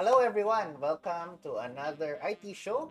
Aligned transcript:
Hello, 0.00 0.24
everyone. 0.24 0.80
Welcome 0.80 1.36
to 1.44 1.60
another 1.60 2.16
IT 2.24 2.56
show, 2.56 2.88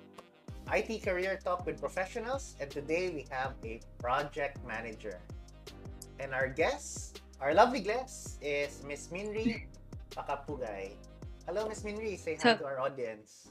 IT 0.72 1.02
Career 1.02 1.42
Talk 1.42 1.66
with 1.66 1.82
Professionals. 1.82 2.54
And 2.62 2.70
today 2.70 3.10
we 3.10 3.26
have 3.34 3.58
a 3.66 3.82
project 3.98 4.62
manager. 4.62 5.18
And 6.20 6.38
our 6.38 6.48
guest, 6.48 7.26
our 7.42 7.56
lovely 7.56 7.80
guest, 7.80 8.38
is 8.46 8.86
Miss 8.86 9.08
Minri 9.08 9.66
Pakapugay. 10.14 10.94
Hello, 11.48 11.66
Miss 11.68 11.82
Minri. 11.82 12.14
Say 12.14 12.38
hi 12.38 12.54
to 12.54 12.66
our 12.70 12.78
audience. 12.78 13.50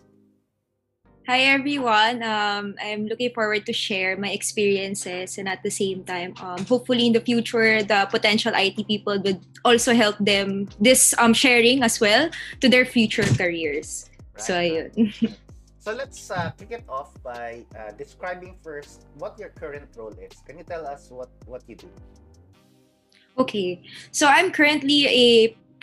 Hi 1.28 1.52
everyone. 1.52 2.24
Um, 2.24 2.72
I'm 2.80 3.04
looking 3.04 3.28
forward 3.36 3.68
to 3.68 3.72
share 3.76 4.16
my 4.16 4.32
experiences 4.32 5.36
and 5.36 5.44
at 5.44 5.60
the 5.62 5.68
same 5.68 6.00
time, 6.00 6.32
um, 6.40 6.64
hopefully 6.64 7.04
in 7.04 7.12
the 7.12 7.20
future, 7.20 7.84
the 7.84 8.08
potential 8.08 8.56
IT 8.56 8.80
people 8.88 9.20
would 9.20 9.36
also 9.62 9.92
help 9.92 10.16
them 10.16 10.72
this 10.80 11.12
um, 11.20 11.36
sharing 11.36 11.84
as 11.84 12.00
well 12.00 12.32
to 12.62 12.68
their 12.72 12.88
future 12.88 13.28
careers. 13.36 14.08
Right. 14.08 14.40
So 14.40 14.52
ayun. 14.56 15.36
so 15.84 15.92
let's 15.92 16.30
uh, 16.30 16.48
kick 16.56 16.72
it 16.72 16.84
off 16.88 17.12
by 17.22 17.60
uh, 17.76 17.92
describing 17.92 18.56
first 18.64 19.04
what 19.20 19.36
your 19.36 19.52
current 19.52 19.92
role 20.00 20.16
is. 20.16 20.32
Can 20.48 20.56
you 20.56 20.64
tell 20.64 20.88
us 20.88 21.12
what 21.12 21.28
what 21.44 21.60
you 21.68 21.76
do? 21.76 21.92
Okay, 23.36 23.84
so 24.16 24.32
I'm 24.32 24.48
currently 24.48 25.04
a 25.04 25.28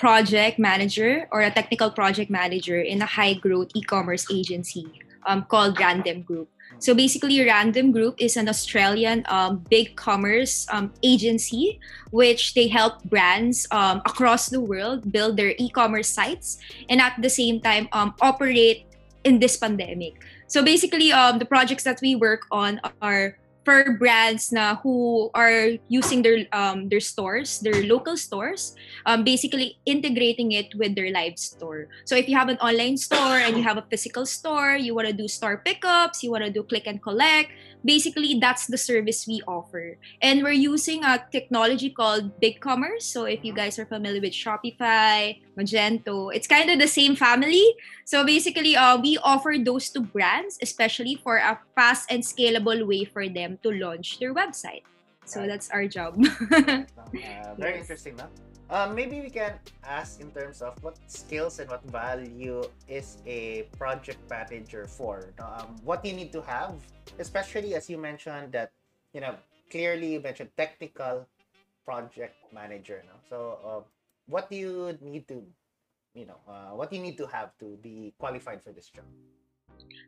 project 0.02 0.58
manager 0.58 1.30
or 1.30 1.46
a 1.46 1.54
technical 1.54 1.94
project 1.94 2.34
manager 2.34 2.82
in 2.82 3.06
a 3.06 3.06
high 3.06 3.38
growth 3.38 3.70
e-commerce 3.78 4.26
agency 4.34 5.05
um, 5.26 5.44
called 5.44 5.80
Random 5.80 6.22
Group. 6.22 6.50
So 6.80 6.94
basically, 6.94 7.40
Random 7.44 7.92
Group 7.92 8.16
is 8.20 8.36
an 8.38 8.50
Australian 8.50 9.24
um, 9.30 9.64
big 9.70 9.96
commerce 9.96 10.68
um, 10.72 10.92
agency, 11.04 11.80
which 12.12 12.54
they 12.54 12.68
help 12.68 13.04
brands 13.06 13.68
um, 13.72 14.02
across 14.06 14.50
the 14.50 14.60
world 14.60 15.12
build 15.12 15.38
their 15.38 15.56
e-commerce 15.58 16.10
sites 16.10 16.58
and 16.90 17.00
at 17.00 17.16
the 17.22 17.30
same 17.30 17.62
time 17.62 17.88
um, 17.94 18.14
operate 18.22 18.86
in 19.24 19.40
this 19.40 19.58
pandemic. 19.58 20.22
So 20.48 20.64
basically, 20.64 21.12
um, 21.12 21.40
the 21.40 21.46
projects 21.46 21.84
that 21.84 22.00
we 22.02 22.16
work 22.16 22.46
on 22.52 22.80
are 23.02 23.38
for 23.66 23.98
brands 23.98 24.54
na 24.54 24.78
who 24.86 25.30
are 25.34 25.74
using 25.90 26.22
their 26.22 26.46
um, 26.54 26.88
their 26.88 27.02
stores, 27.02 27.60
their 27.60 27.84
local 27.90 28.16
stores, 28.16 28.78
um, 29.10 29.26
basically 29.26 29.82
integrating 29.90 30.54
it 30.54 30.70
with 30.78 30.94
their 30.94 31.10
live 31.10 31.42
store. 31.42 31.90
So 32.06 32.16
if 32.16 32.30
you 32.30 32.38
have 32.38 32.48
an 32.48 32.62
online 32.62 32.96
store 32.96 33.42
and 33.42 33.58
you 33.58 33.66
have 33.66 33.82
a 33.82 33.86
physical 33.90 34.30
store, 34.30 34.78
you 34.78 34.94
want 34.94 35.10
to 35.10 35.18
do 35.18 35.28
store 35.28 35.66
pickups, 35.66 36.22
you 36.22 36.30
want 36.30 36.46
to 36.46 36.54
do 36.54 36.62
click 36.62 36.86
and 36.86 37.02
collect, 37.02 37.50
basically 37.86 38.42
that's 38.42 38.66
the 38.66 38.78
service 38.78 39.28
we 39.28 39.42
offer. 39.48 39.98
And 40.22 40.42
we're 40.44 40.58
using 40.58 41.06
a 41.06 41.24
technology 41.32 41.92
called 41.92 42.34
BigCommerce. 42.42 43.06
So 43.06 43.26
if 43.26 43.46
you 43.46 43.54
guys 43.54 43.78
are 43.78 43.86
familiar 43.86 44.20
with 44.20 44.34
Shopify, 44.34 45.38
Magento, 45.56 46.34
it's 46.34 46.48
kind 46.48 46.70
of 46.70 46.80
the 46.80 46.90
same 46.90 47.16
family. 47.16 47.64
So 48.04 48.26
basically, 48.26 48.76
uh, 48.76 48.98
we 48.98 49.18
offer 49.22 49.56
those 49.62 49.90
to 49.94 50.02
brands, 50.02 50.58
especially 50.62 51.16
for 51.22 51.38
a 51.38 51.62
fast 51.76 52.12
and 52.12 52.24
scalable 52.24 52.86
way 52.86 53.06
for 53.06 53.30
them 53.30 53.60
to 53.64 53.72
launch 53.72 54.20
their 54.20 54.34
website. 54.34 54.84
So 55.26 55.48
that's 55.48 55.70
our 55.70 55.88
job. 55.88 56.18
uh, 56.52 56.86
very 57.58 57.78
yes. 57.78 57.82
interesting, 57.82 58.16
no? 58.18 58.28
Um, 58.70 58.96
maybe 58.96 59.22
we 59.22 59.30
can 59.30 59.54
ask 59.86 60.20
in 60.20 60.32
terms 60.32 60.62
of 60.62 60.74
what 60.82 60.98
skills 61.06 61.60
and 61.60 61.70
what 61.70 61.86
value 61.86 62.66
is 62.90 63.22
a 63.26 63.70
project 63.78 64.18
manager 64.30 64.88
for. 64.88 65.30
Um, 65.38 65.78
what 65.84 66.04
you 66.04 66.14
need 66.14 66.34
to 66.34 66.42
have, 66.42 66.74
especially 67.20 67.76
as 67.76 67.90
you 67.90 67.98
mentioned 67.98 68.54
that, 68.54 68.72
you 69.14 69.22
know, 69.22 69.36
clearly 69.70 70.14
you 70.14 70.20
mentioned 70.20 70.50
technical 70.58 71.28
project 71.86 72.34
manager. 72.52 73.04
No? 73.06 73.14
So, 73.30 73.38
uh, 73.62 73.82
what 74.26 74.50
do 74.50 74.56
you 74.58 74.98
need 75.00 75.28
to, 75.28 75.46
you 76.16 76.26
know, 76.26 76.42
uh, 76.50 76.74
what 76.74 76.92
you 76.92 77.00
need 77.00 77.18
to 77.18 77.28
have 77.28 77.54
to 77.60 77.78
be 77.84 78.16
qualified 78.18 78.64
for 78.64 78.72
this 78.72 78.90
job? 78.90 79.06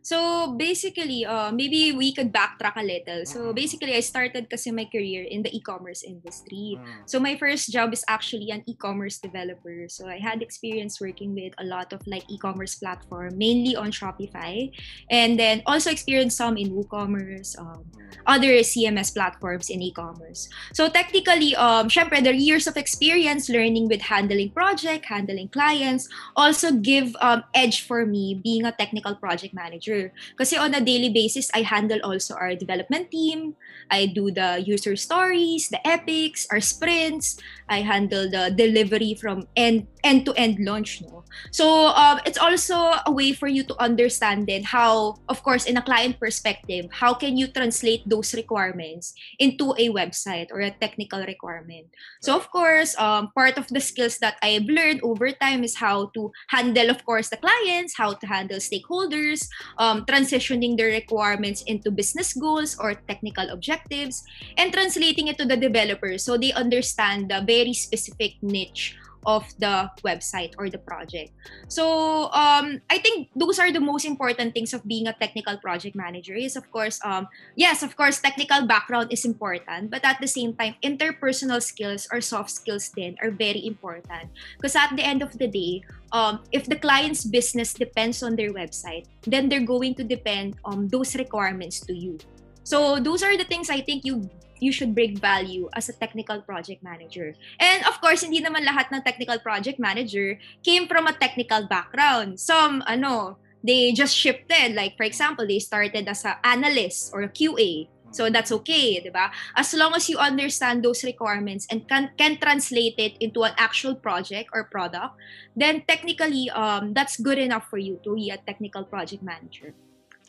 So 0.08 0.56
basically, 0.56 1.28
uh, 1.28 1.52
maybe 1.52 1.92
we 1.92 2.16
could 2.16 2.32
backtrack 2.32 2.80
a 2.80 2.86
little. 2.88 3.28
So 3.28 3.52
basically, 3.52 3.92
I 3.92 4.00
started 4.00 4.48
kasi 4.48 4.72
my 4.72 4.88
career 4.88 5.28
in 5.28 5.44
the 5.44 5.52
e-commerce 5.52 6.00
industry. 6.00 6.80
Mm. 6.80 7.04
So 7.04 7.20
my 7.20 7.36
first 7.36 7.68
job 7.76 7.92
is 7.92 8.08
actually 8.08 8.48
an 8.56 8.64
e-commerce 8.72 9.20
developer. 9.20 9.92
So 9.92 10.08
I 10.08 10.24
had 10.24 10.40
experience 10.40 11.04
working 11.04 11.36
with 11.36 11.52
a 11.60 11.68
lot 11.68 11.92
of 11.92 12.00
like 12.08 12.24
e-commerce 12.32 12.80
platform, 12.80 13.36
mainly 13.36 13.76
on 13.76 13.92
Shopify, 13.92 14.72
and 15.12 15.36
then 15.36 15.60
also 15.68 15.92
experienced 15.92 16.40
some 16.40 16.56
in 16.56 16.72
WooCommerce, 16.72 17.60
um, 17.60 17.84
other 18.24 18.64
CMS 18.64 19.12
platforms 19.12 19.68
in 19.68 19.84
e-commerce. 19.84 20.48
So 20.72 20.88
technically, 20.88 21.52
um, 21.60 21.92
syempre, 21.92 22.24
the 22.24 22.32
years 22.32 22.64
of 22.64 22.80
experience 22.80 23.52
learning 23.52 23.92
with 23.92 24.08
handling 24.08 24.56
project, 24.56 25.12
handling 25.12 25.52
clients, 25.52 26.08
also 26.32 26.72
give 26.72 27.12
um, 27.20 27.44
edge 27.52 27.84
for 27.84 28.08
me 28.08 28.40
being 28.40 28.64
a 28.64 28.72
technical 28.72 29.12
project 29.20 29.52
manager. 29.58 30.14
Kasi 30.38 30.56
on 30.62 30.78
a 30.78 30.82
daily 30.86 31.10
basis, 31.10 31.50
I 31.58 31.66
handle 31.66 31.98
also 32.06 32.38
our 32.38 32.54
development 32.54 33.10
team. 33.10 33.58
I 33.90 34.06
do 34.06 34.30
the 34.30 34.62
user 34.62 34.94
stories, 34.94 35.74
the 35.74 35.82
epics, 35.82 36.46
our 36.54 36.62
sprints. 36.62 37.42
I 37.66 37.82
handle 37.82 38.30
the 38.30 38.54
delivery 38.54 39.18
from 39.18 39.50
end 39.58 39.90
end 40.06 40.30
to 40.30 40.32
end 40.38 40.62
launch. 40.62 41.02
No? 41.02 41.26
So 41.52 41.92
um, 41.98 42.22
it's 42.24 42.38
also 42.40 42.78
a 43.04 43.12
way 43.12 43.34
for 43.34 43.50
you 43.50 43.66
to 43.68 43.76
understand 43.82 44.48
then 44.48 44.64
how, 44.64 45.20
of 45.28 45.44
course, 45.44 45.66
in 45.66 45.76
a 45.76 45.84
client 45.84 46.20
perspective, 46.22 46.88
how 46.94 47.14
can 47.14 47.36
you 47.36 47.48
translate 47.52 48.08
those 48.08 48.32
requirements 48.38 49.18
into 49.40 49.74
a 49.78 49.90
website 49.90 50.52
or 50.52 50.62
a 50.62 50.72
technical 50.72 51.24
requirement. 51.26 51.88
So 52.22 52.36
of 52.36 52.50
course, 52.52 52.98
um, 52.98 53.32
part 53.34 53.58
of 53.58 53.68
the 53.68 53.80
skills 53.80 54.20
that 54.20 54.38
I've 54.42 54.68
learned 54.68 55.02
over 55.04 55.32
time 55.32 55.64
is 55.64 55.76
how 55.76 56.12
to 56.14 56.32
handle, 56.50 56.90
of 56.90 57.04
course, 57.06 57.30
the 57.30 57.38
clients, 57.38 57.98
how 57.98 58.14
to 58.14 58.26
handle 58.28 58.60
stakeholders, 58.60 59.47
um, 59.78 60.06
transitioning 60.06 60.78
their 60.78 60.92
requirements 60.92 61.64
into 61.64 61.92
business 61.92 62.34
goals 62.34 62.78
or 62.80 62.96
technical 63.08 63.50
objectives, 63.50 64.24
and 64.58 64.74
translating 64.74 65.28
it 65.28 65.38
to 65.38 65.46
the 65.46 65.58
developers 65.58 66.24
so 66.24 66.38
they 66.38 66.52
understand 66.54 67.30
the 67.30 67.42
very 67.46 67.74
specific 67.74 68.36
niche 68.42 68.96
of 69.26 69.48
the 69.60 69.90
website 70.04 70.54
or 70.58 70.70
the 70.70 70.78
project. 70.78 71.32
So 71.68 72.30
um, 72.32 72.82
I 72.90 73.00
think 73.00 73.30
those 73.36 73.60
are 73.60 73.72
the 73.72 73.80
most 73.80 74.06
important 74.06 74.54
things 74.54 74.74
of 74.74 74.86
being 74.88 75.08
a 75.08 75.14
technical 75.14 75.58
project 75.58 75.96
manager 75.96 76.34
is 76.34 76.56
of 76.56 76.70
course 76.72 77.00
um, 77.04 77.28
yes 77.56 77.84
of 77.84 77.96
course 77.96 78.20
technical 78.20 78.66
background 78.66 79.12
is 79.12 79.26
important 79.26 79.92
but 79.92 80.04
at 80.04 80.20
the 80.22 80.28
same 80.28 80.54
time 80.54 80.76
interpersonal 80.84 81.62
skills 81.62 82.08
or 82.12 82.22
soft 82.22 82.52
skills 82.52 82.92
then 82.96 83.16
are 83.22 83.32
very 83.32 83.66
important 83.66 84.30
because 84.58 84.76
at 84.76 84.92
the 84.96 85.04
end 85.04 85.22
of 85.22 85.32
the 85.38 85.48
day 85.48 85.84
um, 86.12 86.44
if 86.52 86.66
the 86.66 86.76
client's 86.76 87.26
business 87.26 87.74
depends 87.74 88.24
on 88.24 88.36
their 88.36 88.54
website 88.54 89.06
then 89.24 89.50
they're 89.50 89.66
going 89.66 89.96
to 89.96 90.04
depend 90.04 90.56
on 90.64 90.88
those 90.88 91.16
requirements 91.16 91.80
to 91.82 91.94
you. 91.94 92.18
So 92.64 93.00
those 93.00 93.24
are 93.24 93.38
the 93.38 93.46
things 93.46 93.70
I 93.70 93.80
think 93.80 94.04
you 94.04 94.30
you 94.60 94.72
should 94.72 94.94
bring 94.94 95.18
value 95.18 95.70
as 95.74 95.90
a 95.90 95.94
technical 95.94 96.42
project 96.42 96.84
manager. 96.84 97.36
And 97.60 97.86
of 97.86 98.00
course, 98.02 98.24
hindi 98.24 98.42
naman 98.42 98.66
lahat 98.66 98.92
ng 98.94 99.02
technical 99.02 99.40
project 99.40 99.80
manager 99.80 100.40
came 100.64 100.88
from 100.88 101.08
a 101.08 101.14
technical 101.14 101.68
background. 101.68 102.40
Some, 102.40 102.84
ano, 102.88 103.38
they 103.64 103.92
just 103.92 104.16
shifted. 104.16 104.74
Like, 104.74 104.98
for 104.98 105.04
example, 105.04 105.46
they 105.46 105.60
started 105.60 106.08
as 106.08 106.26
an 106.26 106.38
analyst 106.44 107.12
or 107.14 107.22
a 107.24 107.30
QA. 107.30 107.90
So 108.12 108.32
that's 108.32 108.56
okay, 108.64 109.04
di 109.04 109.12
ba? 109.12 109.30
As 109.52 109.76
long 109.76 109.92
as 109.94 110.08
you 110.08 110.18
understand 110.18 110.82
those 110.82 111.04
requirements 111.04 111.68
and 111.70 111.84
can, 111.88 112.10
can 112.18 112.40
translate 112.40 112.96
it 112.98 113.20
into 113.20 113.44
an 113.44 113.52
actual 113.58 113.96
project 113.96 114.50
or 114.54 114.64
product, 114.72 115.20
then 115.56 115.84
technically, 115.88 116.50
um, 116.56 116.94
that's 116.94 117.20
good 117.20 117.38
enough 117.38 117.68
for 117.70 117.78
you 117.78 118.00
to 118.04 118.16
be 118.16 118.32
a 118.32 118.38
technical 118.38 118.86
project 118.86 119.22
manager. 119.22 119.76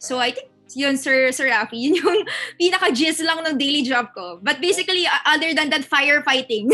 So 0.00 0.18
I 0.18 0.32
think 0.32 0.50
yun, 0.74 0.96
Sir, 0.96 1.32
Sir 1.32 1.48
Rafi, 1.48 1.78
yun 1.78 1.94
yung 1.96 2.20
pinaka-gist 2.60 3.22
lang 3.24 3.40
ng 3.44 3.56
daily 3.56 3.82
job 3.82 4.12
ko. 4.12 4.40
But 4.42 4.60
basically, 4.60 5.06
uh, 5.06 5.22
other 5.24 5.54
than 5.54 5.70
that, 5.70 5.86
firefighting. 5.86 6.72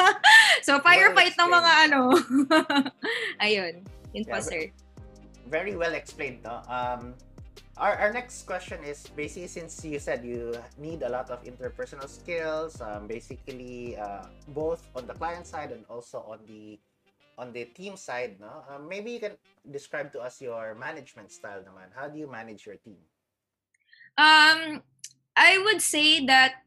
so, 0.66 0.78
firefight 0.80 1.36
well 1.38 1.46
ng 1.46 1.50
mga 1.52 1.72
ano. 1.86 2.00
Ayun. 3.44 3.84
Yun 4.14 4.24
yeah, 4.24 4.32
po, 4.32 4.40
sir. 4.40 4.72
Very 5.46 5.76
well 5.76 5.94
explained, 5.94 6.42
no? 6.42 6.64
Um, 6.68 7.14
our, 7.78 7.94
our 7.94 8.12
next 8.12 8.42
question 8.42 8.82
is 8.82 9.06
basically 9.14 9.46
since 9.46 9.84
you 9.84 9.98
said 9.98 10.24
you 10.24 10.54
need 10.76 11.02
a 11.02 11.08
lot 11.08 11.30
of 11.30 11.42
interpersonal 11.44 12.08
skills, 12.08 12.80
um, 12.80 13.06
basically 13.06 13.96
uh, 13.96 14.26
both 14.48 14.82
on 14.96 15.06
the 15.06 15.14
client 15.14 15.46
side 15.46 15.70
and 15.70 15.84
also 15.88 16.24
on 16.28 16.38
the 16.46 16.78
on 17.38 17.52
the 17.52 17.64
team 17.70 17.96
side, 17.96 18.36
no? 18.40 18.66
Um, 18.68 18.88
maybe 18.88 19.12
you 19.12 19.20
can 19.20 19.38
describe 19.70 20.12
to 20.12 20.20
us 20.20 20.42
your 20.42 20.74
management 20.74 21.30
style 21.30 21.62
naman. 21.62 21.94
How 21.94 22.10
do 22.10 22.18
you 22.18 22.26
manage 22.26 22.66
your 22.66 22.74
team? 22.82 22.98
Um, 24.18 24.82
I 25.38 25.62
would 25.62 25.80
say 25.80 26.26
that 26.26 26.66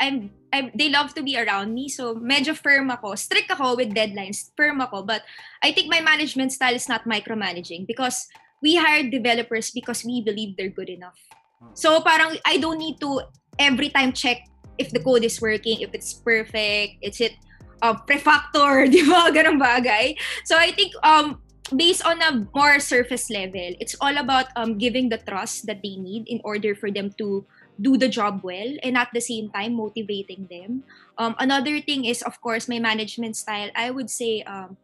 I'm, 0.00 0.32
I'm 0.52 0.72
they 0.74 0.88
love 0.88 1.14
to 1.14 1.22
be 1.22 1.36
around 1.36 1.74
me. 1.74 1.88
So 1.88 2.16
medyo 2.16 2.56
firm 2.56 2.90
ako. 2.90 3.14
Strict 3.14 3.52
ako 3.52 3.76
with 3.76 3.92
deadlines. 3.92 4.50
Firm 4.56 4.80
ako. 4.80 5.04
But 5.04 5.22
I 5.62 5.70
think 5.70 5.92
my 5.92 6.00
management 6.00 6.52
style 6.52 6.74
is 6.74 6.88
not 6.88 7.04
micromanaging 7.04 7.86
because 7.86 8.26
we 8.64 8.76
hire 8.76 9.04
developers 9.04 9.70
because 9.70 10.04
we 10.04 10.22
believe 10.22 10.56
they're 10.56 10.72
good 10.72 10.88
enough. 10.88 11.20
Hmm. 11.60 11.76
So 11.76 12.00
parang 12.00 12.40
I 12.46 12.56
don't 12.56 12.78
need 12.78 12.98
to 13.04 13.28
every 13.60 13.90
time 13.90 14.16
check 14.16 14.48
if 14.78 14.90
the 14.90 15.04
code 15.04 15.24
is 15.24 15.40
working, 15.42 15.84
if 15.84 15.92
it's 15.92 16.14
perfect, 16.14 16.96
is 17.02 17.20
it 17.20 17.36
uh, 17.82 17.94
prefactor, 18.08 18.86
di 18.92 19.04
ba? 19.04 19.28
Ganang 19.28 19.60
bagay. 19.60 20.16
So 20.48 20.56
I 20.56 20.72
think 20.72 20.96
um 21.04 21.41
based 21.72 22.04
on 22.04 22.22
a 22.22 22.48
more 22.54 22.80
surface 22.80 23.30
level, 23.30 23.74
it's 23.80 23.96
all 24.00 24.16
about 24.16 24.46
um, 24.56 24.78
giving 24.78 25.08
the 25.08 25.18
trust 25.18 25.66
that 25.66 25.82
they 25.82 25.96
need 25.96 26.28
in 26.28 26.40
order 26.44 26.74
for 26.74 26.90
them 26.90 27.10
to 27.18 27.44
do 27.80 27.96
the 27.96 28.08
job 28.08 28.40
well 28.42 28.76
and 28.82 28.96
at 28.96 29.08
the 29.12 29.20
same 29.20 29.50
time 29.50 29.74
motivating 29.74 30.46
them. 30.50 30.84
Um, 31.18 31.34
another 31.38 31.80
thing 31.80 32.04
is, 32.04 32.22
of 32.22 32.40
course, 32.40 32.68
my 32.68 32.78
management 32.78 33.36
style. 33.36 33.70
I 33.74 33.90
would 33.90 34.10
say 34.10 34.42
um, 34.42 34.76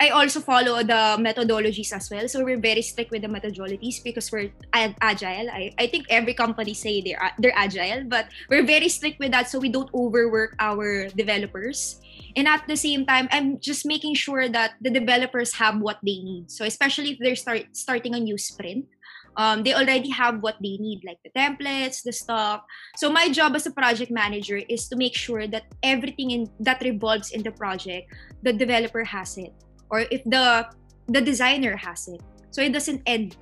I 0.00 0.08
also 0.10 0.40
follow 0.40 0.82
the 0.82 1.16
methodologies 1.22 1.92
as 1.92 2.10
well. 2.10 2.28
So 2.28 2.44
we're 2.44 2.60
very 2.60 2.82
strict 2.82 3.10
with 3.10 3.22
the 3.22 3.28
methodologies 3.28 4.02
because 4.02 4.30
we're 4.32 4.50
agile. 4.74 5.48
I, 5.50 5.72
I 5.78 5.86
think 5.86 6.06
every 6.10 6.34
company 6.34 6.74
say 6.74 7.00
they're 7.00 7.32
they're 7.38 7.56
agile, 7.56 8.04
but 8.04 8.26
we're 8.50 8.66
very 8.66 8.88
strict 8.88 9.18
with 9.18 9.30
that 9.30 9.48
so 9.48 9.58
we 9.58 9.70
don't 9.70 9.88
overwork 9.94 10.56
our 10.58 11.08
developers. 11.14 12.03
And 12.36 12.48
at 12.48 12.66
the 12.66 12.76
same 12.76 13.06
time, 13.06 13.28
I'm 13.30 13.60
just 13.60 13.86
making 13.86 14.14
sure 14.14 14.48
that 14.48 14.74
the 14.80 14.90
developers 14.90 15.54
have 15.54 15.78
what 15.78 15.98
they 16.02 16.18
need. 16.18 16.50
So 16.50 16.64
especially 16.64 17.12
if 17.14 17.18
they're 17.20 17.36
start 17.38 17.70
starting 17.72 18.14
a 18.14 18.20
new 18.20 18.36
sprint, 18.36 18.86
um, 19.36 19.62
they 19.62 19.74
already 19.74 20.10
have 20.10 20.42
what 20.42 20.56
they 20.62 20.78
need, 20.78 21.02
like 21.04 21.18
the 21.24 21.30
templates, 21.30 22.02
the 22.02 22.12
stuff. 22.12 22.62
So 22.96 23.10
my 23.10 23.28
job 23.28 23.54
as 23.54 23.66
a 23.66 23.72
project 23.72 24.10
manager 24.10 24.58
is 24.68 24.88
to 24.88 24.96
make 24.96 25.14
sure 25.14 25.46
that 25.46 25.64
everything 25.82 26.30
in 26.30 26.50
that 26.60 26.82
revolves 26.82 27.30
in 27.30 27.42
the 27.42 27.50
project, 27.50 28.12
the 28.42 28.52
developer 28.52 29.02
has 29.04 29.38
it, 29.38 29.52
or 29.90 30.06
if 30.10 30.22
the 30.24 30.66
the 31.08 31.20
designer 31.20 31.76
has 31.76 32.08
it. 32.08 32.22
So 32.50 32.62
it 32.62 32.72
doesn't 32.72 33.02
end 33.06 33.36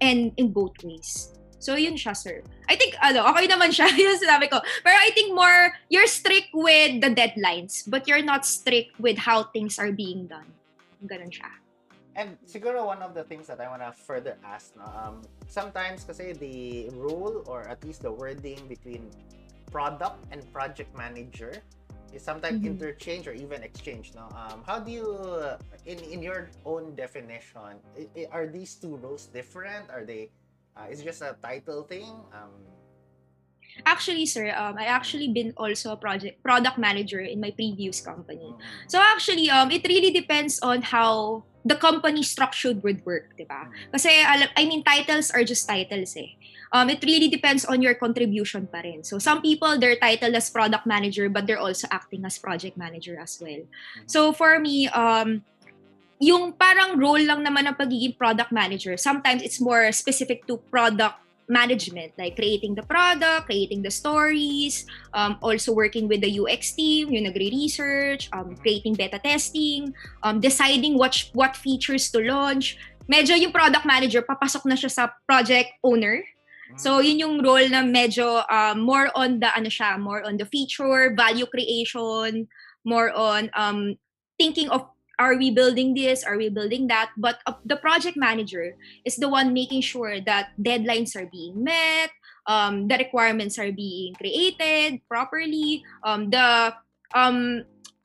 end 0.00 0.32
in 0.36 0.52
both 0.52 0.74
ways. 0.82 1.34
So 1.64 1.80
yun 1.80 1.96
siya, 1.96 2.12
sir. 2.12 2.44
I 2.68 2.76
think, 2.76 2.92
ano, 3.00 3.24
okay 3.32 3.48
naman 3.48 3.72
siya, 3.72 3.88
yung 3.96 4.20
sinabi 4.20 4.52
ko. 4.52 4.60
Pero 4.84 4.96
I 5.00 5.08
think 5.16 5.32
more, 5.32 5.72
you're 5.88 6.04
strict 6.04 6.52
with 6.52 7.00
the 7.00 7.08
deadlines, 7.08 7.88
but 7.88 8.04
you're 8.04 8.20
not 8.20 8.44
strict 8.44 8.92
with 9.00 9.16
how 9.16 9.48
things 9.48 9.80
are 9.80 9.88
being 9.88 10.28
done. 10.28 10.44
Ganun 11.08 11.32
siya. 11.32 11.48
And 12.20 12.36
siguro 12.44 12.84
one 12.84 13.00
of 13.00 13.16
the 13.16 13.24
things 13.24 13.48
that 13.48 13.64
I 13.64 13.72
want 13.72 13.80
to 13.80 13.96
further 13.96 14.36
ask, 14.44 14.76
no, 14.76 14.84
um, 14.84 15.24
sometimes 15.48 16.04
kasi 16.04 16.36
the 16.36 16.92
rule 17.00 17.42
or 17.48 17.64
at 17.64 17.80
least 17.80 18.04
the 18.04 18.12
wording 18.12 18.60
between 18.68 19.08
product 19.72 20.20
and 20.30 20.44
project 20.52 20.92
manager 20.92 21.64
is 22.12 22.22
sometimes 22.22 22.60
mm-hmm. 22.60 22.76
interchange 22.76 23.26
or 23.26 23.32
even 23.32 23.64
exchange. 23.64 24.12
No, 24.14 24.28
um, 24.36 24.62
how 24.62 24.78
do 24.78 24.92
you, 24.92 25.10
in 25.88 25.98
in 26.06 26.22
your 26.22 26.54
own 26.62 26.94
definition, 26.94 27.82
are 28.30 28.46
these 28.46 28.78
two 28.78 28.94
roles 29.02 29.26
different? 29.26 29.90
Are 29.90 30.06
they? 30.06 30.30
Uh, 30.76 30.90
is 30.90 31.00
it 31.00 31.04
just 31.04 31.22
a 31.22 31.36
title 31.40 31.82
thing? 31.84 32.10
Um, 32.34 32.50
Actually, 33.86 34.26
sir, 34.26 34.54
um, 34.54 34.78
I 34.78 34.86
actually 34.86 35.34
been 35.34 35.52
also 35.56 35.90
a 35.92 35.98
project 35.98 36.38
product 36.46 36.78
manager 36.78 37.18
in 37.18 37.40
my 37.42 37.50
previous 37.50 37.98
company. 37.98 38.54
Mm-hmm. 38.54 38.86
So 38.86 39.02
actually, 39.02 39.50
um, 39.50 39.70
it 39.74 39.82
really 39.88 40.14
depends 40.14 40.62
on 40.62 40.82
how 40.82 41.42
the 41.64 41.74
company 41.74 42.22
structured 42.22 42.84
would 42.84 43.02
work, 43.02 43.34
di 43.34 43.42
ba? 43.42 43.66
Mm-hmm. 43.66 43.90
Kasi, 43.90 44.10
I 44.54 44.62
mean, 44.68 44.84
titles 44.84 45.32
are 45.32 45.42
just 45.42 45.66
titles 45.66 46.14
eh. 46.14 46.38
Um, 46.70 46.90
it 46.90 47.02
really 47.02 47.26
depends 47.26 47.64
on 47.64 47.82
your 47.82 47.94
contribution 47.94 48.66
pa 48.66 48.78
rin. 48.84 49.02
So, 49.02 49.18
some 49.18 49.42
people, 49.42 49.78
they're 49.78 49.98
titled 49.98 50.34
as 50.34 50.50
product 50.50 50.86
manager, 50.86 51.26
but 51.26 51.46
they're 51.46 51.62
also 51.62 51.88
acting 51.90 52.22
as 52.26 52.38
project 52.38 52.76
manager 52.76 53.18
as 53.18 53.40
well. 53.40 53.64
Mm-hmm. 53.64 54.06
So, 54.06 54.30
for 54.30 54.60
me, 54.60 54.86
um, 54.92 55.42
yung 56.24 56.56
parang 56.56 56.96
role 56.96 57.20
lang 57.20 57.44
naman 57.44 57.68
ng 57.68 57.76
pagiging 57.76 58.16
product 58.16 58.48
manager, 58.48 58.96
sometimes 58.96 59.44
it's 59.44 59.60
more 59.60 59.92
specific 59.92 60.48
to 60.48 60.56
product 60.72 61.20
management, 61.44 62.12
like 62.16 62.36
creating 62.36 62.72
the 62.74 62.82
product, 62.88 63.44
creating 63.44 63.84
the 63.84 63.92
stories, 63.92 64.88
um, 65.12 65.36
also 65.44 65.76
working 65.76 66.08
with 66.08 66.24
the 66.24 66.40
UX 66.40 66.72
team, 66.72 67.12
yung 67.12 67.28
nagre-research, 67.28 68.32
um, 68.32 68.56
creating 68.56 68.96
beta 68.96 69.20
testing, 69.20 69.92
um, 70.24 70.40
deciding 70.40 70.96
what, 70.96 71.12
what 71.36 71.52
features 71.52 72.08
to 72.08 72.24
launch. 72.24 72.80
Medyo 73.12 73.36
yung 73.36 73.52
product 73.52 73.84
manager, 73.84 74.24
papasok 74.24 74.64
na 74.64 74.76
siya 74.80 74.88
sa 74.88 75.04
project 75.28 75.68
owner. 75.84 76.24
So, 76.80 77.04
yun 77.04 77.20
yung 77.20 77.36
role 77.44 77.68
na 77.68 77.84
medyo 77.84 78.40
um, 78.48 78.80
more 78.80 79.12
on 79.12 79.38
the, 79.38 79.52
ano 79.52 79.68
siya, 79.68 80.00
more 80.00 80.24
on 80.24 80.40
the 80.40 80.48
feature, 80.48 81.12
value 81.12 81.44
creation, 81.44 82.48
more 82.88 83.12
on 83.12 83.52
um, 83.52 84.00
thinking 84.40 84.72
of 84.72 84.93
are 85.18 85.36
we 85.36 85.50
building 85.50 85.94
this 85.94 86.24
are 86.24 86.36
we 86.36 86.48
building 86.48 86.86
that 86.86 87.10
but 87.16 87.38
uh, 87.46 87.54
the 87.64 87.76
project 87.76 88.16
manager 88.16 88.76
is 89.04 89.16
the 89.16 89.28
one 89.28 89.52
making 89.52 89.80
sure 89.80 90.20
that 90.20 90.50
deadlines 90.60 91.14
are 91.16 91.26
being 91.30 91.62
met 91.62 92.10
um, 92.46 92.88
the 92.88 92.96
requirements 92.98 93.58
are 93.58 93.72
being 93.72 94.14
created 94.14 95.00
properly 95.08 95.82
um, 96.04 96.30
the 96.30 96.74
um, 97.14 97.64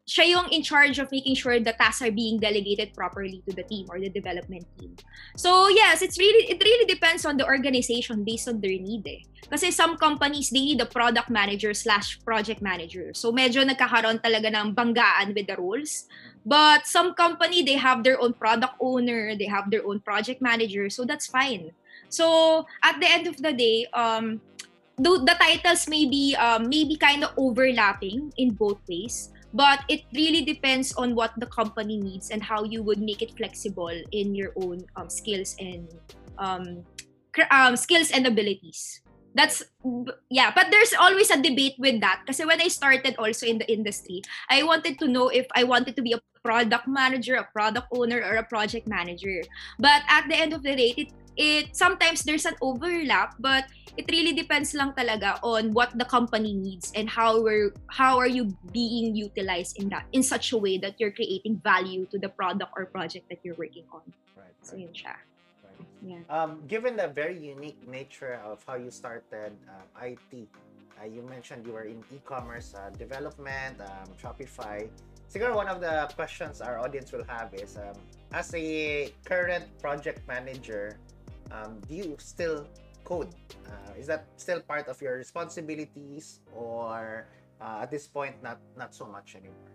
siya 0.09 0.33
yung 0.33 0.49
in 0.49 0.65
charge 0.65 0.97
of 0.97 1.13
making 1.13 1.37
sure 1.37 1.61
the 1.61 1.77
tasks 1.77 2.01
are 2.01 2.09
being 2.09 2.41
delegated 2.41 2.97
properly 2.97 3.45
to 3.45 3.53
the 3.53 3.61
team 3.61 3.85
or 3.93 4.01
the 4.01 4.09
development 4.09 4.65
team. 4.81 4.97
So 5.37 5.69
yes, 5.69 6.01
it's 6.01 6.17
really 6.17 6.49
it 6.49 6.57
really 6.57 6.89
depends 6.89 7.29
on 7.29 7.37
the 7.37 7.45
organization 7.45 8.25
based 8.25 8.49
on 8.49 8.57
their 8.57 8.73
need 8.73 9.05
eh. 9.05 9.21
Kasi 9.45 9.69
some 9.69 10.01
companies 10.01 10.49
they 10.49 10.73
need 10.73 10.81
a 10.81 10.89
product 10.89 11.29
manager 11.29 11.77
slash 11.77 12.17
project 12.25 12.65
manager. 12.65 13.13
So 13.13 13.29
medyo 13.29 13.61
nagkakaroon 13.61 14.17
talaga 14.17 14.49
ng 14.49 14.73
banggaan 14.73 15.37
with 15.37 15.45
the 15.45 15.61
roles. 15.61 16.09
But 16.45 16.87
some 16.87 17.13
company, 17.13 17.63
they 17.63 17.75
have 17.75 18.03
their 18.03 18.19
own 18.19 18.33
product 18.33 18.75
owner, 18.79 19.35
they 19.35 19.45
have 19.45 19.69
their 19.69 19.85
own 19.85 19.99
project 19.99 20.41
manager, 20.41 20.89
so 20.89 21.05
that's 21.05 21.27
fine. 21.27 21.71
So 22.09 22.65
at 22.83 22.99
the 22.99 23.07
end 23.09 23.27
of 23.27 23.37
the 23.37 23.53
day, 23.53 23.85
um, 23.93 24.41
the, 24.97 25.19
the 25.23 25.35
titles 25.39 25.87
may 25.87 26.05
be 26.05 26.35
um, 26.35 26.69
maybe 26.69 26.95
kind 26.97 27.23
of 27.23 27.31
overlapping 27.37 28.33
in 28.37 28.51
both 28.51 28.79
ways, 28.89 29.31
but 29.53 29.83
it 29.87 30.03
really 30.13 30.43
depends 30.43 30.93
on 30.95 31.15
what 31.15 31.31
the 31.37 31.45
company 31.47 31.97
needs 31.97 32.31
and 32.31 32.43
how 32.43 32.63
you 32.63 32.83
would 32.83 32.99
make 32.99 33.21
it 33.21 33.35
flexible 33.37 33.93
in 34.11 34.35
your 34.35 34.51
own 34.55 34.83
um, 34.95 35.09
skills 35.09 35.55
and 35.59 35.87
um, 36.37 36.83
um, 37.51 37.75
skills 37.75 38.11
and 38.11 38.25
abilities. 38.27 39.01
that's 39.35 39.61
yeah 40.33 40.49
but 40.49 40.73
there's 40.73 40.93
always 40.97 41.29
a 41.29 41.37
debate 41.37 41.77
with 41.77 42.01
that 42.01 42.21
Because 42.25 42.41
when 42.41 42.57
I 42.57 42.67
started 42.67 43.13
also 43.21 43.45
in 43.45 43.61
the 43.61 43.69
industry 43.69 44.25
I 44.49 44.63
wanted 44.63 44.97
to 44.99 45.07
know 45.07 45.29
if 45.29 45.45
I 45.53 45.63
wanted 45.63 45.95
to 45.95 46.01
be 46.01 46.13
a 46.13 46.21
product 46.43 46.87
manager 46.87 47.35
a 47.35 47.45
product 47.51 47.87
owner 47.91 48.21
or 48.21 48.37
a 48.37 48.43
project 48.43 48.87
manager. 48.87 49.41
But 49.77 50.01
at 50.09 50.27
the 50.27 50.35
end 50.35 50.53
of 50.53 50.63
the 50.63 50.75
day 50.75 50.93
it, 50.97 51.09
it 51.37 51.75
sometimes 51.75 52.23
there's 52.23 52.45
an 52.45 52.55
overlap 52.61 53.35
but 53.39 53.65
it 53.97 54.07
really 54.11 54.31
depends 54.31 54.73
lang 54.75 54.95
talaga 54.95 55.39
on 55.43 55.71
what 55.75 55.91
the 55.97 56.05
company 56.05 56.55
needs 56.55 56.91
and 56.95 57.09
how 57.09 57.39
we're 57.41 57.75
how 57.87 58.19
are 58.19 58.29
you 58.29 58.51
being 58.71 59.15
utilized 59.15 59.79
in 59.79 59.89
that 59.89 60.07
in 60.11 60.23
such 60.23 60.51
a 60.51 60.57
way 60.57 60.77
that 60.77 60.95
you're 60.99 61.11
creating 61.11 61.59
value 61.63 62.07
to 62.07 62.19
the 62.19 62.29
product 62.29 62.71
or 62.75 62.85
project 62.87 63.27
that 63.27 63.39
you're 63.43 63.59
working 63.59 63.83
on. 63.91 64.03
Right, 64.35 64.55
so 64.63 64.75
yun 64.79 64.95
siya. 64.95 65.15
Yeah. 65.99 66.23
Um, 66.31 66.63
given 66.67 66.95
the 66.95 67.11
very 67.11 67.35
unique 67.35 67.79
nature 67.87 68.39
of 68.47 68.63
how 68.63 68.75
you 68.75 68.91
started 68.91 69.51
um, 69.67 69.83
IT, 69.99 70.47
uh, 70.95 71.05
you 71.05 71.21
mentioned 71.23 71.65
you 71.67 71.73
were 71.73 71.83
in 71.83 71.99
e-commerce 72.11 72.73
uh, 72.75 72.89
development, 72.95 73.79
um, 73.83 74.07
Shopify. 74.15 74.87
Siguro 75.29 75.53
one 75.53 75.69
of 75.69 75.77
the 75.77 76.09
questions 76.17 76.57
our 76.57 76.81
audience 76.81 77.13
will 77.13 77.23
have 77.29 77.53
is, 77.53 77.77
um, 77.77 77.93
as 78.33 78.49
a 78.57 79.13
current 79.23 79.69
project 79.77 80.25
manager, 80.25 80.97
um, 81.53 81.77
do 81.85 81.93
you 81.93 82.17
still 82.17 82.65
code? 83.05 83.29
Uh, 83.69 83.93
is 83.93 84.09
that 84.09 84.25
still 84.41 84.57
part 84.59 84.89
of 84.89 84.97
your 84.97 85.21
responsibilities, 85.21 86.41
or 86.49 87.29
uh, 87.61 87.85
at 87.85 87.93
this 87.93 88.09
point, 88.09 88.41
not 88.41 88.57
not 88.73 88.97
so 88.97 89.05
much 89.05 89.37
anymore? 89.37 89.69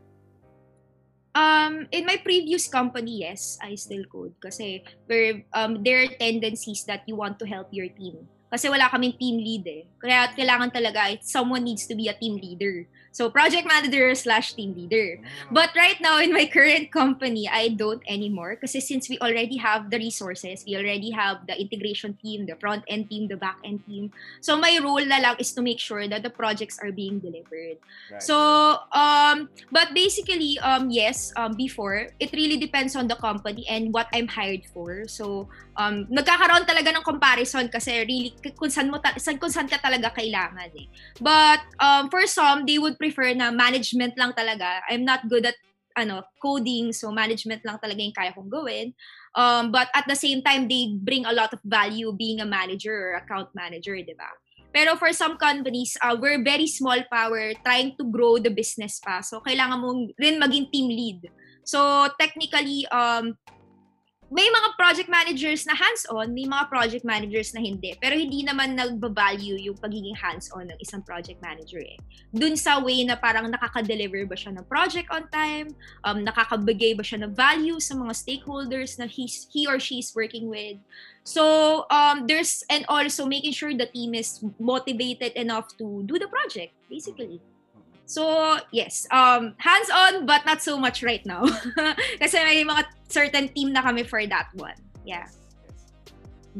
Um, 1.35 1.87
in 1.91 2.07
my 2.07 2.19
previous 2.19 2.67
company, 2.67 3.27
yes, 3.27 3.59
I 3.63 3.75
still 3.75 4.07
code. 4.11 4.35
Kasi 4.39 4.83
where, 5.07 5.43
um, 5.55 5.83
there 5.83 6.03
are 6.03 6.11
tendencies 6.19 6.83
that 6.87 7.03
you 7.07 7.15
want 7.15 7.39
to 7.43 7.47
help 7.47 7.71
your 7.75 7.91
team. 7.91 8.27
Kasi 8.51 8.71
wala 8.71 8.87
kaming 8.87 9.19
team 9.19 9.43
lead 9.43 9.67
eh. 9.67 9.83
Kaya 9.99 10.31
kailangan 10.31 10.71
talaga, 10.71 11.15
someone 11.27 11.67
needs 11.67 11.91
to 11.91 11.95
be 11.99 12.07
a 12.07 12.15
team 12.15 12.39
leader. 12.39 12.87
So, 13.15 13.31
project 13.31 13.63
manager 13.63 14.11
slash 14.19 14.59
team 14.59 14.75
leader. 14.75 15.23
Mm. 15.23 15.55
But 15.55 15.71
right 15.79 15.95
now, 16.03 16.19
in 16.19 16.35
my 16.35 16.51
current 16.51 16.91
company, 16.91 17.47
I 17.47 17.71
don't 17.71 18.03
anymore. 18.11 18.59
Kasi 18.59 18.83
since 18.83 19.07
we 19.07 19.23
already 19.23 19.55
have 19.63 19.95
the 19.95 20.03
resources, 20.03 20.67
we 20.67 20.75
already 20.75 21.15
have 21.15 21.47
the 21.47 21.55
integration 21.55 22.19
team, 22.19 22.51
the 22.51 22.59
front 22.59 22.83
end 22.91 23.07
team, 23.07 23.31
the 23.31 23.39
back 23.39 23.63
end 23.63 23.87
team. 23.87 24.11
So, 24.43 24.59
my 24.59 24.75
role 24.83 25.07
na 25.07 25.23
lang 25.23 25.39
is 25.39 25.55
to 25.55 25.63
make 25.63 25.79
sure 25.79 26.11
that 26.11 26.27
the 26.27 26.35
projects 26.35 26.83
are 26.83 26.91
being 26.91 27.23
delivered. 27.23 27.79
Right. 28.11 28.19
So, 28.19 28.83
um, 28.91 29.47
but 29.71 29.95
basically, 29.95 30.59
um, 30.59 30.91
yes, 30.91 31.31
um, 31.39 31.55
before, 31.55 32.11
it 32.19 32.35
really 32.35 32.59
depends 32.59 32.99
on 32.99 33.07
the 33.07 33.15
company 33.15 33.63
and 33.71 33.95
what 33.95 34.11
I'm 34.11 34.27
hired 34.27 34.67
for. 34.75 35.07
So, 35.07 35.47
um, 35.77 36.07
nagkakaroon 36.11 36.67
talaga 36.67 36.91
ng 36.95 37.05
comparison 37.05 37.67
kasi 37.69 38.07
really, 38.07 38.31
kung 38.55 38.71
saan, 38.71 38.91
mo 38.91 38.99
ta- 38.99 39.15
kung 39.15 39.53
saan 39.53 39.71
ka 39.71 39.79
talaga 39.79 40.15
kailangan 40.15 40.71
eh. 40.75 40.87
But, 41.21 41.63
um, 41.79 42.11
for 42.11 42.25
some, 42.27 42.67
they 42.67 42.79
would 42.79 42.99
prefer 42.99 43.35
na 43.35 43.51
management 43.51 44.15
lang 44.19 44.33
talaga. 44.35 44.83
I'm 44.91 45.05
not 45.05 45.27
good 45.27 45.47
at 45.47 45.59
ano 45.95 46.27
coding, 46.43 46.91
so 46.91 47.15
management 47.15 47.63
lang 47.63 47.79
talaga 47.79 48.03
yung 48.03 48.15
kaya 48.15 48.35
kong 48.35 48.51
gawin. 48.51 48.91
Um, 49.35 49.71
but 49.71 49.91
at 49.95 50.07
the 50.11 50.19
same 50.19 50.43
time, 50.43 50.67
they 50.67 50.95
bring 50.95 51.27
a 51.27 51.35
lot 51.35 51.55
of 51.55 51.63
value 51.63 52.11
being 52.15 52.43
a 52.43 52.47
manager 52.47 52.95
or 52.95 53.23
account 53.23 53.51
manager, 53.55 53.95
di 53.95 54.15
ba? 54.15 54.31
Pero 54.75 54.99
for 54.99 55.15
some 55.15 55.39
companies, 55.39 55.95
uh, 56.03 56.19
we're 56.19 56.43
very 56.43 56.67
small 56.67 56.99
power 57.07 57.55
trying 57.63 57.95
to 57.95 58.11
grow 58.11 58.43
the 58.43 58.51
business 58.51 58.99
pa. 58.99 59.23
So, 59.23 59.39
kailangan 59.39 59.79
mo 59.79 60.11
rin 60.19 60.43
maging 60.43 60.75
team 60.75 60.91
lead. 60.91 61.31
So, 61.63 62.11
technically, 62.19 62.83
um, 62.91 63.39
may 64.35 64.51
mga 64.51 64.69
project 64.75 65.07
managers 65.07 65.63
na 65.63 65.79
hands-on, 65.79 66.35
may 66.35 66.43
mga 66.43 66.67
project 66.67 67.07
managers 67.07 67.55
na 67.55 67.63
hindi. 67.63 67.95
Pero 68.03 68.19
hindi 68.19 68.43
naman 68.43 68.75
nagba-value 68.75 69.63
yung 69.63 69.79
pagiging 69.79 70.19
hands-on 70.19 70.75
ng 70.75 70.79
isang 70.83 71.07
project 71.07 71.39
manager 71.39 71.79
eh. 71.79 71.95
Dun 72.35 72.59
sa 72.59 72.83
way 72.83 73.07
na 73.07 73.15
parang 73.15 73.47
nakaka-deliver 73.47 74.27
ba 74.27 74.35
siya 74.35 74.59
ng 74.59 74.67
project 74.67 75.07
on 75.15 75.31
time, 75.31 75.71
um, 76.03 76.27
nakakabigay 76.27 76.99
ba 76.99 77.07
siya 77.07 77.23
ng 77.23 77.31
value 77.31 77.79
sa 77.79 77.95
mga 77.95 78.11
stakeholders 78.11 78.99
na 78.99 79.07
he's, 79.07 79.47
he 79.55 79.71
or 79.71 79.79
she 79.79 80.03
is 80.03 80.11
working 80.19 80.51
with. 80.51 80.83
So, 81.23 81.87
um, 81.95 82.27
there's, 82.27 82.67
and 82.67 82.83
also 82.91 83.31
making 83.31 83.55
sure 83.55 83.71
the 83.71 83.87
team 83.87 84.19
is 84.19 84.43
motivated 84.59 85.39
enough 85.39 85.71
to 85.79 86.03
do 86.11 86.19
the 86.19 86.27
project, 86.27 86.75
basically. 86.91 87.39
So, 88.07 88.59
yes, 88.73 89.07
um, 89.11 89.55
hands-on 89.57 90.27
but 90.27 90.45
not 90.45 90.61
so 90.61 90.77
much 90.77 91.03
right 91.03 91.25
now. 91.25 91.45
Kasi 92.21 92.37
may 92.45 92.65
mga 92.65 92.85
certain 93.09 93.49
team 93.49 93.73
na 93.73 93.81
kami 93.81 94.05
for 94.05 94.21
that 94.27 94.53
one. 94.55 94.77
Yeah. 95.05 95.25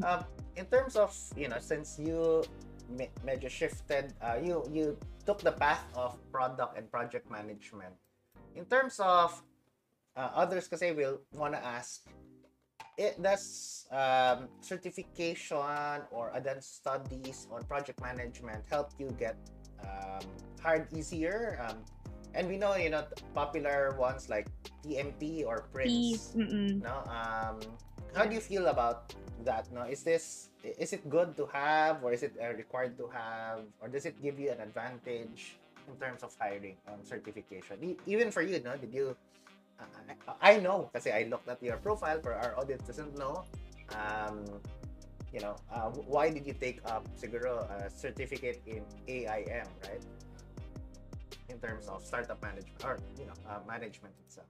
Um, 0.03 0.25
in 0.57 0.65
terms 0.67 0.97
of, 0.97 1.13
you 1.37 1.49
know, 1.49 1.61
since 1.61 2.01
you 2.01 2.45
medyo 3.25 3.49
shifted, 3.49 4.13
uh, 4.21 4.41
you 4.41 4.65
you 4.73 4.97
took 5.25 5.41
the 5.41 5.53
path 5.53 5.85
of 5.97 6.17
product 6.33 6.77
and 6.77 6.89
project 6.91 7.29
management. 7.31 7.93
In 8.57 8.65
terms 8.65 9.01
of 9.01 9.35
uh, 10.17 10.31
others 10.35 10.69
kasi 10.69 10.93
will 10.93 11.21
wanna 11.35 11.61
ask, 11.61 12.07
it 12.97 13.21
does 13.21 13.87
um, 13.91 14.49
certification 14.61 16.07
or 16.11 16.31
advanced 16.35 16.81
studies 16.81 17.49
on 17.51 17.65
project 17.65 18.01
management 18.01 18.63
help 18.71 18.93
you 18.99 19.11
get 19.19 19.37
um, 19.85 20.25
hard 20.61 20.89
easier. 20.97 21.61
Um, 21.63 21.79
and 22.35 22.49
we 22.49 22.57
know, 22.59 22.75
you 22.75 22.91
know, 22.91 23.05
popular 23.35 23.95
ones 23.99 24.29
like 24.29 24.49
PMP 24.85 25.47
or 25.47 25.67
Prince. 25.73 26.35
No, 26.83 27.05
um, 27.07 27.61
how 28.15 28.25
do 28.27 28.35
you 28.35 28.41
feel 28.41 28.67
about 28.67 29.15
that? 29.45 29.71
No, 29.73 29.83
is 29.87 30.03
this 30.03 30.49
is 30.65 30.93
it 30.93 31.09
good 31.09 31.37
to 31.37 31.47
have, 31.53 32.03
or 32.03 32.13
is 32.13 32.23
it 32.23 32.35
uh, 32.43 32.53
required 32.55 32.97
to 32.99 33.07
have, 33.09 33.61
or 33.81 33.89
does 33.89 34.05
it 34.07 34.21
give 34.23 34.39
you 34.39 34.51
an 34.51 34.61
advantage 34.61 35.57
in 35.87 35.95
terms 36.01 36.23
of 36.23 36.35
hiring 36.41 36.77
um, 36.89 37.01
certification? 37.05 37.77
E- 37.83 37.99
even 38.07 38.31
for 38.31 38.43
you, 38.43 38.61
no, 38.65 38.77
did 38.77 38.93
you? 38.93 39.17
Uh, 39.79 39.85
I 40.41 40.59
know 40.59 40.91
because 40.93 41.07
I 41.07 41.27
looked 41.31 41.49
at 41.49 41.63
your 41.63 41.77
profile. 41.79 42.21
For 42.23 42.35
our 42.35 42.57
audience 42.59 42.87
doesn't 42.87 43.19
know, 43.19 43.45
um, 43.95 44.45
you 45.35 45.43
know, 45.43 45.59
uh, 45.75 45.91
why 46.07 46.31
did 46.31 46.47
you 46.47 46.55
take 46.55 46.79
up 46.87 47.11
siguro 47.19 47.67
a 47.67 47.91
certificate 47.91 48.63
in 48.71 48.87
AIM, 49.11 49.67
right? 49.83 50.05
In 51.51 51.59
terms 51.59 51.91
of 51.91 52.07
startup 52.07 52.39
management 52.39 52.79
or 52.87 53.03
you 53.19 53.27
know, 53.27 53.35
uh, 53.51 53.59
management 53.67 54.15
itself. 54.23 54.47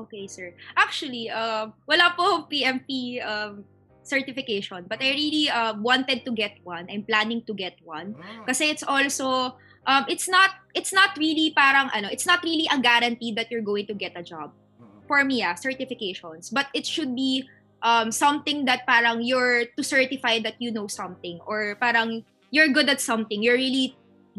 Okay, 0.00 0.26
sir. 0.26 0.56
Actually, 0.80 1.28
uh, 1.28 1.68
wala 1.84 2.16
po 2.16 2.48
PMP 2.48 3.20
um, 3.20 3.68
certification, 4.00 4.88
but 4.88 5.04
I 5.04 5.12
really 5.12 5.52
uh, 5.52 5.76
wanted 5.76 6.24
to 6.24 6.32
get 6.32 6.56
one. 6.64 6.88
I'm 6.88 7.04
planning 7.04 7.44
to 7.44 7.52
get 7.52 7.76
one 7.84 8.16
mm. 8.16 8.44
kasi 8.48 8.72
it's 8.72 8.84
also 8.84 9.56
um, 9.84 10.04
it's 10.08 10.28
not 10.28 10.56
it's 10.72 10.92
not 10.92 11.16
really 11.20 11.52
parang 11.52 11.92
ano, 11.92 12.08
it's 12.08 12.24
not 12.24 12.40
really 12.44 12.68
a 12.72 12.80
guarantee 12.80 13.32
that 13.36 13.52
you're 13.52 13.64
going 13.64 13.88
to 13.88 13.96
get 13.96 14.16
a 14.16 14.24
job. 14.24 14.52
Mm. 14.80 15.04
For 15.08 15.24
me, 15.24 15.44
ah, 15.44 15.56
certifications, 15.56 16.52
but 16.52 16.68
it 16.76 16.84
should 16.84 17.16
be 17.16 17.48
um, 17.86 18.10
something 18.10 18.66
that 18.66 18.82
parang 18.82 19.22
you're 19.22 19.70
to 19.78 19.82
certify 19.86 20.42
that 20.42 20.58
you 20.58 20.74
know 20.74 20.90
something 20.90 21.38
or 21.46 21.78
parang 21.78 22.26
you're 22.50 22.68
good 22.74 22.90
at 22.90 23.00
something. 23.00 23.42
You're 23.42 23.54
really 23.54 23.94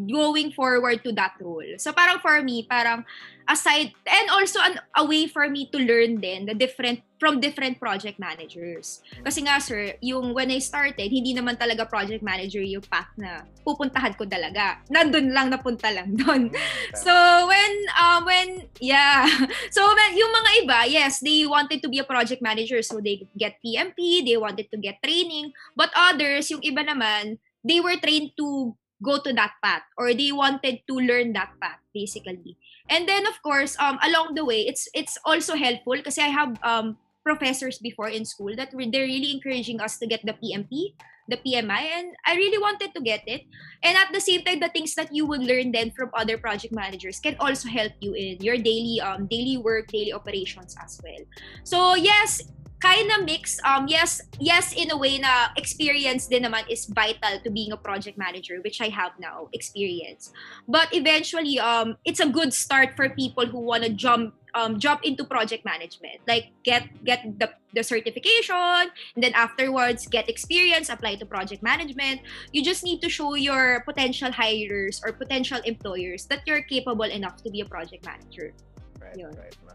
going 0.05 0.53
forward 0.53 1.01
to 1.03 1.11
that 1.17 1.33
role. 1.41 1.65
So 1.77 1.91
parang 1.91 2.21
for 2.21 2.37
me, 2.45 2.63
parang 2.69 3.03
aside 3.47 3.95
and 4.03 4.27
also 4.29 4.59
an, 4.59 4.75
a 4.99 5.03
way 5.07 5.25
for 5.25 5.47
me 5.47 5.71
to 5.71 5.79
learn 5.79 6.19
then 6.19 6.43
the 6.45 6.53
different 6.53 6.99
from 7.17 7.39
different 7.41 7.79
project 7.81 8.19
managers. 8.21 9.01
Kasi 9.25 9.41
nga 9.47 9.57
sir, 9.57 9.97
yung 10.03 10.35
when 10.37 10.53
I 10.53 10.59
started, 10.61 11.09
hindi 11.09 11.33
naman 11.33 11.57
talaga 11.57 11.89
project 11.89 12.21
manager 12.21 12.61
yung 12.61 12.85
path 12.85 13.09
na 13.17 13.41
pupuntahan 13.65 14.13
ko 14.13 14.27
talaga. 14.29 14.83
Nandun 14.91 15.33
lang 15.33 15.49
napunta 15.49 15.89
lang 15.89 16.13
doon. 16.13 16.53
Mm, 16.53 16.93
so 16.93 17.11
when 17.49 17.73
um 17.97 18.21
when 18.27 18.49
yeah. 18.77 19.25
So 19.73 19.81
when 19.81 20.11
yung 20.13 20.33
mga 20.33 20.49
iba, 20.63 20.79
yes, 20.85 21.23
they 21.23 21.47
wanted 21.47 21.81
to 21.81 21.89
be 21.89 21.97
a 21.97 22.07
project 22.07 22.43
manager 22.43 22.83
so 22.85 23.01
they 23.01 23.25
get 23.33 23.57
PMP, 23.63 24.21
they 24.21 24.37
wanted 24.37 24.69
to 24.69 24.77
get 24.77 25.01
training, 25.01 25.55
but 25.73 25.89
others, 25.97 26.51
yung 26.53 26.61
iba 26.61 26.85
naman, 26.85 27.41
they 27.65 27.81
were 27.81 27.97
trained 27.97 28.31
to 28.37 28.77
go 29.03 29.21
to 29.21 29.33
that 29.33 29.53
path 29.63 29.83
or 29.97 30.13
they 30.13 30.31
wanted 30.31 30.79
to 30.87 30.95
learn 30.97 31.33
that 31.33 31.49
path 31.61 31.77
basically 31.93 32.57
and 32.89 33.07
then 33.07 33.27
of 33.27 33.41
course 33.43 33.77
um 33.79 33.99
along 34.03 34.33
the 34.33 34.45
way 34.45 34.61
it's 34.65 34.87
it's 34.93 35.17
also 35.25 35.55
helpful 35.55 35.95
because 35.95 36.17
i 36.17 36.29
have 36.29 36.57
um 36.63 36.97
professors 37.27 37.75
before 37.83 38.07
in 38.07 38.23
school 38.23 38.55
that 38.55 38.71
they're 38.71 39.03
really 39.03 39.35
encouraging 39.35 39.83
us 39.83 39.99
to 39.99 40.07
get 40.07 40.23
the 40.23 40.31
PMP, 40.31 40.95
the 41.27 41.35
PMI, 41.35 41.83
and 41.99 42.15
I 42.23 42.39
really 42.39 42.55
wanted 42.55 42.95
to 42.95 43.03
get 43.03 43.27
it. 43.27 43.43
And 43.83 43.99
at 43.99 44.15
the 44.15 44.23
same 44.23 44.47
time, 44.47 44.63
the 44.63 44.71
things 44.71 44.95
that 44.95 45.11
you 45.11 45.27
would 45.27 45.43
learn 45.43 45.75
then 45.75 45.91
from 45.91 46.07
other 46.15 46.39
project 46.39 46.71
managers 46.71 47.19
can 47.19 47.35
also 47.43 47.67
help 47.67 47.91
you 47.99 48.15
in 48.15 48.39
your 48.39 48.55
daily 48.55 49.03
um 49.03 49.27
daily 49.27 49.59
work, 49.59 49.91
daily 49.91 50.15
operations 50.15 50.71
as 50.79 50.95
well. 51.03 51.19
So 51.67 51.99
yes, 51.99 52.47
kind 52.79 53.09
of 53.11 53.25
mix. 53.25 53.57
Um, 53.65 53.87
yes, 53.87 54.21
yes, 54.39 54.73
in 54.73 54.91
a 54.91 54.97
way 54.97 55.17
na 55.17 55.49
experience 55.57 56.27
din 56.27 56.43
naman 56.43 56.69
is 56.69 56.85
vital 56.85 57.41
to 57.41 57.49
being 57.49 57.71
a 57.71 57.77
project 57.77 58.17
manager, 58.17 58.61
which 58.61 58.81
I 58.81 58.89
have 58.89 59.17
now, 59.19 59.49
experience. 59.53 60.31
But 60.67 60.89
eventually, 60.93 61.59
um, 61.59 61.97
it's 62.05 62.19
a 62.19 62.29
good 62.29 62.53
start 62.53 62.95
for 62.95 63.09
people 63.09 63.45
who 63.45 63.59
want 63.59 63.83
to 63.83 63.89
jump 63.89 64.33
um, 64.53 64.79
jump 64.79 65.01
into 65.03 65.25
project 65.25 65.65
management. 65.65 66.21
Like 66.27 66.53
get 66.63 66.89
get 67.03 67.25
the, 67.39 67.49
the 67.73 67.83
certification, 67.83 68.93
and 69.15 69.21
then 69.21 69.33
afterwards 69.33 70.05
get 70.07 70.29
experience, 70.29 70.89
apply 70.89 71.17
to 71.21 71.25
project 71.25 71.61
management. 71.61 72.21
You 72.53 72.63
just 72.63 72.83
need 72.83 73.01
to 73.01 73.09
show 73.09 73.35
your 73.35 73.81
potential 73.85 74.31
hirers 74.31 75.01
or 75.05 75.13
potential 75.13 75.61
employers 75.65 76.25
that 76.29 76.45
you're 76.45 76.61
capable 76.61 77.09
enough 77.09 77.41
to 77.43 77.49
be 77.49 77.61
a 77.61 77.65
project 77.65 78.05
manager. 78.05 78.53
Right, 79.01 79.17
Yun. 79.17 79.33
right. 79.37 79.66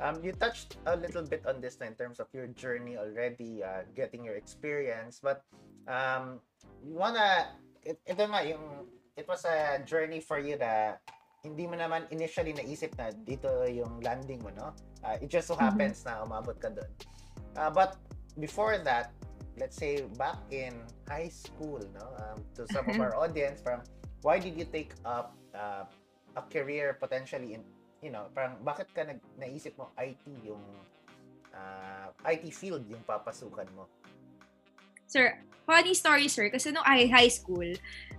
Um, 0.00 0.22
you 0.22 0.32
touched 0.32 0.78
a 0.86 0.96
little 0.96 1.22
bit 1.22 1.42
on 1.46 1.60
this 1.60 1.76
in 1.82 1.94
terms 1.94 2.20
of 2.20 2.26
your 2.32 2.46
journey 2.54 2.96
already, 2.96 3.62
uh, 3.62 3.82
getting 3.94 4.24
your 4.24 4.34
experience. 4.34 5.18
But 5.22 5.42
um, 5.88 6.40
you 6.86 6.94
wanna, 6.94 7.50
it, 7.82 7.98
ito 8.06 8.24
nga 8.30 8.46
yung, 8.46 8.86
it 9.16 9.26
was 9.26 9.44
a 9.44 9.82
journey 9.82 10.20
for 10.20 10.38
you 10.38 10.56
that 10.58 11.02
hindi 11.42 11.66
mo 11.66 11.74
naman 11.74 12.06
initially 12.10 12.54
naisip 12.54 12.94
na 12.98 13.10
dito 13.10 13.50
yung 13.66 13.98
landing 14.02 14.42
mo, 14.42 14.50
no? 14.54 14.74
Uh, 15.02 15.18
it 15.22 15.30
just 15.30 15.46
so 15.46 15.54
mm-hmm. 15.54 15.66
happens 15.66 16.02
mm-hmm. 16.02 16.14
na 16.14 16.26
umabot 16.26 16.54
ka 16.58 16.70
doon. 16.70 16.90
Uh, 17.58 17.70
but 17.70 17.98
before 18.38 18.78
that, 18.78 19.10
let's 19.58 19.74
say 19.74 20.06
back 20.18 20.38
in 20.50 20.74
high 21.10 21.30
school, 21.30 21.82
no? 21.94 22.06
Um, 22.22 22.38
to 22.54 22.66
some 22.70 22.86
of 22.86 22.98
our 23.02 23.14
audience, 23.18 23.58
from 23.62 23.82
why 24.22 24.38
did 24.38 24.54
you 24.58 24.66
take 24.66 24.94
up 25.02 25.34
uh, 25.54 25.86
a 26.38 26.42
career 26.50 26.98
potentially 26.98 27.54
in 27.54 27.62
you 28.02 28.10
know, 28.10 28.30
parang 28.34 28.58
bakit 28.62 28.90
ka 28.94 29.02
nag 29.02 29.18
naisip 29.38 29.74
mo 29.74 29.90
IT 29.98 30.22
yung 30.46 30.62
uh, 31.54 32.10
ah, 32.12 32.30
IT 32.30 32.50
field 32.54 32.86
yung 32.86 33.02
papasukan 33.02 33.66
mo? 33.74 33.90
Sir, 35.08 35.40
funny 35.64 35.96
story 35.96 36.28
sir, 36.28 36.52
kasi 36.52 36.68
nung 36.68 36.84
I 36.84 37.08
high 37.08 37.32
school, 37.32 37.64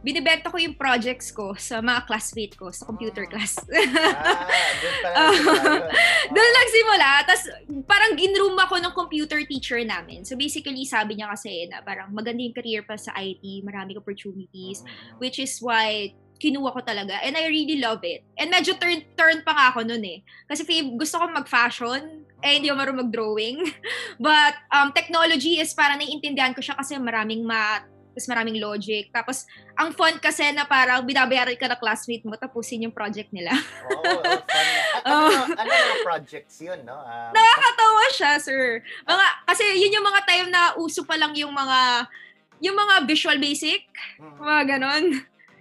binibenta 0.01 0.49
ko 0.49 0.57
yung 0.57 0.73
projects 0.73 1.29
ko 1.29 1.53
sa 1.53 1.85
mga 1.85 2.09
classmate 2.09 2.57
ko 2.57 2.73
sa 2.73 2.85
computer 2.85 3.25
oh. 3.25 3.29
class. 3.29 3.61
ah, 3.61 4.69
doon 4.81 4.95
pala 5.01 5.15
uh, 5.21 5.33
Doon 6.33 6.51
nagsimula. 6.61 7.09
Tapos 7.25 7.43
parang 7.85 8.17
ginroom 8.17 8.57
ako 8.57 8.81
ng 8.81 8.93
computer 8.93 9.41
teacher 9.45 9.81
namin. 9.85 10.25
So 10.25 10.37
basically, 10.37 10.85
sabi 10.85 11.21
niya 11.21 11.29
kasi 11.33 11.69
na 11.69 11.85
parang 11.85 12.09
maganda 12.09 12.41
yung 12.41 12.57
career 12.57 12.81
pa 12.85 12.97
sa 12.97 13.13
IT, 13.17 13.41
maraming 13.61 13.97
opportunities, 14.01 14.81
mm-hmm. 14.81 15.17
which 15.21 15.37
is 15.37 15.57
why 15.61 16.13
kinuha 16.39 16.71
ko 16.71 16.81
talaga. 16.81 17.19
And 17.21 17.35
I 17.35 17.51
really 17.51 17.77
love 17.83 17.99
it. 18.07 18.23
And 18.39 18.47
medyo 18.47 18.79
turn, 18.79 19.03
turn 19.13 19.43
pa 19.43 19.51
nga 19.51 19.65
ako 19.75 19.83
nun 19.83 20.01
eh. 20.07 20.23
Kasi 20.47 20.63
gusto 20.95 21.19
ko 21.19 21.27
mag-fashion, 21.27 22.23
eh 22.39 22.57
hindi 22.57 22.71
ako 22.71 22.77
marunong 22.79 23.01
mag-drawing. 23.05 23.57
But 24.23 24.55
um, 24.71 24.95
technology 24.95 25.59
is 25.59 25.75
para 25.75 25.99
naiintindihan 25.99 26.55
ko 26.55 26.63
siya 26.63 26.79
kasi 26.79 26.95
maraming 26.95 27.43
math, 27.43 27.85
tapos 28.15 28.27
maraming 28.35 28.57
logic. 28.59 29.11
Tapos, 29.15 29.47
ang 29.79 29.95
fun 29.95 30.19
kasi 30.19 30.51
na 30.51 30.67
parang 30.67 31.03
binabayaran 31.07 31.55
ka 31.55 31.71
na 31.71 31.79
classmate 31.79 32.23
mo, 32.27 32.35
tapusin 32.35 32.83
yung 32.83 32.95
project 32.95 33.31
nila. 33.31 33.51
Oo, 33.95 34.03
oh, 34.03 34.19
fun 34.23 34.67
Ano, 35.07 35.55
ano 35.55 35.69
mga 35.71 35.97
projects 36.03 36.59
yun, 36.59 36.83
no? 36.83 36.99
Um, 36.99 37.31
Nakakatawa 37.35 38.03
siya, 38.15 38.31
sir. 38.39 38.83
Mga, 39.07 39.25
kasi 39.47 39.63
yun 39.79 39.95
yung 39.95 40.07
mga 40.07 40.21
time 40.27 40.47
na 40.51 40.75
uso 40.75 41.03
pa 41.07 41.15
lang 41.15 41.31
yung 41.35 41.51
mga 41.51 42.11
yung 42.59 42.75
mga 42.75 43.07
visual 43.07 43.39
basic, 43.39 43.87
mm. 44.19 44.35
mga 44.35 44.61
ganon. 44.75 45.03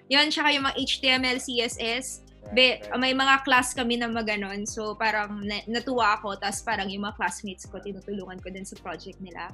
Yun, 0.08 0.32
tsaka 0.32 0.48
yung 0.56 0.64
mga 0.64 0.76
HTML, 0.76 1.38
CSS. 1.40 2.24
Be, 2.56 2.80
may 2.96 3.12
mga 3.12 3.44
class 3.44 3.76
kami 3.76 4.00
na 4.00 4.08
maganon. 4.08 4.64
So, 4.64 4.96
parang 4.96 5.44
natuwa 5.68 6.16
ako. 6.16 6.40
Tapos 6.40 6.64
parang 6.64 6.88
yung 6.88 7.04
mga 7.04 7.20
classmates 7.20 7.68
ko, 7.68 7.76
tinutulungan 7.76 8.40
ko 8.40 8.48
din 8.48 8.64
sa 8.64 8.76
project 8.80 9.20
nila. 9.20 9.52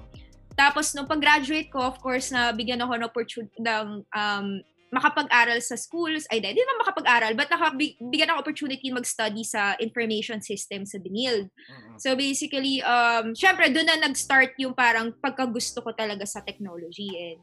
Tapos, 0.55 0.95
nung 0.95 1.11
pag-graduate 1.11 1.75
ko, 1.75 1.83
of 1.83 1.99
course, 1.99 2.31
na 2.31 2.55
bigyan 2.55 2.79
ako 2.79 2.93
ng 2.95 3.09
opportunity, 3.11 3.59
ng, 3.59 4.07
um, 4.15 4.47
makapag-aral 4.95 5.59
sa 5.59 5.75
schools, 5.75 6.23
ay 6.31 6.39
hindi 6.39 6.63
naman 6.63 6.87
makapag-aral, 6.87 7.35
but 7.35 7.51
nakabigyan 7.51 8.31
ng 8.31 8.39
opportunity 8.39 8.95
mag-study 8.95 9.43
sa 9.43 9.75
information 9.83 10.39
system 10.39 10.87
sa 10.87 11.03
Binild. 11.03 11.51
So 11.99 12.15
basically, 12.15 12.79
um, 12.87 13.35
syempre, 13.35 13.75
doon 13.75 13.91
na 13.91 14.07
nag-start 14.07 14.55
yung 14.63 14.71
parang 14.71 15.11
pagkagusto 15.19 15.83
ko 15.83 15.91
talaga 15.91 16.23
sa 16.23 16.47
technology. 16.47 17.11
And 17.11 17.43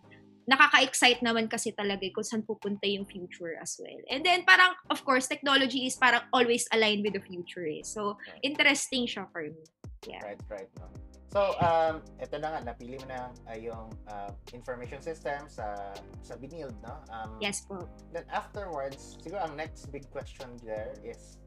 nakaka-excite 0.50 1.21
naman 1.21 1.45
kasi 1.45 1.74
talaga 1.74 2.05
kung 2.10 2.25
saan 2.25 2.41
pupunta 2.41 2.89
yung 2.89 3.05
future 3.05 3.57
as 3.62 3.77
well. 3.77 4.01
And 4.10 4.25
then 4.25 4.45
parang, 4.45 4.74
of 4.89 5.05
course, 5.05 5.29
technology 5.29 5.86
is 5.86 5.98
parang 5.98 6.25
always 6.33 6.65
aligned 6.74 7.05
with 7.05 7.13
the 7.13 7.24
future. 7.24 7.65
Eh. 7.65 7.86
So, 7.86 8.17
interesting 8.41 9.05
siya 9.05 9.29
for 9.29 9.45
me. 9.45 9.63
Yeah. 10.10 10.21
Right, 10.25 10.41
right. 10.50 10.71
No? 10.81 10.89
So, 11.31 11.55
um, 11.63 12.03
ito 12.19 12.36
na 12.43 12.60
nga, 12.60 12.75
napili 12.75 13.00
mo 13.00 13.07
na 13.07 13.31
uh, 13.48 13.55
yung 13.55 13.88
uh, 14.12 14.36
information 14.51 15.00
system 15.00 15.48
sa 15.48 15.95
sa 16.27 16.36
Binild, 16.36 16.75
no? 16.83 17.00
Um, 17.07 17.39
yes 17.39 17.63
po. 17.63 17.88
Then 18.12 18.27
afterwards, 18.27 19.15
siguro 19.24 19.39
ang 19.39 19.55
next 19.55 19.88
big 19.95 20.03
question 20.12 20.60
there 20.60 20.91
is, 21.07 21.39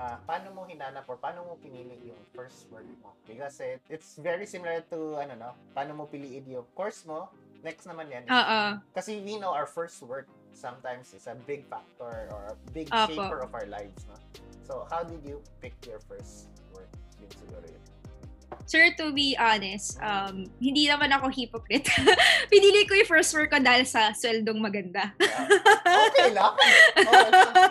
uh, 0.00 0.16
paano 0.24 0.56
mo 0.56 0.64
hinanap 0.64 1.04
or 1.12 1.20
paano 1.20 1.44
mo 1.44 1.60
pinili 1.60 2.08
yung 2.08 2.22
first 2.32 2.72
work 2.72 2.88
mo? 3.04 3.12
Because 3.28 3.60
it, 3.60 3.84
it's 3.92 4.16
very 4.16 4.48
similar 4.48 4.80
to, 4.88 5.20
ano 5.20 5.36
no, 5.36 5.50
paano 5.76 5.92
mo 5.92 6.08
piliin 6.08 6.48
yung 6.48 6.64
course 6.72 7.04
mo, 7.04 7.28
next 7.64 7.86
naman 7.86 8.10
yan. 8.10 8.24
Uh-uh. 8.28 8.80
Kasi 8.92 9.20
we 9.22 9.38
know 9.38 9.52
our 9.52 9.66
first 9.66 10.02
work 10.02 10.28
sometimes 10.56 11.12
is 11.12 11.28
a 11.28 11.36
big 11.46 11.64
factor 11.68 12.28
or 12.32 12.52
a 12.52 12.56
big 12.72 12.88
Apo. 12.90 13.12
shaper 13.12 13.38
of 13.44 13.52
our 13.52 13.66
lives, 13.68 14.08
no? 14.08 14.16
So, 14.66 14.88
how 14.90 15.04
did 15.04 15.22
you 15.22 15.38
pick 15.60 15.76
your 15.86 16.00
first 16.10 16.50
work? 16.74 16.90
Yun 17.22 17.30
siguro 17.30 17.66
yun. 17.68 17.82
Sir, 18.66 18.90
to 18.98 19.14
be 19.14 19.38
honest, 19.38 19.98
um, 20.02 20.50
hindi 20.58 20.90
naman 20.90 21.14
ako 21.14 21.30
hypocrite. 21.30 21.86
Pinili 22.52 22.82
ko 22.86 22.98
yung 22.98 23.06
first 23.06 23.30
work 23.34 23.54
ko 23.54 23.62
dahil 23.62 23.86
sa 23.86 24.10
sweldong 24.10 24.58
maganda. 24.58 25.14
yeah. 25.22 25.46
Okay 26.10 26.30
lang. 26.34 26.54
Oh, 27.06 27.30
parang 27.30 27.70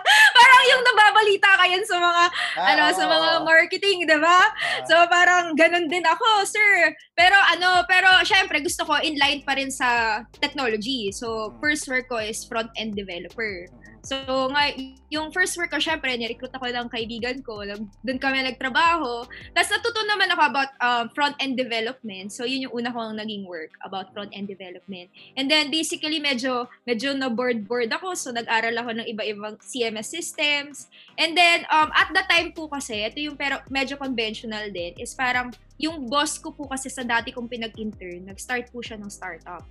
yung 0.72 0.84
nababalita 0.84 1.52
kayan 1.62 1.84
sa 1.86 1.98
mga 2.02 2.24
ah, 2.58 2.68
ano 2.74 2.82
oh, 2.90 2.94
sa 2.96 3.06
mga 3.06 3.30
marketing, 3.46 3.98
'di 4.10 4.18
ba? 4.20 4.40
Uh, 4.50 4.84
so 4.90 4.96
parang 5.08 5.54
ganun 5.54 5.88
din 5.88 6.04
ako, 6.06 6.46
sir. 6.48 6.94
Pero 7.14 7.38
ano, 7.54 7.86
pero 7.86 8.10
syempre 8.26 8.60
gusto 8.62 8.84
ko 8.84 8.98
in 9.02 9.16
line 9.20 9.46
pa 9.46 9.56
rin 9.56 9.70
sa 9.70 10.22
technology. 10.42 11.14
So 11.14 11.54
first 11.62 11.88
work 11.88 12.10
ko 12.10 12.20
is 12.20 12.44
front-end 12.44 12.98
developer. 12.98 13.70
So, 14.06 14.22
nga, 14.54 14.70
yung 15.10 15.34
first 15.34 15.58
work 15.58 15.74
ko, 15.74 15.82
syempre, 15.82 16.14
nirecruit 16.14 16.54
ako 16.54 16.70
ng 16.70 16.88
kaibigan 16.94 17.42
ko. 17.42 17.66
Doon 18.06 18.20
kami 18.22 18.46
nagtrabaho. 18.46 19.26
Tapos 19.50 19.70
natuto 19.74 20.06
naman 20.06 20.30
ako 20.30 20.42
about 20.46 20.72
um, 20.78 21.06
front-end 21.10 21.58
development. 21.58 22.30
So, 22.30 22.46
yun 22.46 22.70
yung 22.70 22.74
una 22.78 22.94
kong 22.94 23.18
naging 23.18 23.50
work 23.50 23.74
about 23.82 24.14
front-end 24.14 24.46
development. 24.46 25.10
And 25.34 25.50
then, 25.50 25.74
basically, 25.74 26.22
medyo, 26.22 26.70
medyo 26.86 27.18
na-board-board 27.18 27.90
ako. 27.98 28.14
So, 28.14 28.30
nag-aral 28.30 28.78
ako 28.78 29.02
ng 29.02 29.08
iba-ibang 29.10 29.58
CMS 29.58 30.14
systems. 30.14 30.86
And 31.18 31.34
then, 31.34 31.66
um, 31.74 31.90
at 31.98 32.14
the 32.14 32.22
time 32.30 32.54
po 32.54 32.70
kasi, 32.70 33.10
ito 33.10 33.18
yung 33.18 33.42
pero 33.42 33.58
medyo 33.74 33.98
conventional 33.98 34.70
din, 34.70 34.94
is 35.02 35.18
parang, 35.18 35.50
yung 35.82 36.06
boss 36.06 36.38
ko 36.38 36.54
po 36.54 36.70
kasi 36.70 36.94
sa 36.94 37.02
dati 37.02 37.34
kong 37.34 37.50
pinag-intern, 37.50 38.30
nag-start 38.30 38.70
po 38.70 38.86
siya 38.86 39.02
ng 39.02 39.10
startup. 39.10 39.66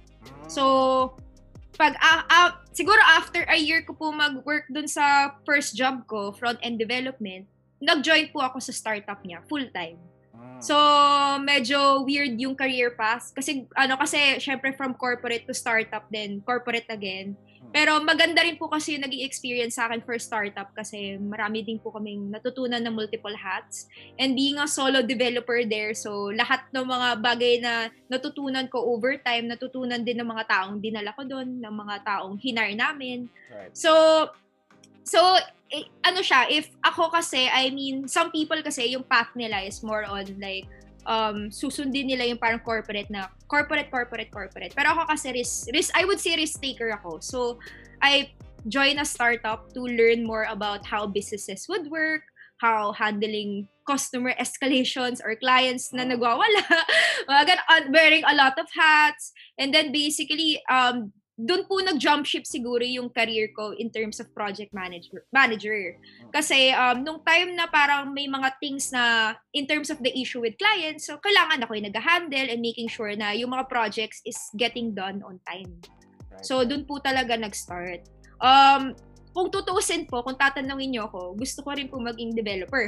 So, 0.50 1.14
pag 1.74 1.98
uh, 1.98 2.22
uh, 2.26 2.50
siguro 2.70 2.98
after 3.04 3.42
a 3.46 3.58
year 3.58 3.82
ko 3.82 3.94
po 3.94 4.10
mag-work 4.10 4.66
dun 4.70 4.86
sa 4.86 5.36
first 5.42 5.74
job 5.74 6.06
ko, 6.06 6.30
front-end 6.34 6.78
development, 6.78 7.46
nag-join 7.82 8.30
po 8.30 8.40
ako 8.42 8.62
sa 8.62 8.72
startup 8.72 9.20
niya 9.26 9.42
full-time. 9.46 9.98
Ah. 10.34 10.58
So, 10.58 10.74
medyo 11.42 12.02
weird 12.06 12.34
yung 12.38 12.54
career 12.54 12.94
path 12.94 13.30
kasi 13.34 13.66
ano 13.74 13.98
kasi 13.98 14.38
syempre 14.42 14.74
from 14.74 14.94
corporate 14.94 15.46
to 15.46 15.54
startup 15.54 16.06
then 16.10 16.42
corporate 16.42 16.88
again. 16.90 17.38
Pero 17.70 18.02
maganda 18.02 18.42
rin 18.44 18.58
po 18.58 18.68
kasi 18.68 18.98
naging 19.00 19.24
experience 19.24 19.78
sa 19.78 19.88
akin 19.88 20.04
for 20.04 20.18
startup 20.20 20.70
kasi 20.76 21.16
marami 21.18 21.64
din 21.64 21.80
po 21.80 21.90
kaming 21.94 22.30
natutunan 22.30 22.82
ng 22.82 22.94
multiple 22.94 23.34
hats. 23.34 23.86
And 24.20 24.36
being 24.36 24.60
a 24.60 24.68
solo 24.68 25.00
developer 25.00 25.62
there, 25.66 25.94
so 25.96 26.30
lahat 26.34 26.66
ng 26.74 26.84
mga 26.84 27.08
bagay 27.22 27.54
na 27.62 27.88
natutunan 28.10 28.68
ko 28.70 28.82
over 28.94 29.18
time, 29.22 29.50
natutunan 29.50 30.02
din 30.02 30.20
ng 30.20 30.28
mga 30.28 30.44
taong 30.50 30.78
dinala 30.78 31.10
ko 31.16 31.22
doon, 31.24 31.62
ng 31.62 31.74
mga 31.74 31.96
taong 32.04 32.36
hinar 32.38 32.70
namin. 32.74 33.26
Right. 33.50 33.74
So, 33.74 33.90
so 35.02 35.18
eh, 35.74 35.90
ano 36.06 36.22
siya, 36.22 36.46
if 36.46 36.70
ako 36.78 37.10
kasi, 37.10 37.50
I 37.50 37.74
mean, 37.74 38.06
some 38.06 38.30
people 38.30 38.58
kasi 38.62 38.94
yung 38.94 39.02
path 39.02 39.34
nila 39.34 39.66
is 39.66 39.82
more 39.82 40.06
on 40.06 40.22
like, 40.38 40.70
um, 41.06 41.48
susundin 41.48 42.08
nila 42.10 42.24
yung 42.28 42.40
parang 42.40 42.60
corporate 42.60 43.08
na 43.08 43.28
corporate, 43.48 43.90
corporate, 43.90 44.30
corporate. 44.30 44.72
Pero 44.74 44.92
ako 44.92 45.12
kasi 45.12 45.32
risk, 45.32 45.68
risk 45.72 45.90
I 45.94 46.04
would 46.04 46.20
say 46.20 46.36
risk 46.36 46.60
taker 46.60 46.92
ako. 46.92 47.20
So, 47.20 47.58
I 48.02 48.32
join 48.68 48.98
a 48.98 49.04
startup 49.04 49.72
to 49.76 49.80
learn 49.84 50.24
more 50.24 50.48
about 50.48 50.84
how 50.84 51.06
businesses 51.06 51.68
would 51.68 51.88
work, 51.90 52.24
how 52.60 52.92
handling 52.92 53.68
customer 53.84 54.32
escalations 54.40 55.20
or 55.20 55.36
clients 55.36 55.92
na 55.92 56.04
nagwawala, 56.04 56.64
wearing 57.92 58.24
a 58.24 58.34
lot 58.34 58.56
of 58.58 58.66
hats. 58.72 59.32
And 59.58 59.72
then 59.72 59.92
basically, 59.92 60.60
um, 60.70 61.12
doon 61.34 61.66
po 61.66 61.82
nag-jump 61.82 62.22
ship 62.22 62.46
siguro 62.46 62.86
yung 62.86 63.10
career 63.10 63.50
ko 63.50 63.74
in 63.74 63.90
terms 63.90 64.22
of 64.22 64.30
project 64.30 64.70
manager. 64.70 65.26
manager. 65.34 65.98
Hmm. 65.98 66.30
Kasi 66.30 66.70
um, 66.70 67.02
nung 67.02 67.20
time 67.26 67.58
na 67.58 67.66
parang 67.66 68.14
may 68.14 68.30
mga 68.30 68.54
things 68.62 68.94
na 68.94 69.34
in 69.50 69.66
terms 69.66 69.90
of 69.90 69.98
the 69.98 70.14
issue 70.14 70.38
with 70.38 70.54
clients, 70.54 71.10
so 71.10 71.18
kailangan 71.18 71.66
ako 71.66 71.74
yung 71.74 71.90
nag-handle 71.90 72.46
and 72.46 72.62
making 72.62 72.86
sure 72.86 73.10
na 73.18 73.34
yung 73.34 73.50
mga 73.50 73.66
projects 73.66 74.22
is 74.22 74.38
getting 74.54 74.94
done 74.94 75.26
on 75.26 75.42
time. 75.42 75.74
So 76.46 76.62
doon 76.62 76.86
po 76.86 77.02
talaga 77.02 77.34
nag-start. 77.34 78.06
Um, 78.38 78.94
kung 79.34 79.50
tutuusin 79.50 80.06
po, 80.06 80.22
kung 80.22 80.38
tatanungin 80.38 80.94
niyo 80.94 81.10
ako, 81.10 81.34
gusto 81.34 81.66
ko 81.66 81.74
rin 81.74 81.90
po 81.90 81.98
maging 81.98 82.38
developer. 82.38 82.86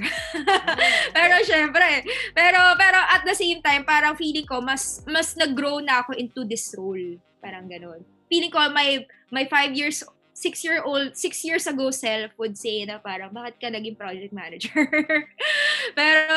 Pero 1.19 1.35
syempre, 1.43 2.07
pero 2.39 2.79
pero 2.79 2.99
at 3.03 3.27
the 3.27 3.35
same 3.35 3.59
time, 3.59 3.83
parang 3.83 4.15
feeling 4.15 4.47
ko 4.47 4.63
mas 4.63 5.03
mas 5.11 5.35
nag-grow 5.35 5.83
na 5.83 6.07
ako 6.07 6.15
into 6.15 6.47
this 6.47 6.71
role. 6.79 7.19
Parang 7.43 7.67
ganoon 7.67 8.16
feeling 8.29 8.53
ko 8.53 8.59
my 8.71 9.05
my 9.31 9.45
five 9.47 9.75
years 9.75 10.03
six 10.37 10.61
year 10.61 10.85
old 10.85 11.17
six 11.17 11.41
years 11.41 11.65
ago 11.65 11.89
self 11.89 12.29
would 12.37 12.61
say 12.61 12.85
na 12.85 13.01
parang 13.01 13.33
bakit 13.33 13.57
ka 13.57 13.73
naging 13.73 13.97
project 13.97 14.37
manager? 14.37 14.77
Pero 15.99 16.37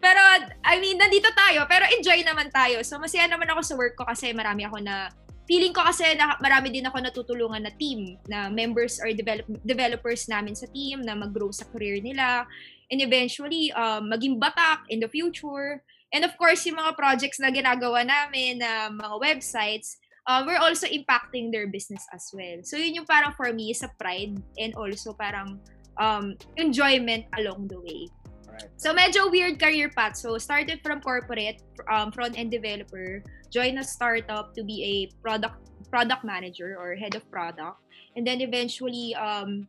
pero 0.00 0.22
I 0.64 0.80
mean 0.80 0.96
nandito 0.96 1.28
tayo 1.34 1.66
pero 1.68 1.84
enjoy 1.92 2.24
naman 2.24 2.48
tayo. 2.48 2.80
So 2.80 2.96
masaya 2.96 3.28
naman 3.28 3.50
ako 3.52 3.60
sa 3.60 3.74
work 3.74 3.98
ko 3.98 4.08
kasi 4.08 4.32
marami 4.32 4.64
ako 4.64 4.80
na 4.80 5.12
feeling 5.44 5.76
ko 5.76 5.84
kasi 5.84 6.16
na, 6.16 6.40
marami 6.40 6.72
din 6.72 6.88
ako 6.88 7.00
natutulungan 7.04 7.64
na 7.64 7.72
team 7.76 8.16
na 8.28 8.48
members 8.48 8.96
or 9.00 9.12
develop, 9.12 9.44
developers 9.64 10.24
namin 10.28 10.56
sa 10.56 10.68
team 10.72 11.04
na 11.04 11.12
mag-grow 11.12 11.52
sa 11.52 11.68
career 11.68 12.00
nila. 12.00 12.48
And 12.88 13.00
eventually 13.00 13.72
um, 13.72 14.08
maging 14.08 14.40
batak 14.40 14.88
in 14.88 15.00
the 15.00 15.08
future. 15.08 15.84
And 16.12 16.24
of 16.24 16.36
course 16.40 16.64
yung 16.64 16.80
mga 16.80 16.96
projects 16.96 17.40
na 17.40 17.52
ginagawa 17.52 18.06
namin 18.06 18.62
na 18.62 18.88
uh, 18.88 18.94
mga 18.94 19.16
websites 19.20 20.00
uh, 20.26 20.42
we're 20.46 20.60
also 20.60 20.86
impacting 20.86 21.52
their 21.52 21.66
business 21.66 22.06
as 22.12 22.30
well. 22.32 22.60
So 22.62 22.76
yun 22.76 22.94
yung 22.94 23.06
parang 23.06 23.32
for 23.36 23.52
me 23.52 23.72
sa 23.72 23.88
pride 23.98 24.40
and 24.58 24.74
also 24.74 25.12
parang 25.12 25.60
um, 25.96 26.36
enjoyment 26.56 27.26
along 27.38 27.68
the 27.68 27.80
way. 27.80 28.08
Right. 28.50 28.70
So 28.76 28.94
medyo 28.94 29.30
weird 29.30 29.58
career 29.58 29.90
path. 29.90 30.16
So 30.16 30.38
started 30.38 30.80
from 30.82 31.02
corporate, 31.02 31.62
um, 31.90 32.12
front-end 32.12 32.50
developer, 32.50 33.22
joined 33.50 33.78
a 33.78 33.84
startup 33.84 34.54
to 34.54 34.62
be 34.62 34.78
a 34.82 34.94
product 35.22 35.58
product 35.90 36.22
manager 36.22 36.74
or 36.78 36.94
head 36.94 37.14
of 37.14 37.22
product, 37.30 37.78
and 38.16 38.26
then 38.26 38.40
eventually 38.40 39.14
um, 39.14 39.66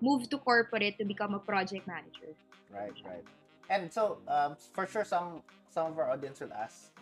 moved 0.00 0.30
to 0.32 0.38
corporate 0.38 0.96
to 0.96 1.04
become 1.04 1.32
a 1.32 1.40
project 1.40 1.88
manager. 1.88 2.32
Right, 2.72 2.92
right. 3.04 3.24
And 3.68 3.92
so 3.92 4.20
um, 4.28 4.56
for 4.72 4.86
sure, 4.86 5.04
some 5.04 5.40
some 5.68 5.92
of 5.92 5.98
our 5.98 6.12
audience 6.12 6.40
will 6.40 6.52
ask, 6.52 6.92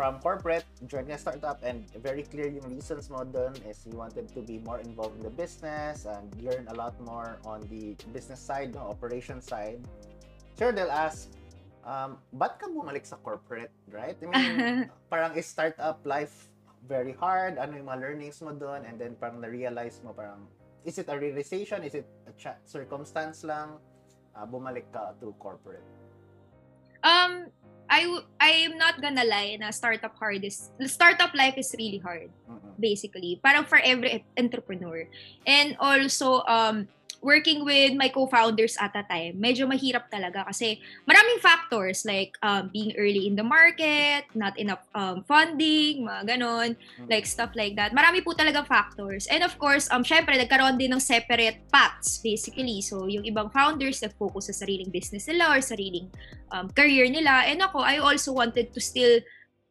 from 0.00 0.16
corporate, 0.24 0.64
joining 0.88 1.12
a 1.12 1.18
startup, 1.20 1.60
and 1.60 1.84
very 2.00 2.24
clear 2.24 2.48
yung 2.48 2.64
reasons 2.72 3.12
mo 3.12 3.20
dun 3.20 3.52
is 3.68 3.84
you 3.84 3.92
wanted 3.92 4.24
to 4.32 4.40
be 4.40 4.56
more 4.64 4.80
involved 4.80 5.12
in 5.20 5.28
the 5.28 5.34
business 5.36 6.08
and 6.08 6.24
learn 6.40 6.64
a 6.72 6.74
lot 6.80 6.96
more 7.04 7.36
on 7.44 7.60
the 7.68 7.92
business 8.08 8.40
side, 8.40 8.72
no, 8.72 8.80
operation 8.88 9.44
side. 9.44 9.76
Sure, 10.56 10.72
they'll 10.72 10.88
ask, 10.88 11.28
um, 11.84 12.16
ba't 12.32 12.56
ka 12.56 12.72
bumalik 12.72 13.04
sa 13.04 13.20
corporate, 13.20 13.76
right? 13.92 14.16
I 14.16 14.24
mean, 14.24 14.88
parang 15.12 15.36
is 15.36 15.44
startup 15.44 16.00
life 16.08 16.48
very 16.88 17.12
hard? 17.12 17.60
Ano 17.60 17.76
yung 17.76 17.92
mga 17.92 18.00
learnings 18.00 18.40
mo 18.40 18.56
dun? 18.56 18.88
And 18.88 18.96
then 18.96 19.20
parang 19.20 19.44
na-realize 19.44 20.00
mo 20.00 20.16
parang, 20.16 20.48
is 20.80 20.96
it 20.96 21.12
a 21.12 21.16
realization? 21.20 21.84
Is 21.84 21.92
it 21.92 22.08
a 22.24 22.32
circumstance 22.64 23.44
lang? 23.44 23.76
Uh, 24.32 24.48
bumalik 24.48 24.88
ka 24.96 25.12
to 25.20 25.36
corporate? 25.36 25.84
Um, 27.04 27.52
I 27.90 28.06
I'm 28.38 28.78
not 28.78 29.02
gonna 29.02 29.26
lie 29.26 29.58
na 29.58 29.74
startup 29.74 30.14
hard 30.14 30.46
is 30.46 30.70
startup 30.86 31.34
life 31.34 31.58
is 31.58 31.74
really 31.74 31.98
hard 31.98 32.30
mm-hmm. 32.46 32.78
basically 32.78 33.42
parang 33.42 33.66
for 33.66 33.82
every 33.82 34.22
entrepreneur 34.38 35.10
and 35.42 35.74
also 35.82 36.46
um 36.46 36.86
working 37.20 37.64
with 37.64 37.92
my 37.94 38.08
co-founders 38.08 38.76
at 38.80 38.96
a 38.96 39.04
time, 39.04 39.36
medyo 39.36 39.68
mahirap 39.68 40.08
talaga 40.08 40.44
kasi 40.48 40.80
maraming 41.04 41.38
factors 41.40 42.04
like 42.08 42.32
um, 42.40 42.72
being 42.72 42.96
early 42.96 43.28
in 43.28 43.36
the 43.36 43.44
market, 43.44 44.24
not 44.32 44.56
enough 44.56 44.80
um, 44.96 45.20
funding, 45.28 46.08
mga 46.08 46.36
ganon, 46.36 46.74
mm-hmm. 46.74 47.06
like 47.08 47.28
stuff 47.28 47.52
like 47.54 47.76
that. 47.76 47.92
Marami 47.92 48.24
po 48.24 48.32
talaga 48.32 48.64
factors. 48.64 49.28
And 49.28 49.44
of 49.44 49.56
course, 49.60 49.86
um, 49.92 50.02
syempre, 50.02 50.36
nagkaroon 50.40 50.80
din 50.80 50.96
ng 50.96 51.02
separate 51.02 51.60
paths, 51.68 52.18
basically. 52.24 52.80
So, 52.80 53.04
yung 53.04 53.28
ibang 53.28 53.52
founders 53.52 54.00
nag-focus 54.00 54.50
sa 54.50 54.64
sariling 54.64 54.88
business 54.88 55.28
nila 55.28 55.52
or 55.52 55.60
sariling 55.60 56.08
um, 56.50 56.72
career 56.72 57.06
nila. 57.12 57.44
And 57.46 57.60
ako, 57.60 57.84
I 57.84 58.00
also 58.00 58.32
wanted 58.32 58.72
to 58.72 58.80
still 58.80 59.20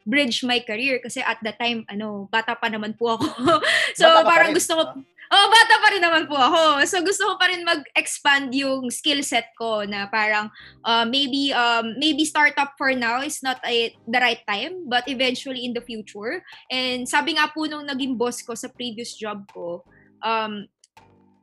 bridge 0.07 0.41
my 0.41 0.62
career 0.63 0.97
kasi 1.01 1.21
at 1.21 1.38
that 1.41 1.57
time, 1.57 1.85
ano, 1.89 2.29
bata 2.29 2.53
pa 2.53 2.69
naman 2.69 2.93
po 2.97 3.17
ako. 3.17 3.25
so, 3.99 4.05
parang 4.25 4.53
gusto 4.53 4.73
ko, 4.77 4.83
Oh, 5.29 5.45
bata 5.45 5.75
pa 5.77 5.87
rin 5.93 6.01
naman 6.01 6.25
po 6.25 6.33
ako. 6.33 6.81
So 6.89 7.05
gusto 7.05 7.21
ko 7.29 7.33
pa 7.37 7.53
rin 7.53 7.61
mag-expand 7.61 8.49
yung 8.49 8.89
skill 8.89 9.21
set 9.21 9.53
ko 9.53 9.85
na 9.85 10.09
parang 10.09 10.49
uh, 10.81 11.05
maybe 11.05 11.53
um 11.53 11.93
maybe 12.01 12.25
startup 12.25 12.73
for 12.81 12.97
now 12.97 13.21
is 13.21 13.45
not 13.45 13.61
a, 13.61 13.93
the 14.09 14.17
right 14.17 14.41
time 14.49 14.89
but 14.89 15.05
eventually 15.05 15.69
in 15.69 15.77
the 15.77 15.85
future. 15.85 16.41
And 16.73 17.05
sabi 17.05 17.37
nga 17.37 17.45
po 17.53 17.69
nung 17.69 17.85
naging 17.85 18.17
boss 18.17 18.41
ko 18.41 18.57
sa 18.57 18.73
previous 18.73 19.13
job 19.13 19.45
ko, 19.53 19.85
um 20.25 20.65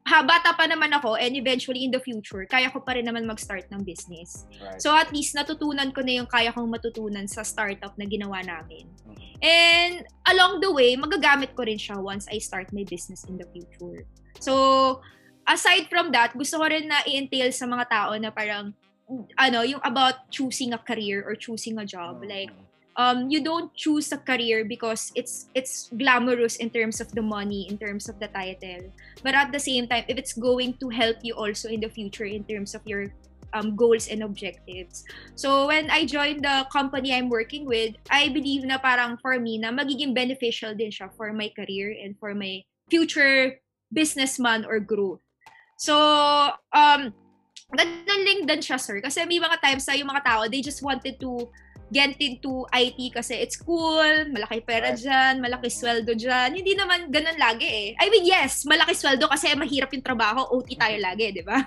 ha, 0.06 0.22
bata 0.22 0.54
pa 0.54 0.70
naman 0.70 0.94
ako 0.94 1.18
and 1.18 1.34
eventually 1.34 1.82
in 1.82 1.90
the 1.90 1.98
future, 1.98 2.46
kaya 2.46 2.70
ko 2.70 2.78
pa 2.78 2.94
rin 2.94 3.10
naman 3.10 3.26
mag-start 3.26 3.66
ng 3.74 3.82
business. 3.82 4.46
Right. 4.62 4.78
So 4.78 4.94
at 4.94 5.10
least 5.10 5.34
natutunan 5.34 5.90
ko 5.90 6.06
na 6.06 6.22
yung 6.22 6.30
kaya 6.30 6.54
kong 6.54 6.70
matutunan 6.70 7.26
sa 7.26 7.42
startup 7.42 7.98
na 7.98 8.06
ginawa 8.06 8.38
namin. 8.46 8.86
Mm-hmm. 8.86 9.42
And 9.42 9.94
along 10.30 10.62
the 10.62 10.70
way, 10.70 10.94
magagamit 10.94 11.58
ko 11.58 11.66
rin 11.66 11.76
siya 11.76 11.98
once 11.98 12.30
I 12.30 12.38
start 12.38 12.70
my 12.70 12.86
business 12.86 13.26
in 13.26 13.34
the 13.34 13.50
future. 13.50 14.06
So 14.38 15.02
aside 15.50 15.90
from 15.90 16.14
that, 16.14 16.38
gusto 16.38 16.62
ko 16.62 16.70
rin 16.70 16.86
na 16.86 17.02
i-entail 17.02 17.50
sa 17.50 17.66
mga 17.66 17.90
tao 17.90 18.14
na 18.14 18.30
parang 18.30 18.70
ano, 19.38 19.62
yung 19.66 19.82
about 19.82 20.30
choosing 20.30 20.74
a 20.74 20.78
career 20.78 21.26
or 21.26 21.34
choosing 21.34 21.78
a 21.82 21.86
job. 21.86 22.22
Mm-hmm. 22.22 22.30
Like, 22.30 22.52
um, 22.96 23.30
you 23.30 23.44
don't 23.44 23.72
choose 23.74 24.10
a 24.12 24.18
career 24.18 24.64
because 24.64 25.12
it's 25.14 25.48
it's 25.54 25.88
glamorous 25.96 26.56
in 26.56 26.70
terms 26.70 27.00
of 27.00 27.12
the 27.12 27.22
money, 27.22 27.68
in 27.68 27.78
terms 27.78 28.08
of 28.08 28.18
the 28.18 28.28
title. 28.28 28.90
But 29.22 29.36
at 29.36 29.52
the 29.52 29.60
same 29.60 29.86
time, 29.86 30.04
if 30.08 30.18
it's 30.18 30.32
going 30.32 30.80
to 30.80 30.88
help 30.88 31.20
you 31.22 31.36
also 31.36 31.68
in 31.68 31.80
the 31.80 31.92
future 31.92 32.24
in 32.24 32.44
terms 32.44 32.74
of 32.74 32.82
your 32.84 33.12
um, 33.54 33.76
goals 33.76 34.08
and 34.08 34.22
objectives. 34.22 35.04
So 35.34 35.68
when 35.68 35.90
I 35.90 36.04
joined 36.04 36.44
the 36.44 36.66
company 36.72 37.14
I'm 37.14 37.28
working 37.28 37.64
with, 37.64 37.94
I 38.10 38.28
believe 38.28 38.64
na 38.64 38.78
parang 38.78 39.16
for 39.20 39.38
me 39.38 39.58
na 39.58 39.70
magiging 39.70 40.14
beneficial 40.14 40.74
din 40.74 40.90
siya 40.90 41.12
for 41.14 41.32
my 41.32 41.52
career 41.54 41.94
and 41.94 42.16
for 42.18 42.34
my 42.34 42.64
future 42.90 43.60
businessman 43.92 44.64
or 44.64 44.80
growth. 44.80 45.20
So, 45.76 45.94
um, 46.72 47.12
ganun 47.76 48.24
lang 48.24 48.48
din 48.48 48.60
siya, 48.64 48.80
sir. 48.80 49.00
Kasi 49.04 49.24
may 49.28 49.38
mga 49.38 49.60
times 49.60 49.84
na 49.84 49.94
yung 49.94 50.08
mga 50.08 50.24
tao, 50.24 50.40
they 50.48 50.64
just 50.64 50.80
wanted 50.80 51.20
to 51.20 51.52
get 51.92 52.18
into 52.18 52.66
IT 52.74 52.98
kasi 53.14 53.38
it's 53.38 53.54
cool, 53.54 54.26
malaki 54.30 54.58
pera 54.64 54.90
dyan, 54.90 55.38
malaki 55.38 55.70
sweldo 55.70 56.18
dyan. 56.18 56.58
Hindi 56.58 56.74
naman 56.74 57.10
ganun 57.14 57.38
lagi 57.38 57.66
eh. 57.66 57.88
I 58.02 58.10
mean, 58.10 58.26
yes, 58.26 58.66
malaki 58.66 58.94
sweldo 58.94 59.30
kasi 59.30 59.54
mahirap 59.54 59.94
yung 59.94 60.02
trabaho, 60.02 60.42
OT 60.50 60.74
tayo 60.74 60.98
lagi, 60.98 61.30
di 61.30 61.42
ba? 61.46 61.62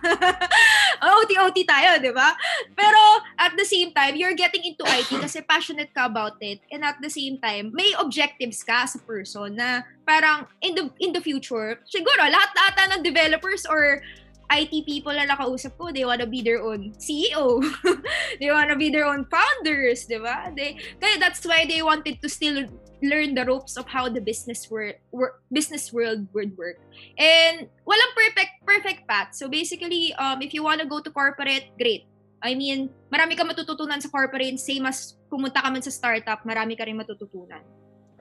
OT-OT 1.23 1.58
tayo, 1.63 1.99
di 2.03 2.12
ba? 2.12 2.36
Pero 2.75 2.99
at 3.39 3.55
the 3.55 3.63
same 3.63 3.95
time, 3.95 4.19
you're 4.19 4.36
getting 4.36 4.63
into 4.67 4.84
IT 4.84 5.12
kasi 5.23 5.39
passionate 5.43 5.91
ka 5.95 6.05
about 6.05 6.36
it. 6.43 6.60
And 6.71 6.84
at 6.84 6.99
the 6.99 7.12
same 7.12 7.39
time, 7.39 7.71
may 7.71 7.95
objectives 7.99 8.63
ka 8.63 8.84
as 8.88 8.99
a 8.99 9.01
person 9.03 9.55
na 9.55 9.88
parang 10.03 10.49
in 10.60 10.73
the 10.73 10.89
in 10.99 11.13
the 11.13 11.21
future, 11.21 11.79
siguro 11.86 12.25
lahat 12.25 12.49
ata 12.73 12.97
ng 12.97 13.01
developers 13.05 13.63
or 13.69 14.01
IT 14.50 14.74
people 14.86 15.14
na 15.14 15.30
nakausap 15.30 15.78
ko, 15.78 15.94
they 15.94 16.06
wanna 16.06 16.26
be 16.26 16.42
their 16.42 16.62
own 16.66 16.94
CEO. 16.98 17.62
they 18.42 18.50
wanna 18.50 18.76
be 18.76 18.90
their 18.90 19.06
own 19.06 19.26
founders, 19.30 20.10
di 20.10 20.18
ba? 20.18 20.50
They, 20.58 20.82
kaya 20.98 21.22
that's 21.22 21.46
why 21.46 21.70
they 21.70 21.86
wanted 21.86 22.18
to 22.22 22.28
still 22.28 22.66
learn 23.06 23.38
the 23.38 23.46
ropes 23.46 23.78
of 23.78 23.86
how 23.86 24.10
the 24.10 24.20
business 24.20 24.66
world, 24.68 24.98
work, 25.14 25.46
business 25.54 25.94
world 25.94 26.26
would 26.34 26.58
work. 26.58 26.82
And 27.16 27.70
walang 27.86 28.14
perfect 28.18 28.54
perfect 28.66 29.02
path. 29.06 29.38
So 29.38 29.48
basically, 29.48 30.18
um, 30.18 30.42
if 30.42 30.58
you 30.58 30.66
wanna 30.66 30.90
go 30.90 31.00
to 31.00 31.10
corporate, 31.14 31.70
great. 31.78 32.10
I 32.42 32.58
mean, 32.58 32.90
marami 33.14 33.38
ka 33.38 33.46
matututunan 33.46 34.02
sa 34.02 34.10
corporate, 34.10 34.58
same 34.58 34.90
as 34.90 35.14
pumunta 35.30 35.62
ka 35.62 35.70
man 35.70 35.86
sa 35.86 35.94
startup, 35.94 36.42
marami 36.42 36.74
ka 36.74 36.90
rin 36.90 36.98
matututunan. 36.98 37.62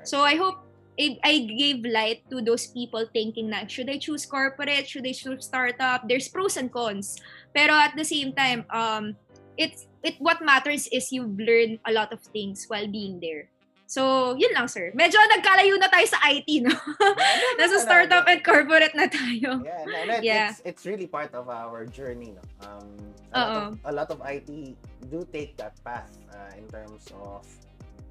So 0.05 0.23
I 0.23 0.37
hope 0.37 0.67
I 0.98 1.46
gave 1.46 1.87
light 1.87 2.26
to 2.30 2.42
those 2.42 2.66
people 2.66 3.06
thinking 3.14 3.54
na 3.54 3.70
should 3.70 3.88
I 3.88 3.98
choose 4.02 4.26
corporate, 4.26 4.90
should 4.90 5.06
I 5.06 5.14
choose 5.14 5.46
startup? 5.46 6.08
There's 6.11 6.26
pros 6.26 6.58
and 6.58 6.72
cons. 6.72 7.22
Pero 7.54 7.72
at 7.72 7.94
the 7.94 8.04
same 8.04 8.34
time, 8.34 8.66
um, 8.74 9.14
it's 9.54 9.87
it 10.02 10.18
what 10.18 10.42
matters 10.42 10.90
is 10.90 11.14
you've 11.14 11.38
learned 11.38 11.78
a 11.87 11.92
lot 11.94 12.12
of 12.12 12.18
things 12.34 12.66
while 12.66 12.87
being 12.90 13.22
there. 13.22 13.50
So, 13.88 14.37
yun 14.37 14.52
lang, 14.52 14.68
sir. 14.68 14.92
Medyo 14.92 15.16
nagkalayo 15.16 15.80
na 15.80 15.88
tayo 15.88 16.04
sa 16.04 16.20
IT, 16.28 16.61
no? 16.61 16.76
Nasa 17.58 17.80
startup 17.80 18.28
and 18.28 18.44
corporate 18.44 18.92
na 18.92 19.08
tayo. 19.08 19.64
Yeah, 19.64 19.80
no, 19.88 19.98
no, 20.04 20.14
yeah. 20.20 20.52
It's, 20.52 20.61
it's 20.61 20.84
really 20.84 21.08
part 21.08 21.32
of 21.32 21.48
our 21.48 21.88
journey, 21.88 22.37
no? 22.37 22.44
Um, 22.68 22.84
a, 23.32 23.40
lot 23.40 23.56
of, 23.56 23.78
a 23.88 23.92
lot 23.96 24.08
of 24.12 24.18
IT 24.28 24.76
do 25.08 25.24
take 25.32 25.56
that 25.56 25.80
path 25.88 26.12
uh, 26.37 26.52
in 26.61 26.68
terms 26.68 27.08
of 27.16 27.48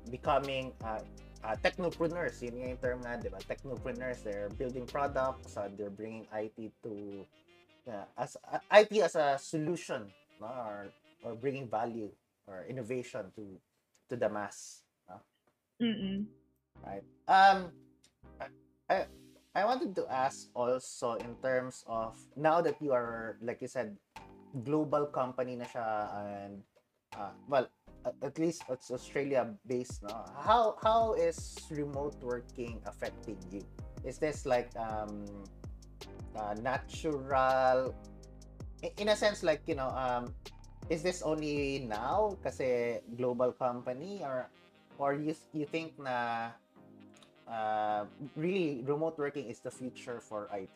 becoming 0.10 0.74
uh, 0.82 0.98
uh, 1.48 1.56
technopreneurs, 1.64 2.44
yun 2.44 2.60
yung 2.60 2.82
term 2.84 3.00
nga, 3.00 3.16
di 3.16 3.32
ba? 3.32 3.40
Technopreneurs, 3.48 4.20
they're 4.22 4.52
building 4.60 4.84
products, 4.84 5.56
uh, 5.56 5.72
they're 5.80 5.94
bringing 5.94 6.28
IT 6.36 6.60
to, 6.84 7.24
uh, 7.88 8.04
as 8.20 8.36
uh, 8.52 8.60
IT 8.76 8.92
as 9.00 9.16
a 9.16 9.40
solution, 9.40 10.12
no? 10.44 10.52
or, 10.52 10.92
or 11.24 11.32
bringing 11.40 11.72
value 11.72 12.12
or 12.46 12.68
innovation 12.68 13.32
to 13.36 13.56
to 14.12 14.16
the 14.16 14.28
mass. 14.28 14.84
No? 15.08 15.16
Mm-mm. 15.80 16.28
Right. 16.84 17.04
Um, 17.28 17.72
I, 18.88 19.08
I 19.56 19.66
wanted 19.66 19.96
to 19.96 20.08
ask 20.08 20.48
also 20.54 21.16
in 21.20 21.36
terms 21.42 21.84
of, 21.88 22.16
now 22.36 22.62
that 22.62 22.80
you 22.80 22.94
are, 22.94 23.36
like 23.42 23.60
you 23.60 23.68
said, 23.68 23.98
global 24.64 25.08
company 25.08 25.56
na 25.56 25.66
siya 25.66 25.88
and, 26.16 26.64
uh, 27.18 27.36
well, 27.48 27.68
at 28.22 28.38
least 28.40 28.64
it's 28.70 28.92
Australia 28.92 29.48
based 29.68 30.04
no? 30.04 30.26
How 30.38 30.76
how 30.84 31.14
is 31.14 31.58
remote 31.72 32.16
working 32.22 32.82
affecting 32.86 33.38
you? 33.52 33.64
Is 34.04 34.18
this 34.18 34.46
like 34.46 34.72
um 34.78 35.26
uh, 36.36 36.56
natural? 36.62 37.94
In 38.98 39.10
a 39.10 39.16
sense 39.16 39.42
like 39.42 39.62
you 39.66 39.76
know 39.76 39.90
um 39.90 40.34
is 40.90 41.04
this 41.04 41.22
only 41.22 41.84
now 41.84 42.38
kasi 42.44 43.00
global 43.18 43.52
company 43.52 44.24
or 44.24 44.48
or 44.98 45.14
you 45.14 45.36
you 45.54 45.66
think 45.66 45.98
na 46.00 46.52
uh, 47.48 48.06
really 48.36 48.84
remote 48.86 49.18
working 49.18 49.48
is 49.48 49.60
the 49.60 49.72
future 49.72 50.20
for 50.20 50.48
IT 50.54 50.72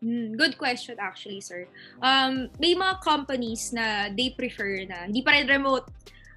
Mm, 0.00 0.40
good 0.40 0.56
question 0.56 0.96
actually, 0.96 1.44
sir. 1.44 1.68
Um, 2.00 2.48
may 2.56 2.72
mga 2.72 3.04
companies 3.04 3.68
na 3.76 4.08
they 4.08 4.32
prefer 4.32 4.88
na 4.88 5.04
hindi 5.04 5.20
pa 5.20 5.36
rin 5.36 5.44
remote. 5.44 5.84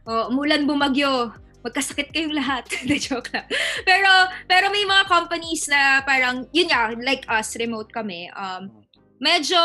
Oh, 0.03 0.27
umulan 0.27 0.67
bumagyo, 0.67 1.31
magkasakit 1.63 2.11
kayong 2.11 2.35
lahat. 2.35 2.67
The 2.89 2.99
joke 2.99 3.31
lang. 3.31 3.47
Pero 3.87 4.11
pero 4.51 4.67
may 4.67 4.83
mga 4.83 5.07
companies 5.07 5.71
na 5.71 6.03
parang 6.03 6.43
yun 6.51 6.67
nga, 6.67 6.91
like 6.99 7.23
us, 7.31 7.55
remote 7.55 7.87
kami. 7.87 8.27
Um, 8.35 8.83
medyo 9.23 9.55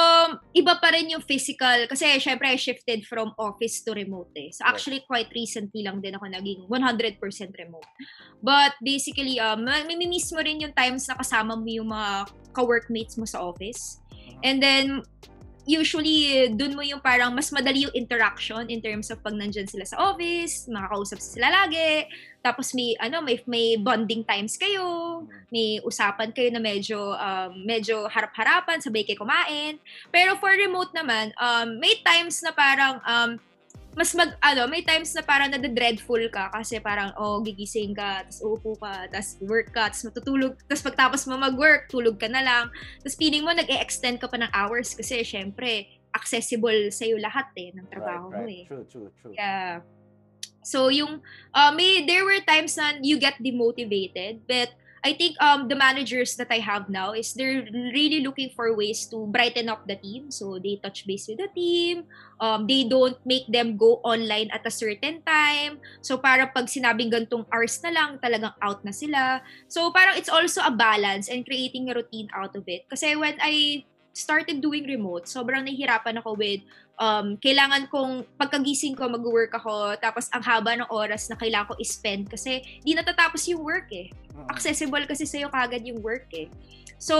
iba 0.55 0.79
pa 0.79 0.95
rin 0.95 1.11
yung 1.11 1.25
physical 1.27 1.91
kasi 1.91 2.07
syempre 2.23 2.47
I 2.47 2.55
shifted 2.55 3.03
from 3.03 3.35
office 3.35 3.83
to 3.83 3.91
remote 3.91 4.31
eh. 4.39 4.55
So 4.55 4.63
actually 4.63 5.03
quite 5.03 5.35
recently 5.35 5.83
lang 5.83 5.99
din 5.99 6.15
ako 6.15 6.31
naging 6.31 6.71
100% 6.71 7.19
remote. 7.59 7.91
But 8.39 8.79
basically 8.79 9.43
um 9.43 9.67
mamimiss 9.67 10.31
mo 10.31 10.39
rin 10.39 10.63
yung 10.63 10.71
times 10.71 11.11
na 11.11 11.19
kasama 11.19 11.59
mo 11.59 11.67
yung 11.67 11.91
mga 11.91 12.31
ka-workmates 12.53 13.17
mo 13.19 13.25
sa 13.25 13.41
office. 13.43 14.01
Uh-huh. 14.11 14.47
And 14.47 14.63
then 14.63 15.03
usually 15.69 16.49
dun 16.57 16.73
mo 16.73 16.81
yung 16.81 17.05
parang 17.05 17.37
mas 17.37 17.53
madali 17.53 17.85
yung 17.85 17.93
interaction 17.93 18.73
in 18.73 18.81
terms 18.81 19.13
of 19.13 19.21
pag 19.21 19.37
nandyan 19.37 19.69
sila 19.69 19.85
sa 19.85 20.01
office, 20.01 20.65
makakausap 20.65 21.21
sila 21.21 21.53
lagi, 21.53 22.09
tapos 22.41 22.73
may 22.73 22.97
ano 22.97 23.21
may 23.21 23.37
may 23.45 23.77
bonding 23.77 24.25
times 24.25 24.57
kayo, 24.57 25.21
may 25.53 25.77
usapan 25.85 26.33
kayo 26.33 26.49
na 26.49 26.63
medyo 26.65 27.13
um, 27.13 27.53
medyo 27.69 28.09
harap-harapan, 28.09 28.81
sabay 28.81 29.05
kayo 29.05 29.21
kumain. 29.21 29.77
Pero 30.09 30.41
for 30.41 30.57
remote 30.57 30.97
naman, 30.97 31.37
um, 31.37 31.77
may 31.77 32.01
times 32.01 32.41
na 32.41 32.57
parang 32.57 33.05
um, 33.05 33.37
mas 33.99 34.15
mag 34.15 34.31
ano, 34.39 34.71
may 34.71 34.87
times 34.87 35.11
na 35.11 35.27
parang 35.27 35.51
nade-dreadful 35.51 36.23
ka 36.31 36.55
kasi 36.55 36.79
parang 36.79 37.11
oh 37.19 37.43
gigising 37.43 37.91
ka, 37.91 38.23
tapos 38.23 38.41
uupo 38.47 38.71
ka, 38.79 39.11
tapos 39.11 39.35
work 39.43 39.75
ka, 39.75 39.91
tapos 39.91 40.07
matutulog, 40.07 40.55
tapos 40.71 40.83
pagtapos 40.87 41.21
mo 41.27 41.35
mag-work, 41.35 41.91
tulog 41.91 42.15
ka 42.15 42.31
na 42.31 42.39
lang. 42.39 42.71
Tapos 43.03 43.19
feeling 43.19 43.43
mo 43.43 43.51
nag-extend 43.51 44.23
ka 44.23 44.31
pa 44.31 44.39
ng 44.39 44.55
hours 44.55 44.95
kasi 44.95 45.27
syempre 45.27 45.91
accessible 46.15 46.95
sa 46.95 47.11
iyo 47.11 47.19
lahat 47.19 47.51
eh 47.59 47.75
ng 47.75 47.91
trabaho 47.91 48.31
right, 48.31 48.39
right. 48.39 48.47
mo 48.47 48.55
eh. 48.55 48.65
True, 48.71 48.87
true, 48.87 49.11
true. 49.19 49.35
Yeah. 49.35 49.83
So 50.63 50.95
yung 50.95 51.19
uh, 51.51 51.73
may 51.75 52.07
there 52.07 52.23
were 52.23 52.39
times 52.47 52.79
na 52.79 53.03
you 53.03 53.19
get 53.19 53.43
demotivated 53.43 54.47
but 54.47 54.71
I 55.05 55.15
think 55.15 55.39
um 55.39 55.69
the 55.69 55.79
managers 55.79 56.35
that 56.37 56.51
I 56.51 56.59
have 56.59 56.91
now 56.91 57.13
is 57.13 57.35
they're 57.35 57.67
really 57.95 58.21
looking 58.21 58.51
for 58.55 58.75
ways 58.75 59.07
to 59.15 59.27
brighten 59.31 59.69
up 59.69 59.87
the 59.87 59.97
team. 59.97 60.31
So 60.31 60.59
they 60.59 60.81
touch 60.83 61.07
base 61.07 61.29
with 61.29 61.39
the 61.39 61.51
team. 61.55 62.05
Um, 62.41 62.67
they 62.67 62.87
don't 62.87 63.19
make 63.27 63.47
them 63.51 63.77
go 63.77 64.01
online 64.03 64.51
at 64.51 64.67
a 64.67 64.71
certain 64.71 65.23
time. 65.23 65.79
So 66.03 66.19
para 66.19 66.51
pag 66.51 66.67
sinabing 66.67 67.11
gantong 67.11 67.47
hours 67.51 67.79
na 67.83 67.91
lang, 67.91 68.11
talagang 68.19 68.55
out 68.63 68.83
na 68.83 68.95
sila. 68.95 69.43
So 69.67 69.91
parang 69.91 70.19
it's 70.19 70.31
also 70.31 70.63
a 70.63 70.75
balance 70.75 71.29
and 71.29 71.47
creating 71.47 71.91
a 71.91 71.95
routine 71.95 72.31
out 72.35 72.55
of 72.55 72.67
it. 72.67 72.87
Kasi 72.91 73.15
when 73.15 73.39
I 73.43 73.87
started 74.19 74.59
doing 74.59 74.83
remote, 74.87 75.31
sobrang 75.31 75.63
nahihirapan 75.63 76.19
ako 76.19 76.35
with 76.35 76.67
um, 76.99 77.39
kailangan 77.39 77.87
kong 77.89 78.27
pagkagising 78.37 78.99
ko 78.99 79.09
mag-work 79.09 79.55
ako 79.55 79.97
tapos 80.03 80.27
ang 80.35 80.43
haba 80.43 80.77
ng 80.77 80.91
oras 80.91 81.31
na 81.31 81.39
kailangan 81.39 81.73
ko 81.73 81.75
i-spend 81.81 82.29
kasi 82.29 82.61
di 82.83 82.93
natatapos 82.93 83.47
yung 83.49 83.63
work 83.63 83.89
eh. 83.95 84.11
Accessible 84.51 85.03
kasi 85.07 85.27
sa'yo 85.27 85.51
kagad 85.51 85.83
yung 85.87 86.03
work 86.03 86.29
eh. 86.35 86.47
So, 86.99 87.15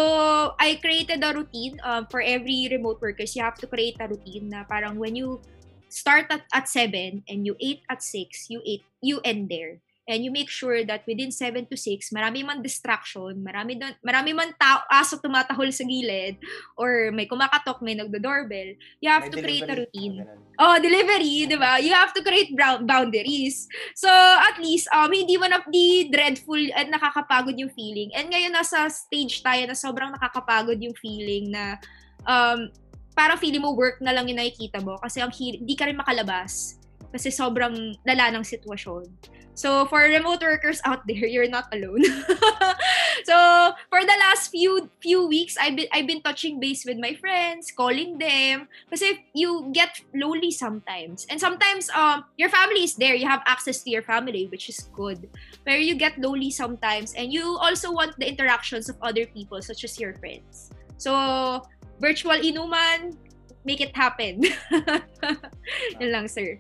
I 0.59 0.83
created 0.83 1.23
a 1.23 1.31
routine 1.31 1.79
um, 1.87 2.11
for 2.11 2.19
every 2.19 2.67
remote 2.67 2.99
workers. 2.99 3.39
You 3.39 3.47
have 3.47 3.55
to 3.63 3.71
create 3.71 3.95
a 4.03 4.11
routine 4.11 4.51
na 4.51 4.67
parang 4.67 4.99
when 4.99 5.15
you 5.15 5.39
start 5.87 6.27
at, 6.35 6.43
at 6.51 6.67
7 6.67 7.23
and 7.31 7.47
you 7.47 7.55
8 7.63 7.87
at 7.87 8.03
6, 8.03 8.51
you 8.51 8.59
8, 8.67 8.83
you 9.07 9.17
end 9.23 9.47
there 9.47 9.79
and 10.09 10.25
you 10.25 10.33
make 10.33 10.49
sure 10.49 10.81
that 10.89 11.05
within 11.05 11.29
7 11.29 11.69
to 11.69 11.77
6, 11.77 12.09
marami 12.17 12.41
man 12.41 12.65
distraction, 12.65 13.45
marami, 13.45 13.77
don, 13.77 13.93
marami 14.01 14.33
man 14.33 14.57
tao, 14.57 14.89
aso 14.89 15.21
tumatahol 15.21 15.69
sa 15.69 15.85
gilid, 15.85 16.41
or 16.81 17.13
may 17.13 17.29
kumakatok, 17.29 17.85
may 17.85 17.93
nagdo-doorbell, 17.93 18.73
you 19.05 19.09
have 19.13 19.29
may 19.29 19.31
to 19.31 19.37
delivery. 19.37 19.61
create 19.61 19.69
a 19.69 19.77
routine. 19.85 20.17
Oh, 20.59 20.81
delivery, 20.81 21.45
di 21.45 21.55
ba? 21.61 21.77
You 21.77 21.93
have 21.93 22.17
to 22.17 22.25
create 22.25 22.57
boundaries. 22.83 23.69
So, 23.95 24.09
at 24.41 24.57
least, 24.59 24.89
um, 24.91 25.13
hindi 25.13 25.37
mo 25.37 25.45
na 25.47 25.61
di 25.69 26.09
dreadful 26.09 26.59
at 26.73 26.89
nakakapagod 26.89 27.55
yung 27.61 27.71
feeling. 27.77 28.09
And 28.17 28.33
ngayon, 28.33 28.57
nasa 28.57 28.89
stage 28.89 29.45
tayo 29.45 29.69
na 29.69 29.77
sobrang 29.77 30.11
nakakapagod 30.17 30.81
yung 30.81 30.97
feeling 30.97 31.53
na 31.53 31.77
um, 32.25 32.73
parang 33.13 33.37
feeling 33.37 33.61
mo 33.61 33.77
work 33.77 34.01
na 34.01 34.15
lang 34.15 34.31
yung 34.31 34.39
nakikita 34.41 34.79
mo 34.79 34.95
kasi 35.03 35.19
ang 35.19 35.35
hindi 35.35 35.75
ka 35.75 35.91
rin 35.91 35.99
makalabas 35.99 36.78
kasi 37.13 37.33
sobrang 37.33 37.97
lala 38.05 38.35
ng 38.37 38.45
sitwasyon. 38.45 39.09
So 39.59 39.91
for 39.91 40.07
remote 40.07 40.39
workers 40.39 40.79
out 40.87 41.03
there, 41.11 41.27
you're 41.27 41.51
not 41.51 41.67
alone. 41.75 42.07
so 43.27 43.37
for 43.91 44.01
the 44.07 44.17
last 44.23 44.55
few 44.55 44.87
few 45.03 45.27
weeks, 45.27 45.59
I've 45.59 45.75
been 45.75 45.91
I've 45.91 46.07
been 46.07 46.23
touching 46.23 46.63
base 46.63 46.87
with 46.87 47.03
my 47.03 47.19
friends, 47.19 47.75
calling 47.75 48.23
them. 48.23 48.71
Because 48.87 49.03
you 49.35 49.67
get 49.75 49.99
lonely 50.15 50.55
sometimes, 50.55 51.27
and 51.27 51.43
sometimes 51.43 51.91
um 51.91 52.23
your 52.39 52.55
family 52.55 52.87
is 52.87 52.95
there, 52.95 53.19
you 53.19 53.27
have 53.27 53.43
access 53.51 53.83
to 53.83 53.91
your 53.91 54.07
family, 54.07 54.47
which 54.47 54.71
is 54.71 54.87
good. 54.95 55.27
But 55.67 55.83
you 55.83 55.99
get 55.99 56.15
lonely 56.23 56.55
sometimes, 56.55 57.19
and 57.19 57.35
you 57.35 57.59
also 57.59 57.91
want 57.91 58.15
the 58.15 58.31
interactions 58.31 58.87
of 58.87 58.95
other 59.03 59.27
people, 59.27 59.59
such 59.59 59.83
as 59.83 59.99
your 59.99 60.15
friends. 60.23 60.71
So 61.03 61.11
virtual 61.99 62.39
inuman, 62.39 63.19
make 63.65 63.81
it 63.81 63.95
happen. 63.97 64.45
Yun 66.01 66.11
lang, 66.13 66.27
sir. 66.29 66.59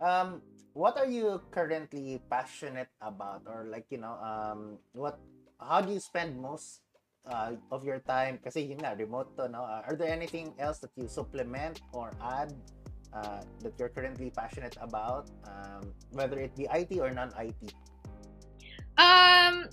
Um, 0.00 0.42
what 0.72 0.96
are 0.96 1.08
you 1.08 1.40
currently 1.50 2.20
passionate 2.30 2.90
about? 3.00 3.42
Or 3.46 3.66
like 3.68 3.86
you 3.90 3.98
know 3.98 4.16
um 4.22 4.78
what 4.92 5.18
how 5.60 5.80
do 5.80 5.92
you 5.92 6.00
spend 6.00 6.40
most 6.40 6.80
uh, 7.28 7.52
of 7.70 7.84
your 7.84 8.00
time? 8.00 8.38
Kasi 8.42 8.72
yun 8.72 8.80
nga 8.80 8.96
remote 8.96 9.36
to 9.36 9.48
no? 9.48 9.62
Uh, 9.66 9.84
are 9.84 9.96
there 9.96 10.10
anything 10.10 10.54
else 10.58 10.78
that 10.80 10.90
you 10.96 11.06
supplement 11.06 11.84
or 11.92 12.10
add 12.22 12.54
uh, 13.12 13.44
that 13.60 13.76
you're 13.76 13.92
currently 13.92 14.30
passionate 14.32 14.78
about? 14.80 15.28
Um, 15.44 15.92
whether 16.16 16.40
it 16.40 16.56
be 16.56 16.64
IT 16.72 16.96
or 16.96 17.12
non-IT 17.12 17.74
um 19.00 19.68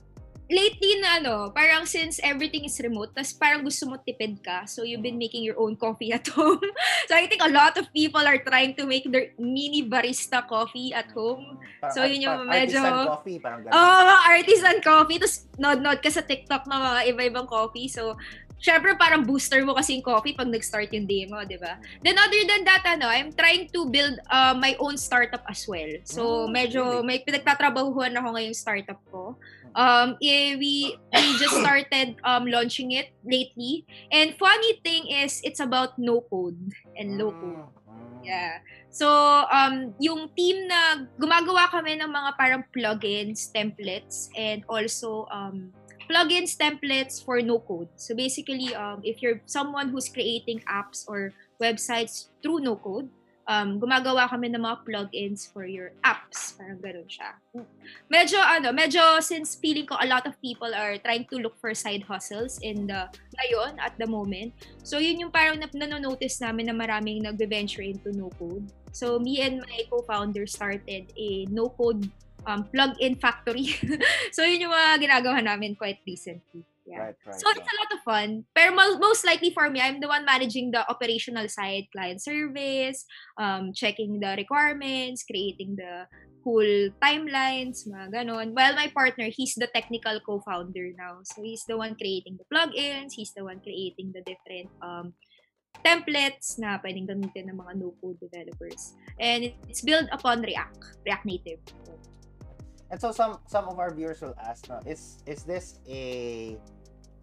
lately 0.47 0.99
na 1.03 1.19
ano, 1.19 1.51
parang 1.51 1.83
since 1.83 2.19
everything 2.23 2.63
is 2.63 2.79
remote, 2.79 3.12
tas 3.12 3.36
parang 3.36 3.63
gusto 3.63 3.88
mo 3.88 3.99
tipid 3.99 4.39
ka, 4.39 4.63
so 4.63 4.83
you've 4.83 5.03
been 5.03 5.19
making 5.19 5.43
your 5.43 5.60
own 5.60 5.75
coffee 5.75 6.12
at 6.15 6.23
home. 6.36 6.63
so 7.07 7.13
I 7.15 7.27
think 7.27 7.43
a 7.43 7.51
lot 7.51 7.75
of 7.75 7.91
people 7.91 8.23
are 8.23 8.39
trying 8.39 8.75
to 8.79 8.88
make 8.88 9.07
their 9.12 9.36
mini 9.36 9.83
barista 9.83 10.43
coffee 10.43 10.95
at 10.95 11.12
home. 11.12 11.60
Parang, 11.83 11.93
so 11.93 11.99
yun 12.07 12.23
yung 12.23 12.47
medyo... 12.47 12.79
Artisan 12.79 13.07
coffee, 13.12 13.38
parang 13.39 13.62
ganun. 13.67 13.75
Oo, 13.75 13.99
oh, 14.07 14.19
artisan 14.31 14.77
coffee. 14.79 15.19
Tapos 15.19 15.38
nod-nod 15.60 15.99
ka 15.99 16.10
sa 16.10 16.23
TikTok 16.23 16.63
ng 16.65 16.81
mga 16.81 16.99
iba-ibang 17.12 17.47
coffee. 17.47 17.91
So 17.91 18.15
syempre 18.57 18.97
parang 18.97 19.21
booster 19.21 19.62
mo 19.62 19.77
kasi 19.77 19.97
yung 19.97 20.05
coffee 20.05 20.33
pag 20.33 20.49
nag-start 20.49 20.89
yung 20.89 21.05
day 21.05 21.29
mo, 21.29 21.41
di 21.45 21.57
ba? 21.62 21.77
Then 22.01 22.17
other 22.17 22.41
than 22.45 22.65
that, 22.65 22.83
ano, 22.86 23.05
I'm 23.05 23.31
trying 23.33 23.69
to 23.69 23.86
build 23.86 24.17
uh, 24.29 24.57
my 24.57 24.73
own 24.81 24.97
startup 24.97 25.45
as 25.45 25.65
well. 25.69 25.89
So 26.03 26.45
oh, 26.45 26.49
medyo 26.49 27.01
really? 27.01 27.05
may 27.05 27.17
pinagtatrabahuhan 27.21 28.17
ako 28.17 28.27
ngayong 28.33 28.57
startup 28.57 28.99
ko. 29.13 29.38
Um, 29.77 30.17
eh, 30.25 30.57
we 30.57 30.97
we 31.13 31.29
just 31.37 31.53
started 31.53 32.17
um, 32.25 32.49
launching 32.49 32.97
it 32.97 33.13
lately. 33.21 33.85
And 34.09 34.33
funny 34.33 34.81
thing 34.81 35.05
is, 35.05 35.37
it's 35.45 35.61
about 35.61 36.01
no 36.01 36.25
code 36.25 36.57
and 36.97 37.21
low 37.21 37.37
code. 37.37 37.61
Mm, 37.85 38.25
yeah. 38.25 38.57
So, 38.89 39.05
um, 39.53 39.93
yung 40.01 40.33
team 40.33 40.65
na 40.65 41.05
gumagawa 41.21 41.69
kami 41.69 42.01
ng 42.01 42.09
mga 42.09 42.29
parang 42.33 42.63
plugins, 42.73 43.53
templates, 43.53 44.33
and 44.33 44.65
also 44.65 45.29
um, 45.29 45.69
plugins, 46.09 46.57
templates 46.57 47.21
for 47.21 47.37
no 47.45 47.59
code. 47.59 47.91
So 47.95 48.15
basically, 48.15 48.73
um, 48.73 49.03
if 49.03 49.21
you're 49.21 49.45
someone 49.45 49.93
who's 49.93 50.09
creating 50.09 50.63
apps 50.65 51.05
or 51.05 51.35
websites 51.61 52.33
through 52.41 52.65
no 52.65 52.79
code, 52.79 53.13
um, 53.47 53.79
gumagawa 53.79 54.27
kami 54.29 54.51
ng 54.51 54.62
mga 54.62 54.83
plugins 54.83 55.47
for 55.47 55.63
your 55.63 55.95
apps. 56.03 56.53
Parang 56.60 56.77
ganun 56.83 57.07
siya. 57.07 57.39
Medyo, 58.12 58.38
ano, 58.43 58.69
medyo 58.75 59.01
since 59.23 59.55
feeling 59.55 59.88
ko 59.88 59.95
a 59.97 60.05
lot 60.05 60.27
of 60.27 60.36
people 60.43 60.69
are 60.69 60.99
trying 61.01 61.25
to 61.31 61.39
look 61.39 61.55
for 61.57 61.71
side 61.73 62.03
hustles 62.03 62.60
in 62.62 62.86
the, 62.86 63.07
ngayon, 63.39 63.79
at 63.79 63.95
the 63.97 64.05
moment. 64.05 64.51
So, 64.83 64.99
yun 64.99 65.17
yung 65.17 65.31
parang 65.31 65.57
nanonotice 65.63 66.43
namin 66.43 66.69
na 66.69 66.75
maraming 66.75 67.23
nagbe-venture 67.23 67.83
into 67.83 68.12
no-code. 68.12 68.67
So, 68.91 69.17
me 69.17 69.41
and 69.41 69.63
my 69.63 69.88
co-founder 69.89 70.45
started 70.45 71.10
a 71.15 71.47
no-code 71.47 72.12
um, 72.47 72.63
plug-in 72.71 73.15
factory. 73.19 73.75
so 74.36 74.47
yun 74.47 74.67
yung 74.67 74.73
mga 74.73 75.03
ginagawa 75.03 75.43
namin 75.43 75.75
quite 75.75 75.99
recently. 76.07 76.63
Yeah. 76.88 77.12
Right, 77.12 77.19
right, 77.28 77.36
so 77.36 77.52
it's 77.52 77.67
a 77.67 77.78
lot 77.84 77.91
of 77.91 78.02
fun. 78.08 78.47
Pero 78.56 78.71
most 78.71 79.28
likely 79.28 79.52
for 79.52 79.67
me, 79.67 79.84
I'm 79.84 80.00
the 80.00 80.08
one 80.08 80.23
managing 80.23 80.71
the 80.71 80.88
operational 80.88 81.52
side, 81.52 81.91
client 81.91 82.23
service, 82.23 83.04
um, 83.36 83.76
checking 83.76 84.23
the 84.23 84.39
requirements, 84.39 85.28
creating 85.28 85.76
the 85.76 86.08
cool 86.47 86.63
timelines, 87.04 87.84
mga 87.84 88.23
ganon. 88.23 88.56
While 88.56 88.80
my 88.80 88.88
partner, 88.95 89.28
he's 89.28 89.60
the 89.60 89.67
technical 89.76 90.15
co-founder 90.23 90.95
now. 90.95 91.19
So 91.28 91.43
he's 91.43 91.67
the 91.67 91.76
one 91.76 92.00
creating 92.00 92.39
the 92.39 92.47
plugins, 92.47 93.19
he's 93.19 93.36
the 93.36 93.43
one 93.43 93.60
creating 93.60 94.15
the 94.15 94.23
different 94.23 94.71
um, 94.80 95.12
templates 95.84 96.56
na 96.56 96.80
pwedeng 96.80 97.04
gamitin 97.04 97.52
ng 97.52 97.58
mga 97.60 97.84
no-code 97.84 98.15
developers. 98.23 98.95
And 99.19 99.52
it's 99.67 99.84
built 99.84 100.08
upon 100.15 100.39
React, 100.39 101.04
React 101.04 101.26
Native. 101.28 101.60
And 102.88 102.95
so 102.95 103.12
some 103.12 103.43
some 103.52 103.67
of 103.67 103.76
our 103.84 103.91
viewers 103.91 104.23
will 104.23 104.39
ask, 104.39 104.71
no, 104.71 104.80
is 104.88 105.19
is 105.28 105.43
this 105.43 105.84
a 105.91 106.56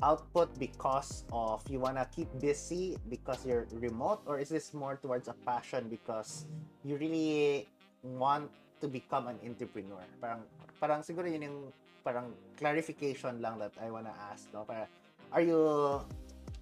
output 0.02 0.50
because 0.58 1.24
of 1.32 1.62
you 1.70 1.78
wanna 1.78 2.06
keep 2.14 2.28
busy 2.40 2.96
because 3.08 3.46
you're 3.46 3.66
remote, 3.78 4.22
or 4.26 4.38
is 4.38 4.48
this 4.48 4.74
more 4.74 4.96
towards 4.98 5.28
a 5.28 5.36
passion 5.46 5.88
because 5.88 6.46
you 6.82 6.96
really 6.96 7.68
want 8.02 8.50
to 8.80 8.88
become 8.88 9.28
an 9.28 9.38
entrepreneur? 9.46 10.02
Parang 10.20 10.42
parang 10.80 11.00
siguro 11.00 11.30
yun 11.30 11.42
yung 11.46 11.58
parang 12.02 12.34
clarification 12.58 13.40
lang 13.40 13.58
that 13.58 13.72
I 13.80 13.90
wanna 13.90 14.12
ask, 14.30 14.50
no? 14.52 14.66
Para 14.66 14.88
are 15.32 15.40
you 15.40 15.60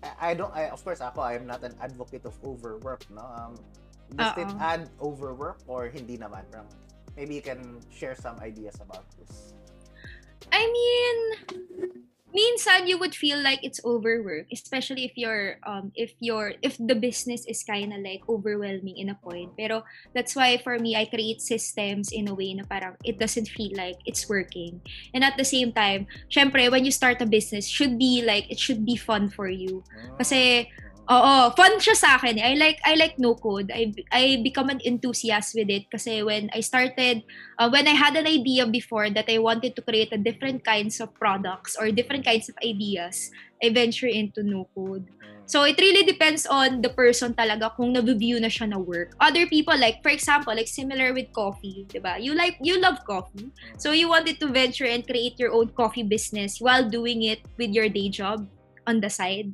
I, 0.02 0.30
I 0.30 0.34
don't 0.34 0.52
I 0.54 0.68
of 0.70 0.82
course 0.84 1.00
ako 1.00 1.22
I 1.24 1.34
am 1.34 1.46
not 1.46 1.64
an 1.64 1.74
advocate 1.80 2.26
of 2.28 2.36
overwork, 2.44 3.08
no? 3.10 3.24
Um 3.24 3.56
does 4.12 4.36
Uh-oh. 4.36 4.44
it 4.44 4.50
add 4.60 4.82
overwork 5.00 5.64
or 5.66 5.88
hindi 5.88 6.20
naman? 6.20 6.44
Parang 6.52 6.68
maybe 7.16 7.34
you 7.34 7.44
can 7.44 7.80
share 7.88 8.14
some 8.14 8.36
ideas 8.40 8.76
about 8.80 9.04
this. 9.18 9.56
I 10.52 10.62
mean, 10.68 12.04
minsan 12.32 12.88
you 12.88 12.98
would 12.98 13.14
feel 13.14 13.38
like 13.38 13.60
it's 13.62 13.80
overwork, 13.84 14.48
especially 14.52 15.04
if 15.04 15.14
you're 15.16 15.60
um 15.62 15.92
if 15.94 16.16
you're 16.18 16.56
if 16.64 16.76
the 16.80 16.96
business 16.96 17.44
is 17.46 17.62
kind 17.62 17.92
of 17.92 18.00
like 18.00 18.24
overwhelming 18.28 18.96
in 18.96 19.12
a 19.12 19.16
point. 19.20 19.52
Pero 19.56 19.84
that's 20.16 20.34
why 20.34 20.56
for 20.58 20.80
me 20.80 20.96
I 20.96 21.04
create 21.06 21.40
systems 21.40 22.10
in 22.10 22.28
a 22.28 22.34
way 22.34 22.56
na 22.56 22.64
parang 22.64 22.96
it 23.04 23.20
doesn't 23.20 23.52
feel 23.52 23.76
like 23.76 24.00
it's 24.08 24.28
working. 24.28 24.80
And 25.14 25.22
at 25.22 25.36
the 25.36 25.46
same 25.46 25.72
time, 25.72 26.08
syempre 26.32 26.66
when 26.72 26.84
you 26.84 26.92
start 26.92 27.20
a 27.20 27.28
business 27.28 27.68
should 27.68 28.00
be 28.00 28.24
like 28.24 28.48
it 28.50 28.58
should 28.58 28.84
be 28.84 28.96
fun 28.96 29.28
for 29.28 29.46
you. 29.46 29.84
Kasi 30.16 30.72
Oo, 31.10 31.50
fun 31.58 31.82
siya 31.82 31.98
sa 31.98 32.14
akin. 32.14 32.38
Eh. 32.38 32.46
I 32.46 32.54
like 32.54 32.78
I 32.86 32.94
like 32.94 33.18
no 33.18 33.34
code. 33.34 33.74
I 33.74 33.90
I 34.14 34.38
become 34.38 34.70
an 34.70 34.78
enthusiast 34.86 35.50
with 35.58 35.66
it 35.66 35.90
kasi 35.90 36.22
when 36.22 36.46
I 36.54 36.62
started 36.62 37.26
uh, 37.58 37.66
when 37.74 37.90
I 37.90 37.98
had 37.98 38.14
an 38.14 38.30
idea 38.30 38.70
before 38.70 39.10
that 39.10 39.26
I 39.26 39.42
wanted 39.42 39.74
to 39.74 39.82
create 39.82 40.14
a 40.14 40.20
different 40.20 40.62
kinds 40.62 41.02
of 41.02 41.10
products 41.18 41.74
or 41.74 41.90
different 41.90 42.22
kinds 42.22 42.46
of 42.46 42.54
ideas, 42.62 43.34
I 43.58 43.74
venture 43.74 44.06
into 44.06 44.46
no 44.46 44.70
code. 44.78 45.10
Hmm. 45.18 45.42
So 45.50 45.66
it 45.66 45.74
really 45.82 46.06
depends 46.06 46.46
on 46.46 46.86
the 46.86 46.94
person 46.94 47.34
talaga 47.34 47.74
kung 47.74 47.98
na-view 47.98 48.38
na 48.38 48.46
siya 48.46 48.70
na 48.70 48.78
work. 48.78 49.18
Other 49.18 49.50
people 49.50 49.74
like 49.74 50.06
for 50.06 50.14
example, 50.14 50.54
like 50.54 50.70
similar 50.70 51.10
with 51.10 51.34
coffee, 51.34 51.82
'di 51.90 51.98
ba? 51.98 52.22
You 52.22 52.38
like 52.38 52.62
you 52.62 52.78
love 52.78 53.02
coffee. 53.02 53.50
So 53.74 53.90
you 53.90 54.06
wanted 54.06 54.38
to 54.38 54.54
venture 54.54 54.86
and 54.86 55.02
create 55.02 55.34
your 55.42 55.50
own 55.50 55.74
coffee 55.74 56.06
business 56.06 56.62
while 56.62 56.86
doing 56.86 57.26
it 57.26 57.42
with 57.58 57.74
your 57.74 57.90
day 57.90 58.06
job 58.06 58.46
on 58.86 59.00
the 59.00 59.10
side. 59.10 59.52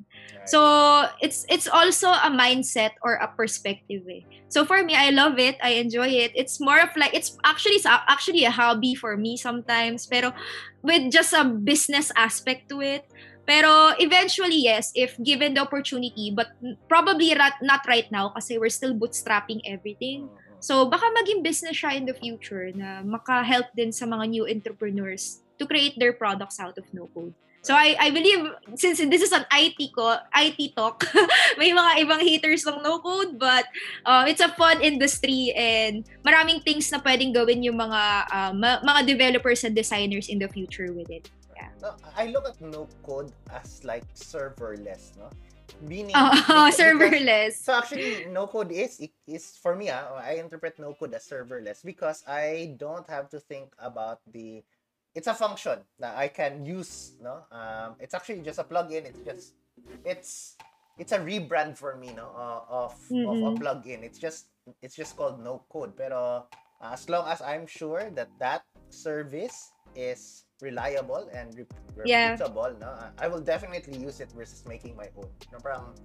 So 0.49 1.05
it's 1.21 1.45
it's 1.53 1.69
also 1.69 2.09
a 2.09 2.33
mindset 2.33 2.97
or 3.05 3.21
a 3.21 3.29
perspective. 3.29 4.09
Eh. 4.09 4.25
So 4.49 4.65
for 4.65 4.81
me, 4.81 4.97
I 4.97 5.13
love 5.13 5.37
it. 5.37 5.61
I 5.61 5.77
enjoy 5.77 6.09
it. 6.09 6.33
It's 6.33 6.57
more 6.57 6.81
of 6.81 6.97
like 6.97 7.13
it's 7.13 7.37
actually 7.45 7.77
it's 7.77 7.89
actually 7.89 8.49
a 8.49 8.55
hobby 8.55 8.97
for 8.97 9.17
me 9.17 9.37
sometimes, 9.37 10.09
pero 10.09 10.33
with 10.81 11.13
just 11.13 11.37
a 11.37 11.45
business 11.45 12.09
aspect 12.17 12.73
to 12.73 12.81
it. 12.81 13.05
Pero 13.49 13.97
eventually, 13.97 14.69
yes, 14.69 14.93
if 14.93 15.17
given 15.25 15.57
the 15.57 15.65
opportunity, 15.65 16.29
but 16.33 16.53
probably 16.89 17.33
not 17.65 17.81
right 17.89 18.09
now 18.13 18.29
kasi 18.37 18.61
we're 18.61 18.73
still 18.73 18.93
bootstrapping 18.93 19.65
everything. 19.65 20.29
Mm-hmm. 20.29 20.61
So 20.61 20.85
baka 20.85 21.09
maging 21.17 21.41
business 21.41 21.81
siya 21.81 21.97
in 21.97 22.05
the 22.05 22.13
future 22.13 22.69
na 22.77 23.01
maka-help 23.01 23.73
din 23.73 23.89
sa 23.89 24.05
mga 24.05 24.25
new 24.29 24.45
entrepreneurs 24.45 25.41
to 25.57 25.65
create 25.65 25.97
their 25.97 26.13
products 26.13 26.61
out 26.61 26.77
of 26.77 26.85
no 26.93 27.09
code. 27.15 27.33
So 27.63 27.75
I 27.75 27.99
I 27.99 28.09
believe 28.15 28.49
since 28.79 29.03
this 29.03 29.23
is 29.23 29.35
an 29.35 29.45
IT 29.51 29.93
ko, 29.93 30.15
IT 30.15 30.79
talk, 30.79 31.03
may 31.61 31.75
mga 31.75 32.07
ibang 32.07 32.23
haters 32.23 32.65
ng 32.65 32.81
no 32.87 33.03
code 33.03 33.37
but 33.37 33.67
uh, 34.07 34.25
it's 34.31 34.41
a 34.41 34.49
fun 34.55 34.79
industry 34.81 35.51
and 35.59 36.07
maraming 36.23 36.63
things 36.63 36.87
na 36.95 37.03
pwedeng 37.03 37.35
gawin 37.35 37.67
yung 37.67 37.77
mga 37.77 38.03
uh, 38.31 38.53
ma- 38.55 38.81
mga 38.81 39.01
developers 39.07 39.67
and 39.67 39.75
designers 39.75 40.31
in 40.31 40.39
the 40.39 40.49
future 40.49 40.95
with 40.95 41.11
it. 41.11 41.27
Yeah. 41.59 41.75
No, 41.83 41.99
I 42.15 42.31
look 42.31 42.47
at 42.47 42.57
no 42.63 42.87
code 43.03 43.35
as 43.51 43.83
like 43.83 44.07
serverless, 44.15 45.19
no? 45.19 45.27
Meaning 45.83 46.15
uh, 46.15 46.71
serverless. 46.79 47.63
so 47.63 47.79
actually 47.79 48.27
no 48.31 48.47
code 48.47 48.71
is 48.71 48.99
is 49.27 49.59
for 49.59 49.75
me, 49.75 49.91
uh, 49.91 50.15
I 50.19 50.39
interpret 50.39 50.79
no 50.79 50.95
code 50.95 51.15
as 51.15 51.27
serverless 51.27 51.83
because 51.83 52.23
I 52.27 52.75
don't 52.79 53.07
have 53.11 53.31
to 53.35 53.39
think 53.39 53.75
about 53.79 54.23
the 54.31 54.63
it's 55.19 55.27
a 55.27 55.35
function 55.35 55.83
that 55.99 56.15
I 56.15 56.31
can 56.31 56.63
use, 56.63 57.19
no? 57.19 57.43
Um, 57.51 57.99
it's 57.99 58.15
actually 58.15 58.39
just 58.47 58.63
a 58.63 58.65
plugin. 58.65 59.03
It's 59.03 59.19
just 59.27 59.59
it's 60.07 60.55
it's 60.95 61.11
a 61.11 61.19
rebrand 61.19 61.75
for 61.75 61.99
me, 61.99 62.15
no, 62.15 62.31
uh, 62.39 62.63
of 62.87 62.95
mm-hmm. 63.11 63.27
of 63.27 63.35
a 63.35 63.51
mm-hmm. 63.51 63.59
plugin. 63.59 64.07
It's 64.07 64.23
just 64.23 64.55
it's 64.79 64.95
just 64.95 65.19
called 65.19 65.43
no 65.43 65.67
code. 65.67 65.99
Pero 65.99 66.47
uh, 66.79 66.95
as 66.95 67.11
long 67.11 67.27
as 67.27 67.43
I'm 67.43 67.67
sure 67.67 68.15
that 68.15 68.31
that 68.39 68.63
service 68.95 69.75
is 69.99 70.47
reliable 70.63 71.27
and 71.35 71.51
repeatable, 71.51 72.07
yeah. 72.07 72.39
no, 72.39 72.95
I 73.19 73.27
will 73.27 73.43
definitely 73.43 73.99
use 73.99 74.23
it 74.23 74.31
versus 74.31 74.63
making 74.71 74.95
my 74.95 75.11
own. 75.19 75.27
No, 75.51 75.59
parang, 75.59 75.99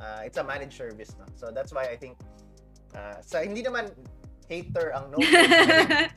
uh, 0.00 0.24
it's 0.24 0.40
a 0.40 0.44
managed 0.44 0.80
service, 0.80 1.12
no. 1.20 1.28
So 1.36 1.52
that's 1.52 1.76
why 1.76 1.92
I 1.92 2.00
think 2.00 2.16
uh, 2.96 3.20
so 3.20 3.44
hindi 3.44 3.60
naman 3.60 3.92
hater 4.48 4.92
ang 4.92 5.08
no. 5.12 5.16
I, 5.20 6.08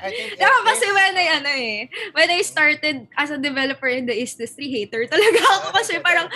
I, 0.00 0.10
think 0.12 0.36
Ako 0.36 0.58
kasi 0.68 0.86
when 0.92 1.14
I, 1.16 1.26
ano 1.40 1.50
eh, 1.50 1.78
when 2.12 2.28
I 2.30 2.40
started 2.44 3.08
as 3.16 3.30
a 3.32 3.38
developer 3.40 3.88
in 3.88 4.04
the 4.04 4.16
industry, 4.16 4.68
hater 4.68 5.08
talaga 5.08 5.40
ako 5.40 5.68
kasi 5.80 5.94
parang, 6.00 6.28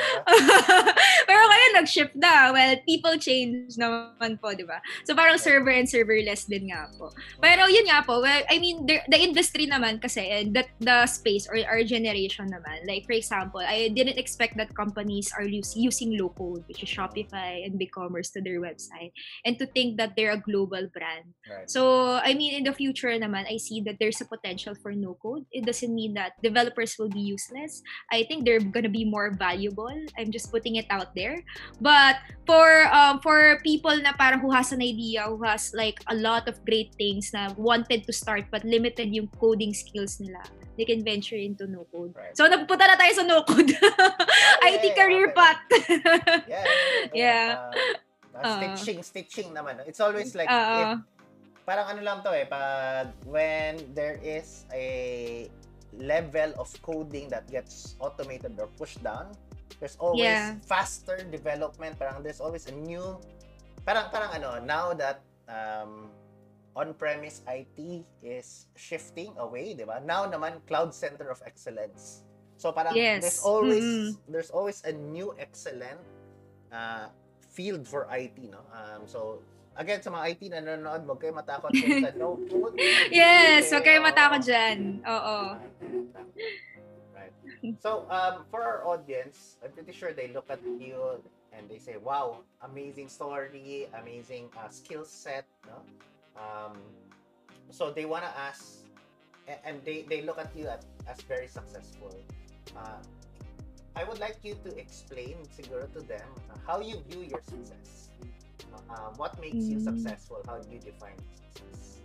pero 1.29 1.43
kaya 1.45 1.67
nag-shift 1.77 2.17
na. 2.17 2.53
Well, 2.53 2.77
people 2.89 3.17
change 3.21 3.77
naman 3.77 4.41
po, 4.41 4.57
di 4.57 4.65
ba? 4.65 4.81
So 5.05 5.13
parang 5.15 5.37
server 5.37 5.73
and 5.73 5.89
serverless 5.89 6.49
din 6.49 6.73
nga 6.73 6.89
po. 6.97 7.13
Pero 7.39 7.69
yun 7.69 7.87
nga 7.87 8.01
po, 8.03 8.25
well, 8.25 8.43
I 8.49 8.57
mean, 8.59 8.89
the, 8.89 9.05
the 9.09 9.21
industry 9.21 9.69
naman 9.69 10.01
kasi, 10.01 10.25
and 10.27 10.57
that 10.57 10.73
the 10.81 11.05
space 11.07 11.47
or 11.47 11.61
our 11.69 11.85
generation 11.85 12.49
naman, 12.49 12.89
like 12.89 13.05
for 13.05 13.13
example, 13.15 13.61
I 13.61 13.93
didn't 13.93 14.19
expect 14.19 14.57
that 14.57 14.73
companies 14.75 15.33
are 15.37 15.45
use, 15.45 15.77
using 15.77 16.17
low 16.17 16.33
code, 16.33 16.65
which 16.67 16.83
is 16.83 16.89
Shopify 16.89 17.65
and 17.65 17.77
BigCommerce 17.77 18.33
to 18.35 18.41
their 18.41 18.61
website, 18.61 19.13
and 19.45 19.59
to 19.61 19.67
think 19.67 19.97
that 20.01 20.17
they're 20.17 20.33
a 20.33 20.41
global 20.41 20.89
brand 20.89 21.20
brand. 21.21 21.35
Right. 21.49 21.71
So, 21.71 22.21
I 22.23 22.35
mean, 22.35 22.55
in 22.55 22.65
the 22.65 22.73
future 22.73 23.09
naman, 23.09 23.47
I 23.51 23.57
see 23.57 23.81
that 23.83 23.97
there's 24.01 24.21
a 24.21 24.25
potential 24.25 24.75
for 24.75 24.93
no 24.93 25.17
code. 25.23 25.45
It 25.53 25.65
doesn't 25.65 25.95
mean 25.95 26.15
that 26.15 26.41
developers 26.43 26.97
will 26.99 27.09
be 27.09 27.21
useless. 27.21 27.83
I 28.13 28.25
think 28.25 28.45
they're 28.45 28.61
gonna 28.61 28.93
be 28.93 29.05
more 29.05 29.33
valuable. 29.33 29.93
I'm 30.19 30.31
just 30.31 30.51
putting 30.51 30.77
it 30.77 30.87
out 30.91 31.15
there. 31.15 31.43
But 31.81 32.17
for 32.47 32.87
um, 32.93 33.21
for 33.21 33.61
people 33.63 33.97
na 34.01 34.13
parang 34.13 34.41
who 34.41 34.51
has 34.53 34.73
an 34.73 34.83
idea, 34.83 35.25
who 35.25 35.43
has 35.45 35.73
like 35.75 36.01
a 36.09 36.15
lot 36.15 36.49
of 36.49 36.63
great 36.65 36.95
things 36.97 37.33
na 37.33 37.53
wanted 37.57 38.05
to 38.07 38.13
start 38.13 38.47
but 38.51 38.65
limited 38.65 39.13
yung 39.15 39.29
coding 39.41 39.75
skills 39.75 40.21
nila, 40.21 40.43
they 40.77 40.85
can 40.85 41.05
venture 41.05 41.37
into 41.37 41.67
no 41.67 41.87
code. 41.93 42.15
Right. 42.17 42.37
So 42.37 42.49
nagpunta 42.49 42.87
na 42.89 42.97
tayo 42.97 43.13
sa 43.13 43.25
no 43.27 43.43
code. 43.43 43.71
okay, 44.65 44.79
IT 44.81 44.87
career 44.97 45.31
okay. 45.31 45.37
path. 45.37 45.61
yeah. 46.49 46.65
yeah, 47.15 47.71
yeah. 47.75 48.09
Uh, 48.35 48.43
Uh, 48.47 48.57
stitching, 48.57 49.01
stitching 49.03 49.49
naman. 49.55 49.83
It's 49.87 50.01
always 50.01 50.35
like, 50.35 50.51
uh, 50.51 50.97
if, 50.97 51.03
parang 51.67 51.87
ano 51.97 52.01
lang 52.03 52.19
to 52.23 52.31
eh, 52.35 52.47
pag 52.47 53.15
when 53.27 53.79
there 53.95 54.19
is 54.23 54.67
a 54.75 55.47
level 55.95 56.55
of 56.59 56.71
coding 56.83 57.29
that 57.31 57.47
gets 57.51 57.95
automated 57.99 58.55
or 58.59 58.71
pushed 58.79 59.03
down, 59.03 59.35
there's 59.79 59.99
always 59.99 60.27
yeah. 60.27 60.55
faster 60.63 61.19
development. 61.27 61.99
Parang 61.99 62.23
there's 62.23 62.41
always 62.41 62.67
a 62.71 62.75
new, 62.75 63.19
parang, 63.87 64.11
parang 64.15 64.31
ano, 64.35 64.63
now 64.63 64.95
that 64.95 65.23
um, 65.51 66.11
on-premise 66.77 67.43
IT 67.51 68.07
is 68.23 68.71
shifting 68.79 69.35
away, 69.39 69.75
di 69.75 69.83
ba? 69.83 69.99
Now 70.03 70.27
naman, 70.27 70.63
cloud 70.71 70.95
center 70.95 71.29
of 71.31 71.43
excellence. 71.43 72.23
So 72.61 72.71
parang 72.77 72.93
yes. 72.93 73.25
there's 73.25 73.41
always 73.41 73.85
mm-hmm. 73.85 74.29
there's 74.29 74.53
always 74.53 74.85
a 74.85 74.93
new 74.93 75.33
excellent 75.41 75.97
uh, 76.69 77.09
field 77.61 77.85
for 77.85 78.09
IT, 78.09 78.41
no? 78.49 78.65
Um, 78.73 79.05
so, 79.05 79.45
again, 79.77 80.01
sa 80.01 80.09
mga 80.09 80.25
IT 80.33 80.43
na 80.49 80.65
nanonood, 80.65 81.05
huwag 81.05 81.21
kayo 81.21 81.37
matakot 81.37 81.69
sa 82.09 82.17
no 82.17 82.41
yes, 83.13 83.69
huwag 83.69 83.85
kayo 83.85 84.01
matakot 84.01 84.41
dyan. 84.41 85.05
Oo. 85.05 85.61
Right. 87.13 87.37
So, 87.85 88.09
um, 88.09 88.49
for 88.49 88.65
our 88.65 88.81
audience, 88.89 89.61
I'm 89.61 89.77
pretty 89.77 89.93
sure 89.93 90.17
they 90.17 90.33
look 90.33 90.49
at 90.49 90.65
you 90.81 91.21
and 91.53 91.69
they 91.69 91.77
say, 91.77 92.01
wow, 92.01 92.41
amazing 92.65 93.13
story, 93.13 93.93
amazing 93.93 94.49
uh, 94.57 94.73
skill 94.73 95.05
set, 95.05 95.45
no? 95.69 95.85
Um, 96.41 96.81
so, 97.69 97.93
they 97.93 98.09
want 98.09 98.25
to 98.25 98.33
ask, 98.33 98.89
and 99.69 99.85
they, 99.85 100.09
they 100.09 100.25
look 100.25 100.41
at 100.41 100.49
you 100.57 100.73
as, 100.73 100.89
as 101.05 101.21
very 101.29 101.45
successful. 101.45 102.17
Uh, 102.73 103.05
I 104.01 104.05
would 104.09 104.17
like 104.17 104.41
you 104.41 104.57
to 104.65 104.73
explain 104.81 105.37
siguro 105.53 105.85
to 105.93 106.01
them 106.09 106.25
uh, 106.49 106.57
how 106.65 106.81
you 106.81 107.05
view 107.05 107.21
your 107.21 107.45
success. 107.45 108.09
Uh, 108.89 109.13
what 109.21 109.37
makes 109.45 109.69
you 109.69 109.77
successful? 109.77 110.41
How 110.49 110.57
do 110.57 110.73
you 110.73 110.81
define 110.81 111.21
success? 111.37 112.01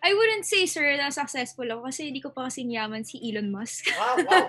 I 0.00 0.16
wouldn't 0.16 0.48
say, 0.48 0.64
sir, 0.64 0.96
na 0.96 1.12
successful 1.12 1.68
ako 1.68 1.92
kasi 1.92 2.08
hindi 2.08 2.24
ko 2.24 2.32
pa 2.32 2.48
kasing 2.48 2.72
yaman 2.72 3.04
si 3.04 3.20
Elon 3.20 3.52
Musk. 3.52 3.92
Wow, 3.92 4.16
wow. 4.32 4.48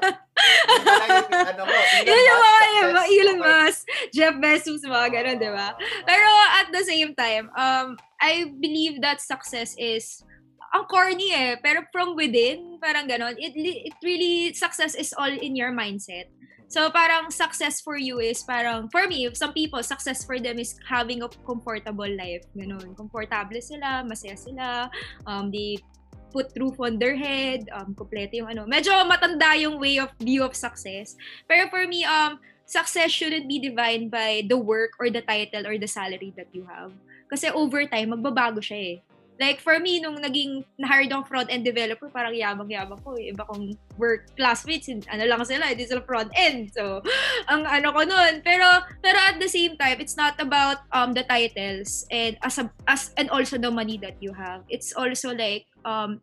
ano 1.27 1.61
mo, 1.67 1.75
Elon 1.75 2.07
Yun 2.07 2.23
yung 2.23 2.39
mga, 2.39 2.61
yung 2.63 2.93
Elon 3.19 3.39
Musk, 3.43 3.79
Jeff 4.15 4.35
Bezos, 4.39 4.85
mga 4.87 5.09
ganun, 5.11 5.37
di 5.43 5.51
ba? 5.51 5.75
Pero 6.07 6.29
at 6.55 6.71
the 6.71 6.83
same 6.87 7.11
time, 7.19 7.51
um, 7.51 7.99
I 8.23 8.47
believe 8.47 9.03
that 9.03 9.19
success 9.19 9.75
is 9.75 10.23
ang 10.73 10.85
corny 10.85 11.33
eh, 11.33 11.57
pero 11.61 11.85
from 11.91 12.13
within, 12.13 12.77
parang 12.81 13.09
ganon, 13.09 13.33
it, 13.37 13.53
it 13.57 13.95
really, 14.03 14.53
success 14.53 14.93
is 14.93 15.13
all 15.17 15.31
in 15.31 15.55
your 15.55 15.73
mindset. 15.73 16.29
So 16.69 16.93
parang 16.93 17.33
success 17.33 17.81
for 17.81 17.97
you 17.97 18.21
is 18.21 18.45
parang, 18.45 18.93
for 18.93 19.09
me, 19.09 19.25
some 19.33 19.53
people, 19.53 19.81
success 19.81 20.21
for 20.21 20.37
them 20.37 20.61
is 20.61 20.77
having 20.85 21.25
a 21.25 21.29
comfortable 21.41 22.05
life. 22.05 22.45
Ganon. 22.53 22.93
Komportable 22.93 23.57
sila, 23.57 24.05
masaya 24.05 24.37
sila, 24.37 24.93
um, 25.25 25.49
they 25.49 25.81
put 26.29 26.53
roof 26.61 26.77
on 26.77 27.01
their 27.01 27.17
head, 27.17 27.65
um, 27.73 27.97
kompleto 27.97 28.37
yung 28.37 28.53
ano. 28.53 28.69
Medyo 28.69 28.93
matanda 29.09 29.57
yung 29.57 29.81
way 29.81 29.97
of 29.97 30.13
view 30.21 30.45
of 30.45 30.53
success. 30.53 31.17
Pero 31.49 31.65
for 31.73 31.89
me, 31.89 32.05
um, 32.05 32.37
success 32.69 33.09
shouldn't 33.09 33.49
be 33.49 33.57
defined 33.57 34.13
by 34.13 34.45
the 34.45 34.57
work 34.57 34.93
or 35.01 35.09
the 35.09 35.25
title 35.25 35.65
or 35.65 35.81
the 35.81 35.89
salary 35.89 36.29
that 36.37 36.53
you 36.53 36.69
have. 36.69 36.93
Kasi 37.33 37.49
over 37.49 37.81
time, 37.89 38.13
magbabago 38.13 38.61
siya 38.61 38.77
eh. 38.77 38.97
Like, 39.39 39.63
for 39.63 39.79
me, 39.79 40.03
nung 40.03 40.19
naging 40.19 40.67
na-hired 40.75 41.07
akong 41.07 41.31
front-end 41.31 41.63
developer, 41.63 42.11
parang 42.11 42.35
yabang-yabang 42.35 42.99
ko. 43.07 43.15
Iba 43.15 43.47
kong 43.47 43.71
work 43.95 44.27
classmates, 44.35 44.91
ano 44.91 45.23
lang 45.23 45.39
sila, 45.47 45.71
hindi 45.71 45.87
sila 45.87 46.03
front-end. 46.03 46.75
So, 46.75 46.99
ang 47.51 47.63
ano 47.63 47.95
ko 47.95 48.03
nun. 48.03 48.43
Pero, 48.43 48.67
pero 48.99 49.15
at 49.15 49.39
the 49.39 49.47
same 49.47 49.79
time, 49.79 50.03
it's 50.03 50.19
not 50.19 50.35
about 50.43 50.83
um, 50.91 51.15
the 51.15 51.23
titles 51.23 52.03
and 52.11 52.35
as, 52.43 52.59
a, 52.59 52.67
as 52.91 53.15
and 53.15 53.31
also 53.31 53.55
the 53.55 53.71
money 53.71 53.95
that 54.03 54.19
you 54.19 54.35
have. 54.35 54.67
It's 54.67 54.91
also 54.91 55.31
like, 55.31 55.71
um, 55.87 56.19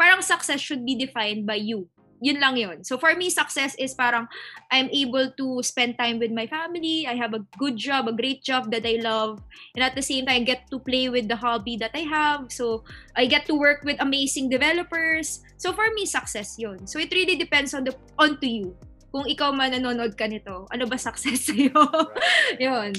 parang 0.00 0.24
success 0.24 0.58
should 0.58 0.88
be 0.88 0.96
defined 0.96 1.44
by 1.44 1.60
you 1.60 1.92
yun 2.24 2.40
lang 2.40 2.56
yun. 2.56 2.80
So 2.80 2.96
for 2.96 3.12
me, 3.12 3.28
success 3.28 3.76
is 3.76 3.92
parang 3.92 4.24
I'm 4.72 4.88
able 4.88 5.28
to 5.36 5.60
spend 5.60 6.00
time 6.00 6.16
with 6.16 6.32
my 6.32 6.48
family. 6.48 7.04
I 7.04 7.20
have 7.20 7.36
a 7.36 7.44
good 7.60 7.76
job, 7.76 8.08
a 8.08 8.16
great 8.16 8.40
job 8.40 8.72
that 8.72 8.88
I 8.88 8.96
love. 9.04 9.44
And 9.76 9.84
at 9.84 9.92
the 9.92 10.00
same 10.00 10.24
time, 10.24 10.40
I 10.40 10.48
get 10.48 10.64
to 10.72 10.80
play 10.80 11.12
with 11.12 11.28
the 11.28 11.36
hobby 11.36 11.76
that 11.84 11.92
I 11.92 12.08
have. 12.08 12.48
So 12.48 12.88
I 13.12 13.28
get 13.28 13.44
to 13.52 13.54
work 13.54 13.84
with 13.84 14.00
amazing 14.00 14.48
developers. 14.48 15.44
So 15.60 15.76
for 15.76 15.84
me, 15.92 16.08
success 16.08 16.56
yun. 16.56 16.88
So 16.88 16.96
it 16.96 17.12
really 17.12 17.36
depends 17.36 17.76
on 17.76 17.84
the 17.84 17.92
on 18.16 18.40
to 18.40 18.48
you. 18.48 18.72
Kung 19.12 19.28
ikaw 19.28 19.52
man 19.54 19.76
nanonood 19.76 20.16
ka 20.16 20.26
nito, 20.26 20.66
ano 20.72 20.88
ba 20.88 20.96
success 20.96 21.44
sa'yo? 21.52 21.76
Right. 21.76 22.58
yun. 22.58 22.92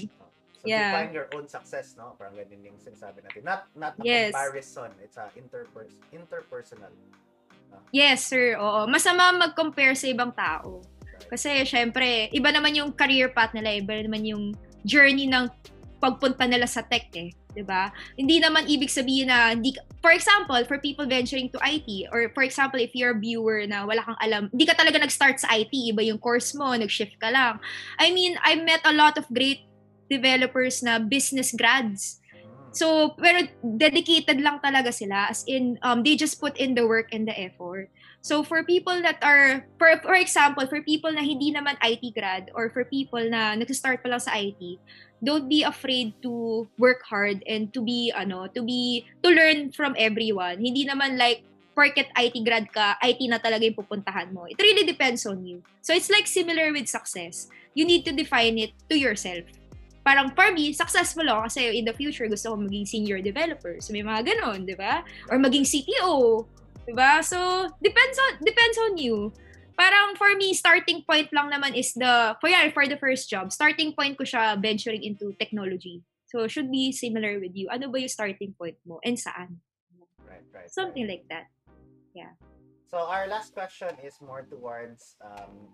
So 0.63 0.69
yeah. 0.69 0.95
define 0.95 1.13
your 1.17 1.27
own 1.33 1.49
success, 1.49 1.97
no? 1.97 2.13
Parang 2.15 2.37
ganun 2.37 2.61
yung 2.61 2.79
sinasabi 2.79 3.25
natin. 3.25 3.41
Not 3.43 3.67
not 3.73 3.97
a 3.97 4.05
yes. 4.05 4.31
comparison. 4.31 4.93
It's 5.01 5.17
a 5.17 5.27
interpers 5.35 5.93
interpersonal. 6.13 6.93
Yes, 7.95 8.27
sir. 8.27 8.59
Oo. 8.59 8.85
Masama 8.91 9.31
mag-compare 9.35 9.95
sa 9.95 10.11
ibang 10.11 10.35
tao. 10.35 10.83
Kasi, 11.31 11.63
syempre, 11.63 12.27
iba 12.35 12.51
naman 12.51 12.75
yung 12.75 12.91
career 12.91 13.31
path 13.31 13.55
nila, 13.55 13.75
iba 13.79 13.95
naman 14.03 14.21
yung 14.27 14.51
journey 14.85 15.25
ng 15.25 15.47
pagpunta 15.97 16.45
nila 16.45 16.69
sa 16.69 16.85
tech 16.85 17.09
eh. 17.15 17.33
'di 17.55 17.63
ba? 17.63 17.89
Hindi 18.19 18.43
naman 18.43 18.67
ibig 18.67 18.91
sabihin 18.91 19.31
na 19.31 19.55
hindi 19.55 19.71
for 20.03 20.11
example, 20.11 20.59
for 20.67 20.77
people 20.77 21.07
venturing 21.07 21.47
to 21.49 21.57
IT 21.63 22.11
or 22.11 22.27
for 22.35 22.43
example, 22.43 22.77
if 22.77 22.91
you're 22.91 23.15
a 23.15 23.17
viewer 23.17 23.63
na 23.63 23.87
wala 23.87 24.03
kang 24.03 24.19
alam, 24.19 24.51
hindi 24.51 24.67
ka 24.67 24.75
talaga 24.75 24.99
nag-start 24.99 25.39
sa 25.39 25.49
IT, 25.55 25.71
iba 25.71 26.03
yung 26.03 26.19
course 26.19 26.51
mo, 26.53 26.75
nag-shift 26.75 27.15
ka 27.17 27.31
lang. 27.31 27.57
I 27.97 28.11
mean, 28.11 28.35
I 28.43 28.59
met 28.59 28.83
a 28.83 28.93
lot 28.93 29.15
of 29.15 29.25
great 29.31 29.63
developers 30.11 30.83
na 30.85 31.01
business 31.01 31.55
grads 31.55 32.21
So, 32.75 33.15
pero 33.15 33.47
dedicated 33.63 34.43
lang 34.43 34.59
talaga 34.59 34.91
sila. 34.91 35.31
As 35.31 35.47
in, 35.47 35.79
um, 35.79 36.03
they 36.03 36.19
just 36.19 36.43
put 36.43 36.59
in 36.59 36.75
the 36.75 36.83
work 36.83 37.15
and 37.15 37.23
the 37.23 37.31
effort. 37.31 37.87
So, 38.19 38.43
for 38.43 38.67
people 38.67 38.99
that 38.99 39.23
are, 39.23 39.63
for, 39.79 39.95
for 40.03 40.19
example, 40.19 40.67
for 40.67 40.83
people 40.83 41.15
na 41.15 41.23
hindi 41.23 41.55
naman 41.55 41.79
IT 41.79 42.03
grad 42.11 42.51
or 42.51 42.67
for 42.75 42.83
people 42.83 43.23
na 43.23 43.55
nag-start 43.55 44.03
pa 44.03 44.11
lang 44.11 44.19
sa 44.19 44.35
IT, 44.35 44.59
don't 45.23 45.47
be 45.47 45.63
afraid 45.63 46.11
to 46.19 46.67
work 46.75 46.99
hard 47.07 47.47
and 47.47 47.71
to 47.71 47.79
be, 47.79 48.11
ano, 48.11 48.51
to 48.51 48.59
be, 48.59 49.07
to 49.23 49.31
learn 49.31 49.71
from 49.71 49.95
everyone. 49.95 50.59
Hindi 50.59 50.83
naman 50.83 51.15
like, 51.15 51.47
porket 51.75 52.07
IT 52.15 52.35
grad 52.43 52.67
ka, 52.71 52.99
IT 53.03 53.19
na 53.27 53.39
talaga 53.39 53.67
yung 53.67 53.75
pupuntahan 53.75 54.31
mo. 54.31 54.47
It 54.47 54.59
really 54.59 54.87
depends 54.87 55.23
on 55.23 55.43
you. 55.47 55.63
So, 55.79 55.95
it's 55.95 56.11
like 56.11 56.27
similar 56.27 56.75
with 56.75 56.91
success. 56.91 57.47
You 57.71 57.87
need 57.87 58.03
to 58.03 58.11
define 58.11 58.59
it 58.59 58.75
to 58.91 58.99
yourself 58.99 59.47
parang 60.05 60.29
for 60.37 60.53
me, 60.53 60.69
successful 60.69 61.25
ako 61.25 61.49
kasi 61.49 61.81
in 61.81 61.83
the 61.89 61.97
future 61.97 62.29
gusto 62.29 62.53
ko 62.53 62.55
maging 62.61 62.85
senior 62.85 63.17
developer. 63.25 63.81
So 63.81 63.89
may 63.89 64.05
mga 64.05 64.21
ganon, 64.29 64.69
di 64.69 64.77
ba? 64.77 65.01
Or 65.33 65.41
maging 65.41 65.65
CTO, 65.65 66.45
di 66.85 66.93
ba? 66.93 67.25
So, 67.25 67.65
depends 67.81 68.17
on, 68.21 68.31
depends 68.45 68.77
on 68.77 69.01
you. 69.01 69.33
Parang 69.75 70.13
for 70.15 70.29
me, 70.37 70.53
starting 70.53 71.01
point 71.03 71.33
lang 71.33 71.49
naman 71.49 71.73
is 71.73 71.91
the, 71.97 72.37
for, 72.39 72.47
yeah, 72.47 72.69
for 72.69 72.85
the 72.85 72.95
first 73.01 73.27
job, 73.27 73.49
starting 73.49 73.97
point 73.97 74.13
ko 74.15 74.23
siya 74.23 74.55
venturing 74.61 75.01
into 75.01 75.33
technology. 75.41 76.05
So, 76.29 76.45
should 76.47 76.69
be 76.69 76.93
similar 76.93 77.41
with 77.41 77.57
you. 77.57 77.67
Ano 77.73 77.89
ba 77.89 77.97
yung 77.97 78.13
starting 78.13 78.53
point 78.53 78.77
mo 78.85 79.01
and 79.01 79.17
saan? 79.17 79.59
Right, 80.21 80.45
right. 80.53 80.69
Something 80.69 81.09
right. 81.09 81.19
like 81.19 81.25
that. 81.33 81.49
Yeah. 82.13 82.37
So, 82.87 83.01
our 83.01 83.25
last 83.27 83.57
question 83.57 83.91
is 84.05 84.21
more 84.21 84.45
towards 84.45 85.17
um, 85.19 85.73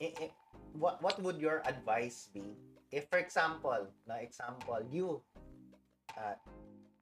it, 0.00 0.16
it, 0.18 0.32
what, 0.72 0.98
what 1.04 1.20
would 1.22 1.38
your 1.38 1.62
advice 1.68 2.32
be 2.32 2.42
if 2.90 3.08
for 3.10 3.18
example, 3.18 3.86
na 4.06 4.22
example, 4.22 4.78
you 4.90 5.22
uh, 6.14 6.36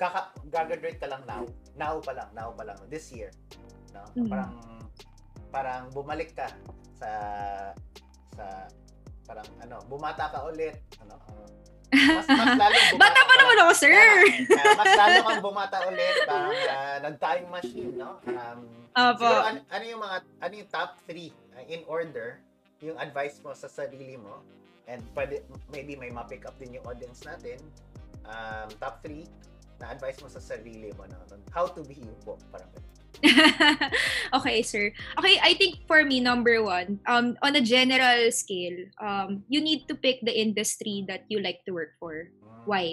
kaka 0.00 0.32
gagraduate 0.50 0.98
ka 0.98 1.08
lang 1.08 1.22
now, 1.28 1.42
now 1.78 2.00
pa 2.00 2.12
lang, 2.16 2.28
now 2.34 2.50
pa 2.50 2.64
lang, 2.66 2.78
this 2.88 3.12
year, 3.12 3.30
no? 3.92 4.02
Mm-hmm. 4.16 4.30
Parang 4.30 4.52
parang 5.54 5.82
bumalik 5.94 6.34
ka 6.34 6.50
sa 6.98 7.10
sa 8.34 8.66
parang 9.24 9.46
ano, 9.62 9.80
bumata 9.86 10.28
ka 10.28 10.44
ulit, 10.50 10.76
ano, 11.00 11.14
uh, 11.16 11.48
mas, 11.94 12.26
mas 12.26 12.52
lalo 12.62 12.76
bumata 12.90 13.00
Bata 13.00 13.20
pa 13.22 13.34
naman 13.38 13.56
ako, 13.62 13.72
sir! 13.72 13.94
Uh, 13.94 14.58
uh, 14.58 14.74
mas 14.76 14.92
lalo 14.98 15.16
kang 15.22 15.42
bumata 15.44 15.78
ulit, 15.88 16.14
parang 16.26 16.52
uh, 16.52 16.96
nag-time 17.06 17.46
machine, 17.48 17.94
no? 17.94 18.18
Um, 18.28 18.60
Opo. 18.94 19.26
Siguro, 19.26 19.42
an- 19.46 19.66
ano 19.70 19.84
yung 19.86 20.02
mga, 20.02 20.16
ano 20.42 20.52
yung 20.54 20.70
top 20.70 20.90
3 21.06 21.32
uh, 21.54 21.64
in 21.70 21.82
order, 21.86 22.42
yung 22.84 22.98
advice 23.00 23.40
mo 23.40 23.54
sa 23.56 23.70
sarili 23.70 24.18
mo 24.18 24.44
and 24.88 25.00
pwede, 25.16 25.42
maybe 25.72 25.96
may 25.96 26.10
ma-pick 26.10 26.44
up 26.44 26.56
din 26.60 26.76
yung 26.76 26.86
audience 26.86 27.24
natin. 27.24 27.60
Um, 28.24 28.68
top 28.80 29.04
3 29.04 29.24
na 29.82 29.92
advice 29.92 30.20
mo 30.22 30.28
sa 30.30 30.40
sarili 30.40 30.94
mo 30.96 31.04
na 31.08 31.18
how 31.52 31.66
to 31.66 31.82
be 31.84 31.98
you 31.98 32.14
po, 32.24 32.38
parang 32.48 32.70
okay, 34.36 34.60
sir. 34.60 34.92
Okay, 35.16 35.36
I 35.40 35.54
think 35.54 35.86
for 35.86 36.04
me, 36.04 36.20
number 36.20 36.60
one, 36.60 37.00
um, 37.06 37.38
on 37.40 37.56
a 37.56 37.62
general 37.62 38.28
scale, 38.32 38.84
um, 39.00 39.44
you 39.48 39.60
need 39.64 39.88
to 39.88 39.94
pick 39.94 40.20
the 40.22 40.34
industry 40.34 41.04
that 41.08 41.24
you 41.28 41.40
like 41.40 41.64
to 41.64 41.72
work 41.72 41.96
for. 42.00 42.28
Mm. 42.28 42.66
Why? 42.66 42.84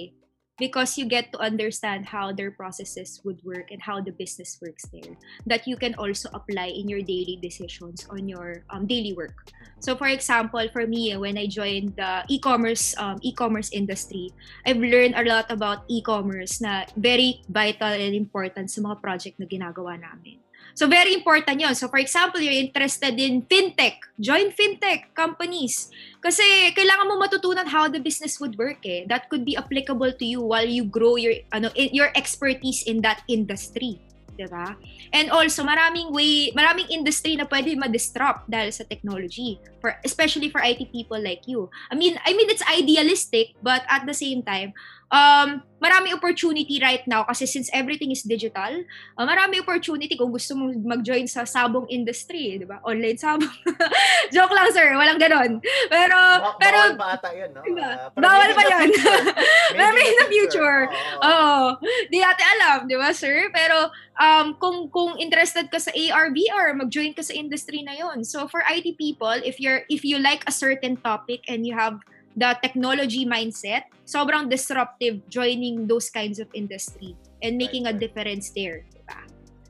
Because 0.58 0.97
you 0.97 1.06
get 1.06 1.32
to 1.32 1.39
understand 1.39 2.06
how 2.06 2.32
their 2.32 2.52
processes 2.52 3.22
would 3.24 3.41
work 3.43 3.72
and 3.72 3.82
how 3.82 4.02
the 4.02 4.12
business 4.12 4.60
works 4.62 4.86
there 4.93 5.18
that 5.45 5.68
you 5.68 5.76
can 5.76 5.95
also 5.95 6.30
apply 6.34 6.68
in 6.68 6.88
your 6.88 7.02
daily 7.02 7.39
decisions 7.41 8.06
on 8.10 8.28
your 8.28 8.64
um, 8.70 8.86
daily 8.86 9.14
work. 9.14 9.52
So 9.80 9.95
for 9.95 10.08
example 10.08 10.62
for 10.70 10.86
me 10.86 11.16
when 11.18 11.38
i 11.38 11.47
joined 11.47 11.95
the 11.97 12.24
e-commerce 12.30 12.93
um, 12.97 13.18
e-commerce 13.22 13.74
industry 13.74 14.30
i've 14.66 14.78
learned 14.78 15.18
a 15.18 15.26
lot 15.26 15.49
about 15.49 15.84
e-commerce 15.89 16.62
na 16.62 16.86
very 16.97 17.41
vital 17.49 17.93
and 17.93 18.14
important 18.14 18.70
sa 18.70 18.82
mga 18.82 19.02
project 19.02 19.36
na 19.41 19.49
ginagawa 19.49 19.97
namin 19.97 20.38
So 20.74 20.88
very 20.88 21.13
important 21.13 21.59
yun. 21.59 21.76
So 21.76 21.88
for 21.88 21.99
example, 21.99 22.39
you're 22.39 22.57
interested 22.57 23.17
in 23.19 23.43
fintech, 23.45 23.99
join 24.19 24.51
fintech 24.55 25.11
companies. 25.13 25.91
Kasi 26.22 26.72
kailangan 26.78 27.09
mo 27.09 27.15
matutunan 27.17 27.67
how 27.67 27.89
the 27.89 27.99
business 27.99 28.38
would 28.39 28.55
work 28.55 28.86
eh. 28.86 29.03
That 29.09 29.28
could 29.28 29.43
be 29.43 29.57
applicable 29.57 30.13
to 30.15 30.26
you 30.26 30.41
while 30.41 30.67
you 30.67 30.86
grow 30.86 31.17
your 31.17 31.34
ano 31.51 31.74
your 31.76 32.13
expertise 32.13 32.86
in 32.86 33.01
that 33.01 33.26
industry. 33.26 33.99
'di 34.41 34.47
ba? 34.49 34.74
And 35.13 35.30
also 35.30 35.61
maraming 35.61 36.09
way, 36.09 36.49
maraming 36.55 36.89
industry 36.89 37.36
na 37.36 37.45
pwede 37.45 37.76
ma-disrupt 37.78 38.47
dahil 38.47 38.72
sa 38.74 38.88
technology. 38.88 39.59
For 39.84 39.93
especially 40.01 40.49
for 40.49 40.63
IT 40.63 40.89
people 40.89 41.19
like 41.19 41.45
you. 41.45 41.69
I 41.91 41.95
mean, 41.99 42.17
I 42.24 42.34
mean 42.34 42.49
it's 42.49 42.65
idealistic 42.65 43.53
but 43.61 43.84
at 43.86 44.07
the 44.07 44.15
same 44.15 44.41
time, 44.41 44.74
um, 45.12 45.62
marami 45.82 46.14
opportunity 46.14 46.78
right 46.78 47.01
now 47.09 47.26
kasi 47.26 47.49
since 47.49 47.68
everything 47.74 48.14
is 48.14 48.22
digital, 48.22 48.86
uh, 49.18 49.26
marami 49.26 49.57
opportunity 49.59 50.14
kung 50.14 50.30
gusto 50.30 50.53
mong 50.53 50.78
mag-join 50.86 51.26
sa 51.26 51.41
sabong 51.43 51.89
industry, 51.89 52.62
di 52.62 52.66
ba? 52.70 52.78
Online 52.86 53.18
sabong. 53.18 53.49
Joke 54.34 54.53
lang, 54.53 54.70
sir. 54.72 54.93
Walang 54.93 55.18
ganon. 55.18 55.57
Pero, 55.89 56.18
ba- 56.18 56.55
pero... 56.62 56.78
Bawal 56.93 57.01
pa 57.01 57.07
ata 57.18 57.30
yun, 57.34 57.49
no? 57.49 57.62
Diba? 57.66 57.89
Uh, 58.14 58.22
bawal 58.22 58.51
pa 58.53 58.64
yun. 58.70 58.89
maybe 59.82 60.01
in 60.05 60.18
the 60.22 60.28
future. 60.30 60.86
Oo. 61.26 61.28
Oh. 61.28 61.66
Di 62.14 62.22
natin 62.22 62.45
alam, 62.45 62.78
di 62.86 62.95
ba, 62.95 63.09
sir? 63.09 63.49
Pero, 63.49 63.89
um, 64.22 64.53
kung, 64.62 64.86
kung 64.93 65.18
interested 65.18 65.66
ka 65.74 65.82
sa 65.82 65.89
AR, 65.89 66.30
VR, 66.30 66.78
mag-join 66.78 67.18
ka 67.18 67.26
sa 67.26 67.34
industry 67.34 67.82
na 67.82 67.97
yon 67.97 68.22
So, 68.22 68.45
for 68.45 68.62
IT 68.70 69.01
people, 69.01 69.34
if 69.41 69.57
you're, 69.57 69.82
if 69.89 70.05
you 70.05 70.22
like 70.22 70.45
a 70.45 70.53
certain 70.53 70.93
topic 71.01 71.41
and 71.49 71.66
you 71.66 71.74
have 71.74 71.97
the 72.36 72.57
technology 72.61 73.25
mindset, 73.25 73.88
sobrang 74.05 74.49
disruptive 74.49 75.21
joining 75.29 75.88
those 75.88 76.09
kinds 76.09 76.39
of 76.39 76.47
industry 76.53 77.15
and 77.41 77.57
making 77.57 77.88
a 77.88 77.93
difference 77.93 78.51
there. 78.51 78.86
Diba? 78.91 79.19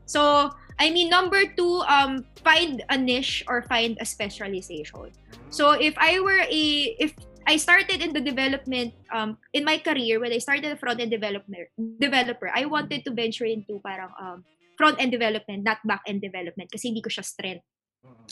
So, 0.06 0.52
I 0.80 0.90
mean, 0.90 1.10
number 1.10 1.46
two, 1.46 1.84
um, 1.88 2.26
find 2.44 2.84
a 2.90 2.98
niche 2.98 3.46
or 3.48 3.62
find 3.64 3.98
a 4.02 4.06
specialization. 4.06 5.14
So, 5.50 5.72
if 5.72 5.96
I 5.98 6.20
were 6.20 6.42
a, 6.42 6.66
if 7.00 7.14
I 7.48 7.58
started 7.58 8.02
in 8.02 8.14
the 8.14 8.22
development, 8.22 8.94
um, 9.14 9.38
in 9.54 9.64
my 9.64 9.78
career, 9.78 10.20
when 10.20 10.34
I 10.34 10.38
started 10.38 10.72
a 10.72 10.78
front-end 10.78 11.12
developer, 11.12 11.70
developer, 12.00 12.52
I 12.54 12.66
wanted 12.66 13.06
to 13.06 13.12
venture 13.14 13.46
into 13.46 13.80
parang 13.84 14.12
um, 14.20 14.44
front-end 14.78 15.12
development, 15.12 15.64
not 15.64 15.78
back-end 15.86 16.22
development 16.22 16.72
kasi 16.72 16.90
hindi 16.90 17.02
ko 17.02 17.10
siya 17.10 17.26
strength. 17.26 17.66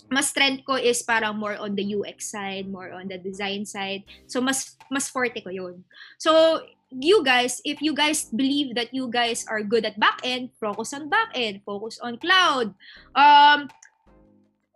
Mas 0.09 0.33
trend 0.33 0.65
ko 0.65 0.75
is 0.75 1.05
parang 1.05 1.37
more 1.37 1.55
on 1.61 1.77
the 1.77 1.85
UX 1.93 2.33
side, 2.33 2.65
more 2.65 2.91
on 2.91 3.05
the 3.07 3.17
design 3.21 3.63
side. 3.63 4.03
So 4.25 4.41
mas 4.41 4.75
mas 4.89 5.07
forte 5.07 5.37
ko 5.45 5.53
'yun. 5.53 5.85
So 6.17 6.63
you 6.89 7.21
guys, 7.21 7.61
if 7.61 7.79
you 7.85 7.93
guys 7.93 8.25
believe 8.33 8.73
that 8.73 8.89
you 8.89 9.13
guys 9.13 9.45
are 9.45 9.61
good 9.61 9.85
at 9.85 10.01
backend, 10.01 10.49
focus 10.57 10.97
on 10.97 11.07
backend, 11.07 11.61
focus 11.61 12.01
on 12.01 12.17
cloud. 12.17 12.73
Um 13.13 13.69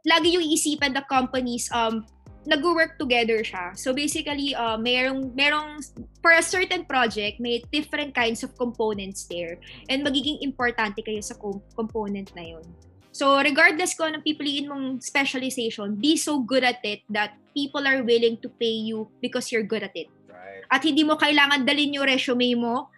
lagi 0.06 0.38
yung 0.38 0.46
iisipan 0.46 0.94
the 0.94 1.02
companies 1.10 1.72
um 1.74 2.06
nag-work 2.44 3.00
together 3.00 3.39
siya. 3.39 3.72
So 3.80 3.96
basically, 3.96 4.52
uh, 4.52 4.76
merong, 4.76 5.32
merong, 5.32 5.80
for 6.20 6.36
a 6.36 6.44
certain 6.44 6.84
project, 6.84 7.39
may 7.39 7.64
different 7.72 8.12
kinds 8.12 8.44
of 8.44 8.52
components 8.60 9.24
there. 9.32 9.56
And 9.88 10.04
magiging 10.04 10.44
importante 10.44 11.00
kayo 11.08 11.24
sa 11.24 11.39
com- 11.39 11.64
component 11.72 12.36
na 12.36 12.44
yon 12.44 12.68
So, 13.14 13.38
regardless 13.38 13.93
kung 13.93 14.09
anong 14.09 14.26
pipiliin 14.26 14.66
mong 14.66 15.05
specialization, 15.05 16.01
be 16.01 16.18
so 16.18 16.41
good 16.41 16.66
at 16.66 16.82
it 16.82 17.05
that 17.14 17.38
people 17.53 17.86
are 17.86 18.01
willing 18.01 18.41
to 18.41 18.49
pay 18.57 18.74
you 18.74 19.05
because 19.22 19.53
you're 19.53 19.64
good 19.64 19.86
at 19.86 19.93
it. 19.93 20.09
Right. 20.26 20.66
At 20.74 20.82
hindi 20.82 21.05
mo 21.05 21.14
kailangan 21.22 21.61
dalin 21.61 21.93
yung 21.93 22.09
resume 22.09 22.57
mo, 22.57 22.89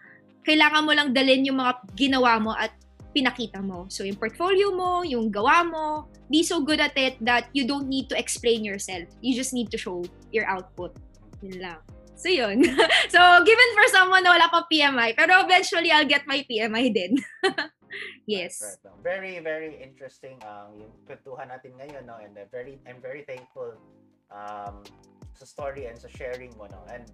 kailangan 0.48 0.88
mo 0.88 0.96
lang 0.96 1.12
dalin 1.12 1.44
yung 1.44 1.60
mga 1.60 1.84
ginawa 1.92 2.40
mo 2.40 2.56
at 2.56 2.72
pinakita 3.12 3.60
mo. 3.60 3.84
So, 3.92 4.08
yung 4.08 4.16
portfolio 4.16 4.72
mo, 4.72 5.04
yung 5.04 5.28
gawa 5.28 5.68
mo, 5.68 6.08
be 6.32 6.40
so 6.40 6.64
good 6.64 6.80
at 6.80 6.96
it 6.96 7.20
that 7.20 7.52
you 7.52 7.68
don't 7.68 7.84
need 7.84 8.08
to 8.08 8.16
explain 8.16 8.64
yourself. 8.64 9.04
You 9.20 9.36
just 9.36 9.52
need 9.52 9.68
to 9.72 9.78
show 9.80 10.00
your 10.32 10.48
output. 10.48 10.96
Yun 11.44 11.60
lang. 11.60 11.80
So, 12.16 12.32
yun. 12.32 12.64
so, 13.12 13.20
given 13.44 13.70
for 13.76 13.86
someone 13.92 14.24
na 14.24 14.32
wala 14.32 14.48
pa 14.48 14.64
PMI, 14.64 15.12
pero 15.12 15.44
eventually, 15.44 15.92
I'll 15.92 16.08
get 16.08 16.24
my 16.24 16.40
PMI 16.40 16.88
din. 16.88 17.20
yes. 18.26 18.62
Right, 18.62 18.90
right. 18.90 19.02
Very, 19.02 19.34
very 19.40 19.76
interesting 19.82 20.40
um, 20.44 20.76
yung 20.76 20.92
kwentuhan 21.04 21.48
natin 21.48 21.76
ngayon, 21.78 22.06
no? 22.06 22.16
And 22.20 22.36
uh, 22.36 22.48
very, 22.50 22.78
I'm 22.86 23.00
very 23.00 23.22
thankful 23.22 23.76
um, 24.30 24.82
sa 25.36 25.44
story 25.44 25.86
and 25.86 25.96
sa 25.98 26.08
sharing 26.08 26.52
mo, 26.56 26.68
no? 26.68 26.82
And 26.88 27.06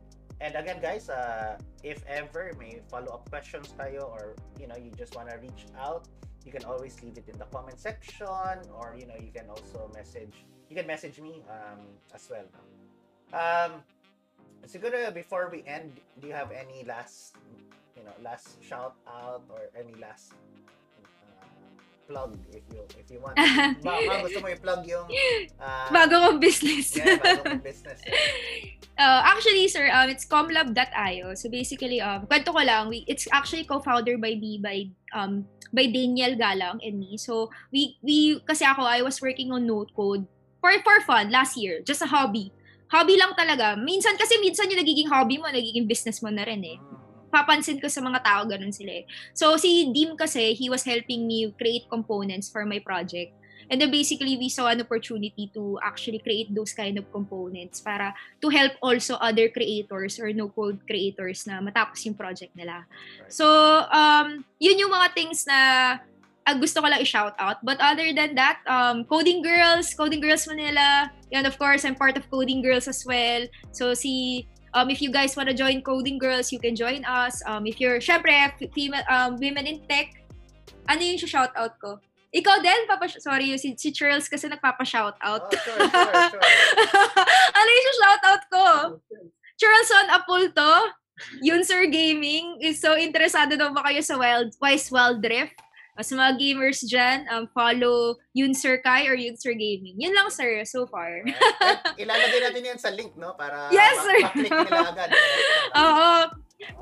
And 0.43 0.59
again, 0.59 0.83
guys, 0.83 1.07
uh, 1.07 1.55
if 1.87 2.03
ever 2.11 2.51
may 2.59 2.83
follow-up 2.91 3.31
questions 3.31 3.71
kayo 3.79 4.11
or, 4.11 4.35
you 4.59 4.67
know, 4.67 4.75
you 4.75 4.91
just 4.99 5.15
want 5.15 5.31
to 5.31 5.39
reach 5.39 5.71
out, 5.79 6.11
you 6.43 6.51
can 6.51 6.67
always 6.67 6.99
leave 6.99 7.15
it 7.15 7.31
in 7.31 7.39
the 7.39 7.47
comment 7.55 7.79
section 7.79 8.59
or, 8.75 8.99
you 8.99 9.07
know, 9.07 9.15
you 9.23 9.31
can 9.31 9.47
also 9.47 9.87
message, 9.95 10.43
you 10.67 10.75
can 10.75 10.87
message 10.87 11.23
me 11.23 11.47
um, 11.47 11.87
as 12.11 12.27
well. 12.27 12.43
Um, 13.31 13.87
siguro, 14.67 15.15
before 15.15 15.47
we 15.47 15.63
end, 15.63 15.95
do 16.19 16.27
you 16.27 16.35
have 16.35 16.51
any 16.51 16.83
last, 16.91 17.39
you 17.95 18.03
know, 18.03 18.15
last 18.19 18.59
shout 18.59 18.99
out 19.07 19.47
or 19.47 19.71
any 19.79 19.95
last 20.03 20.35
plug 22.13 22.37
if 22.53 22.65
you 22.69 22.83
if 23.01 23.07
you 23.09 23.19
want. 23.25 23.35
Baka 23.85 24.15
gusto 24.29 24.39
mo 24.45 24.49
i-plug 24.53 24.83
yung 24.85 25.09
uh, 25.57 25.89
bago 25.89 26.15
kong 26.29 26.39
business. 26.39 26.93
yeah, 26.93 27.17
bago 27.17 27.41
kong 27.49 27.65
business. 27.65 27.99
uh, 29.03 29.21
actually, 29.25 29.67
sir, 29.73 29.89
um, 29.89 30.13
it's 30.13 30.29
comlab.io. 30.29 31.33
So 31.33 31.49
basically, 31.49 32.05
um, 32.05 32.29
kwento 32.29 32.53
ko 32.53 32.61
lang, 32.61 32.93
we, 32.93 33.09
it's 33.09 33.25
actually 33.33 33.65
co-founder 33.65 34.21
by 34.21 34.37
me, 34.37 34.61
by 34.61 34.93
um, 35.17 35.49
by 35.73 35.89
Daniel 35.89 36.37
Galang 36.37 36.85
and 36.85 37.01
me. 37.01 37.17
So 37.17 37.49
we 37.73 37.97
we 38.05 38.45
kasi 38.45 38.69
ako 38.69 38.85
I 38.85 39.01
was 39.01 39.17
working 39.25 39.49
on 39.57 39.65
Node 39.65 39.97
code 39.97 40.29
for 40.61 40.71
for 40.85 41.01
fun 41.09 41.33
last 41.33 41.57
year, 41.57 41.81
just 41.81 42.05
a 42.05 42.09
hobby. 42.13 42.53
Hobby 42.93 43.17
lang 43.17 43.33
talaga. 43.33 43.73
Minsan 43.81 44.21
kasi 44.21 44.37
minsan 44.45 44.69
yung 44.69 44.85
nagiging 44.85 45.09
hobby 45.09 45.41
mo, 45.41 45.49
nagiging 45.49 45.89
business 45.89 46.21
mo 46.21 46.29
na 46.29 46.45
rin 46.45 46.61
eh. 46.61 46.77
Papansin 47.33 47.81
ko 47.81 47.89
sa 47.89 48.05
mga 48.05 48.21
tao, 48.21 48.45
ganun 48.45 48.71
sila 48.77 49.01
eh. 49.01 49.05
So, 49.33 49.57
si 49.57 49.89
Dim 49.89 50.15
kasi, 50.21 50.53
he 50.53 50.69
was 50.69 50.85
helping 50.85 51.25
me 51.25 51.49
create 51.57 51.89
components 51.89 52.53
for 52.53 52.69
my 52.69 52.79
project. 52.85 53.33
And 53.73 53.81
then 53.81 53.89
basically, 53.89 54.37
we 54.37 54.53
saw 54.53 54.69
an 54.69 54.85
opportunity 54.85 55.49
to 55.57 55.81
actually 55.81 56.21
create 56.21 56.53
those 56.53 56.77
kind 56.77 57.01
of 57.01 57.09
components 57.09 57.81
para 57.81 58.13
to 58.45 58.53
help 58.53 58.77
also 58.85 59.17
other 59.17 59.49
creators 59.49 60.21
or 60.21 60.29
no-code 60.37 60.85
creators 60.85 61.49
na 61.49 61.65
matapos 61.65 62.05
yung 62.05 62.13
project 62.13 62.53
nila. 62.53 62.85
Right. 62.85 63.33
So, 63.33 63.49
um, 63.89 64.45
yun 64.61 64.77
yung 64.77 64.93
mga 64.93 65.09
things 65.17 65.49
na 65.49 65.59
uh, 66.45 66.57
gusto 66.59 66.85
ko 66.85 66.87
lang 66.91 67.01
i-shout 67.01 67.33
out. 67.39 67.65
But 67.65 67.81
other 67.81 68.13
than 68.13 68.35
that, 68.37 68.61
um, 68.67 69.09
Coding 69.09 69.41
Girls, 69.41 69.95
Coding 69.95 70.21
Girls 70.21 70.45
Manila, 70.47 71.11
and 71.33 71.47
of 71.47 71.57
course, 71.57 71.85
I'm 71.89 71.97
part 71.97 72.21
of 72.21 72.29
Coding 72.29 72.61
Girls 72.61 72.89
as 72.89 73.07
well. 73.07 73.47
So, 73.73 73.95
si 73.95 74.47
Um, 74.75 74.89
if 74.89 75.03
you 75.05 75.13
guys 75.13 75.37
want 75.37 75.49
to 75.49 75.55
join 75.55 75.83
Coding 75.83 76.17
Girls, 76.17 76.51
you 76.51 76.59
can 76.59 76.75
join 76.75 77.05
us. 77.05 77.43
Um, 77.45 77.67
if 77.67 77.81
you're, 77.81 78.01
syempre, 78.01 78.33
female, 78.73 79.05
um, 79.09 79.37
women 79.37 79.67
in 79.69 79.85
tech, 79.85 80.25
ano 80.89 81.01
yung 81.01 81.21
shoutout 81.21 81.77
ko? 81.77 82.01
Ikaw 82.33 82.65
din, 82.65 82.89
papa, 82.89 83.13
sorry, 83.21 83.53
si, 83.61 83.77
si 83.77 83.93
Charles 83.93 84.25
kasi 84.25 84.49
nagpapa-shoutout. 84.49 85.21
Oh, 85.21 85.53
sure, 85.53 85.81
sure, 85.85 86.15
sure. 86.33 86.45
ano 87.61 87.69
yung 87.69 87.97
shoutout 88.01 88.43
ko? 88.49 88.65
Charleson 89.61 90.07
Apulto, 90.09 90.73
Yun 91.45 91.61
Sir 91.61 91.85
Gaming, 91.93 92.57
is 92.65 92.81
so 92.81 92.97
interesado 92.97 93.61
daw 93.61 93.69
ba 93.77 93.85
kayo 93.85 94.01
sa 94.01 94.17
Wild, 94.17 94.57
Wise 94.57 94.89
Wild 94.89 95.21
Mas 96.03 96.11
mga 96.11 96.35
gamers 96.35 96.83
dyan, 96.83 97.31
um, 97.31 97.47
follow 97.55 98.19
Yun 98.35 98.59
Sir 98.59 98.83
Kai 98.83 99.07
or 99.07 99.15
Yun 99.15 99.39
Sir 99.39 99.55
Gaming. 99.55 99.95
Yun 99.95 100.11
lang, 100.11 100.35
sir, 100.35 100.67
so 100.67 100.83
far. 100.83 101.23
right. 101.23 101.79
Ilalagay 102.03 102.43
natin 102.43 102.75
yan 102.75 102.79
sa 102.83 102.91
link, 102.91 103.15
no? 103.15 103.39
Para 103.39 103.71
yes, 103.71 104.03
sir. 104.03 104.19
ma-click 104.19 104.51
nila 104.51 104.91
agad. 104.91 105.15
Oo. 105.79 106.11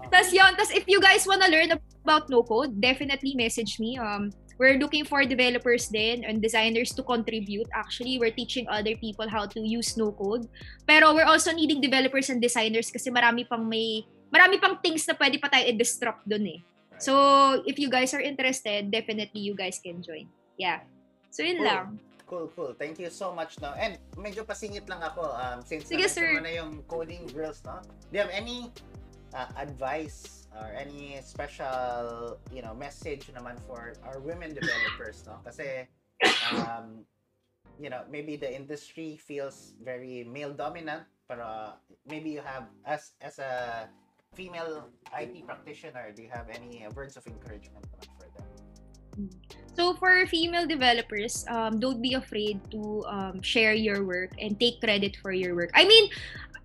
Tapos 0.08 0.32
yun, 0.32 0.56
tapos 0.56 0.72
if 0.72 0.88
you 0.88 1.04
guys 1.04 1.28
wanna 1.28 1.52
learn 1.52 1.68
about 1.76 2.32
no-code, 2.32 2.80
definitely 2.80 3.36
message 3.36 3.76
me. 3.76 4.00
Um, 4.00 4.32
we're 4.56 4.80
looking 4.80 5.04
for 5.04 5.20
developers 5.28 5.92
then 5.92 6.24
and 6.24 6.40
designers 6.40 6.96
to 6.96 7.04
contribute. 7.04 7.68
Actually, 7.76 8.16
we're 8.16 8.32
teaching 8.32 8.64
other 8.72 8.96
people 9.04 9.28
how 9.28 9.44
to 9.44 9.60
use 9.60 10.00
no-code. 10.00 10.48
Pero 10.88 11.12
we're 11.12 11.28
also 11.28 11.52
needing 11.52 11.84
developers 11.84 12.32
and 12.32 12.40
designers 12.40 12.88
kasi 12.88 13.12
marami 13.12 13.44
pang 13.44 13.68
may 13.68 14.00
marami 14.32 14.56
pang 14.56 14.80
things 14.80 15.04
na 15.04 15.12
pwede 15.12 15.36
pa 15.36 15.52
tayo 15.52 15.68
i-disrupt 15.68 16.24
doon 16.24 16.56
eh. 16.56 16.60
So, 17.01 17.64
if 17.64 17.80
you 17.80 17.88
guys 17.88 18.12
are 18.12 18.20
interested, 18.20 18.92
definitely 18.92 19.40
you 19.40 19.57
guys 19.57 19.80
can 19.82 20.05
join. 20.05 20.28
Yeah. 20.61 20.84
So, 21.32 21.42
yun 21.42 21.59
cool. 21.59 21.66
lang. 21.66 21.86
Cool, 22.30 22.46
cool. 22.55 22.72
Thank 22.78 23.01
you 23.03 23.11
so 23.11 23.34
much, 23.34 23.59
no? 23.59 23.74
And 23.74 23.98
medyo 24.14 24.46
pasingit 24.46 24.86
lang 24.86 25.03
ako, 25.03 25.34
um, 25.34 25.66
since 25.66 25.90
Sige, 25.90 26.07
sir. 26.07 26.38
na 26.38 26.53
yung 26.53 26.86
coding 26.86 27.26
girls, 27.34 27.59
no? 27.66 27.82
Do 27.82 28.14
you 28.14 28.22
have 28.22 28.30
any 28.30 28.70
uh, 29.34 29.51
advice 29.59 30.46
or 30.55 30.70
any 30.76 31.18
special, 31.26 32.38
you 32.55 32.62
know, 32.62 32.70
message 32.76 33.26
naman 33.34 33.59
for 33.66 33.98
our 34.07 34.22
women 34.22 34.55
developers, 34.55 35.26
no? 35.26 35.42
Kasi, 35.42 35.90
um, 36.55 37.03
you 37.82 37.90
know, 37.90 38.07
maybe 38.07 38.36
the 38.36 38.46
industry 38.46 39.18
feels 39.18 39.74
very 39.82 40.22
male 40.22 40.55
dominant, 40.55 41.09
pero 41.26 41.74
maybe 42.07 42.30
you 42.30 42.44
have, 42.46 42.70
as, 42.86 43.16
as 43.24 43.42
a 43.42 43.88
female 44.35 44.87
IT 45.18 45.45
practitioner, 45.45 46.12
do 46.14 46.22
you 46.22 46.31
have 46.31 46.47
any 46.49 46.87
words 46.95 47.16
of 47.16 47.26
encouragement 47.26 47.85
for 48.16 48.26
them? 48.33 48.47
So 49.74 49.95
for 49.95 50.26
female 50.26 50.66
developers, 50.66 51.45
um, 51.51 51.81
don't 51.81 52.01
be 52.01 52.14
afraid 52.14 52.61
to 52.70 53.05
um, 53.07 53.43
share 53.43 53.74
your 53.74 54.05
work 54.05 54.31
and 54.39 54.59
take 54.59 54.81
credit 54.81 55.16
for 55.20 55.33
your 55.33 55.55
work. 55.55 55.70
I 55.74 55.85
mean, 55.85 56.11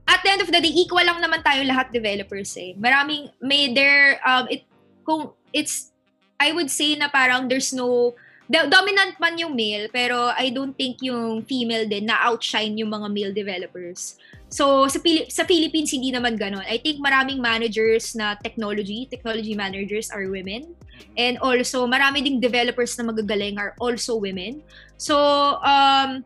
at 0.08 0.22
the 0.24 0.30
end 0.32 0.42
of 0.42 0.48
the 0.48 0.62
day, 0.62 0.70
equal 0.70 1.04
lang 1.04 1.18
naman 1.22 1.42
tayo 1.42 1.66
lahat 1.66 1.92
developers 1.92 2.54
eh. 2.58 2.78
Maraming, 2.78 3.34
may 3.42 3.74
there, 3.74 4.22
um, 4.22 4.46
it, 4.48 4.64
kung 5.04 5.34
it's, 5.52 5.92
I 6.40 6.52
would 6.52 6.70
say 6.70 6.96
na 6.96 7.10
parang 7.10 7.50
there's 7.50 7.74
no, 7.74 8.14
dominant 8.50 9.18
man 9.18 9.38
yung 9.42 9.58
male, 9.58 9.90
pero 9.90 10.30
I 10.38 10.54
don't 10.54 10.78
think 10.78 11.02
yung 11.02 11.42
female 11.50 11.90
din 11.90 12.06
na 12.06 12.22
outshine 12.30 12.78
yung 12.78 12.94
mga 12.94 13.08
male 13.10 13.34
developers. 13.34 14.18
So, 14.54 14.86
sa, 14.88 15.02
Pili- 15.02 15.28
sa 15.34 15.44
Philippines, 15.44 15.90
hindi 15.90 16.14
naman 16.14 16.38
ganon. 16.38 16.64
I 16.70 16.78
think 16.78 17.02
maraming 17.02 17.42
managers 17.42 18.14
na 18.14 18.38
technology, 18.38 19.10
technology 19.10 19.58
managers 19.58 20.14
are 20.14 20.30
women. 20.30 20.70
Mm-hmm. 20.70 21.18
And 21.18 21.36
also, 21.42 21.90
marami 21.90 22.22
ding 22.22 22.38
developers 22.40 22.94
na 22.96 23.10
magagaling 23.10 23.58
are 23.58 23.74
also 23.82 24.16
women. 24.16 24.62
So, 25.02 25.18
um, 25.66 26.24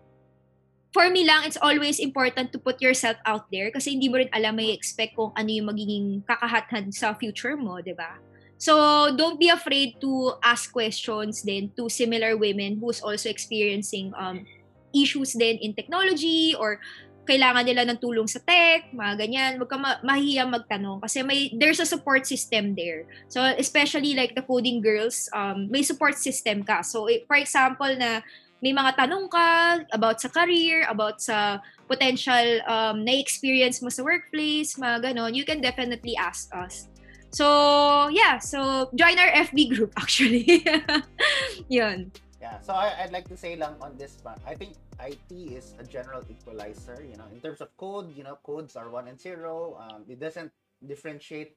for 0.92 1.10
me 1.10 1.24
lang, 1.26 1.48
it's 1.48 1.58
always 1.58 1.98
important 2.04 2.52
to 2.52 2.60
put 2.60 2.82
yourself 2.82 3.18
out 3.26 3.48
there 3.50 3.72
kasi 3.72 3.96
hindi 3.96 4.10
mo 4.10 4.20
rin 4.20 4.30
alam 4.36 4.58
may 4.58 4.76
expect 4.76 5.16
kung 5.16 5.32
ano 5.38 5.50
yung 5.50 5.68
magiging 5.72 6.06
kakahathan 6.28 6.92
sa 6.92 7.16
future 7.16 7.56
mo, 7.56 7.80
di 7.80 7.96
ba? 7.96 8.20
So, 8.60 8.76
don't 9.16 9.40
be 9.40 9.48
afraid 9.48 10.04
to 10.04 10.36
ask 10.44 10.76
questions 10.76 11.42
then 11.48 11.72
to 11.80 11.88
similar 11.88 12.36
women 12.36 12.76
who's 12.84 13.00
also 13.00 13.32
experiencing 13.32 14.12
um, 14.20 14.44
issues 14.92 15.32
then 15.32 15.56
in 15.64 15.72
technology 15.74 16.54
or 16.60 16.84
kailangan 17.30 17.62
nila 17.62 17.86
ng 17.86 18.02
tulong 18.02 18.26
sa 18.26 18.42
tech, 18.42 18.90
mga 18.90 19.14
ganyan, 19.22 19.52
wag 19.62 19.70
ka 19.70 19.78
ma- 19.78 20.02
mahihiyang 20.02 20.50
magtanong 20.50 20.98
kasi 20.98 21.22
may 21.22 21.54
there's 21.54 21.78
a 21.78 21.86
support 21.86 22.26
system 22.26 22.74
there. 22.74 23.06
So 23.30 23.46
especially 23.46 24.18
like 24.18 24.34
the 24.34 24.42
coding 24.42 24.82
girls, 24.82 25.30
um, 25.30 25.70
may 25.70 25.86
support 25.86 26.18
system 26.18 26.66
ka. 26.66 26.82
So 26.82 27.06
for 27.30 27.38
example 27.38 27.94
na 28.02 28.26
may 28.66 28.74
mga 28.74 28.98
tanong 28.98 29.30
ka 29.30 29.48
about 29.94 30.20
sa 30.20 30.28
career, 30.28 30.90
about 30.90 31.22
sa 31.22 31.62
potential 31.86 32.66
um, 32.66 33.06
na 33.06 33.16
experience 33.22 33.80
mo 33.80 33.94
sa 33.94 34.02
workplace, 34.02 34.76
mga 34.76 35.14
ganon, 35.14 35.32
you 35.38 35.46
can 35.46 35.62
definitely 35.62 36.18
ask 36.18 36.50
us. 36.52 36.90
So, 37.32 38.10
yeah. 38.10 38.40
So, 38.40 38.90
join 38.96 39.18
our 39.20 39.32
FB 39.50 39.76
group 39.76 39.94
actually. 39.98 40.66
Yun. 41.70 42.12
Yeah. 42.42 42.60
So, 42.62 42.74
I, 42.74 43.04
I'd 43.04 43.12
like 43.12 43.28
to 43.30 43.38
say 43.38 43.56
lang 43.56 43.76
on 43.82 43.98
this 43.98 44.18
one, 44.24 44.38
I 44.46 44.56
think 44.56 44.74
IT 45.00 45.32
is 45.32 45.76
a 45.80 45.84
general 45.84 46.24
equalizer. 46.30 47.00
You 47.00 47.18
know, 47.18 47.28
in 47.32 47.40
terms 47.40 47.62
of 47.62 47.76
code, 47.78 48.16
you 48.16 48.24
know, 48.24 48.38
codes 48.44 48.76
are 48.76 48.90
one 48.90 49.08
and 49.08 49.20
zero. 49.20 49.78
Um, 49.80 50.04
it 50.10 50.20
doesn't 50.20 50.52
differentiate 50.86 51.56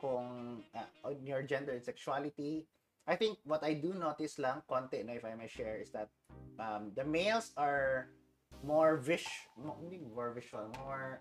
kung 0.00 0.62
uh, 0.74 1.06
on 1.06 1.22
your 1.22 1.42
gender 1.42 1.72
and 1.72 1.84
sexuality. 1.84 2.66
I 3.06 3.14
think 3.14 3.38
what 3.42 3.62
I 3.62 3.74
do 3.74 3.94
notice 3.94 4.38
lang, 4.38 4.62
konti, 4.70 5.02
no, 5.02 5.14
if 5.14 5.26
I 5.26 5.34
may 5.34 5.50
share, 5.50 5.78
is 5.78 5.90
that 5.90 6.10
um, 6.58 6.94
the 6.94 7.02
males 7.02 7.50
are 7.58 8.10
more 8.62 8.96
vis, 8.98 9.26
more 9.58 10.30
visual, 10.30 10.70
more, 10.78 11.18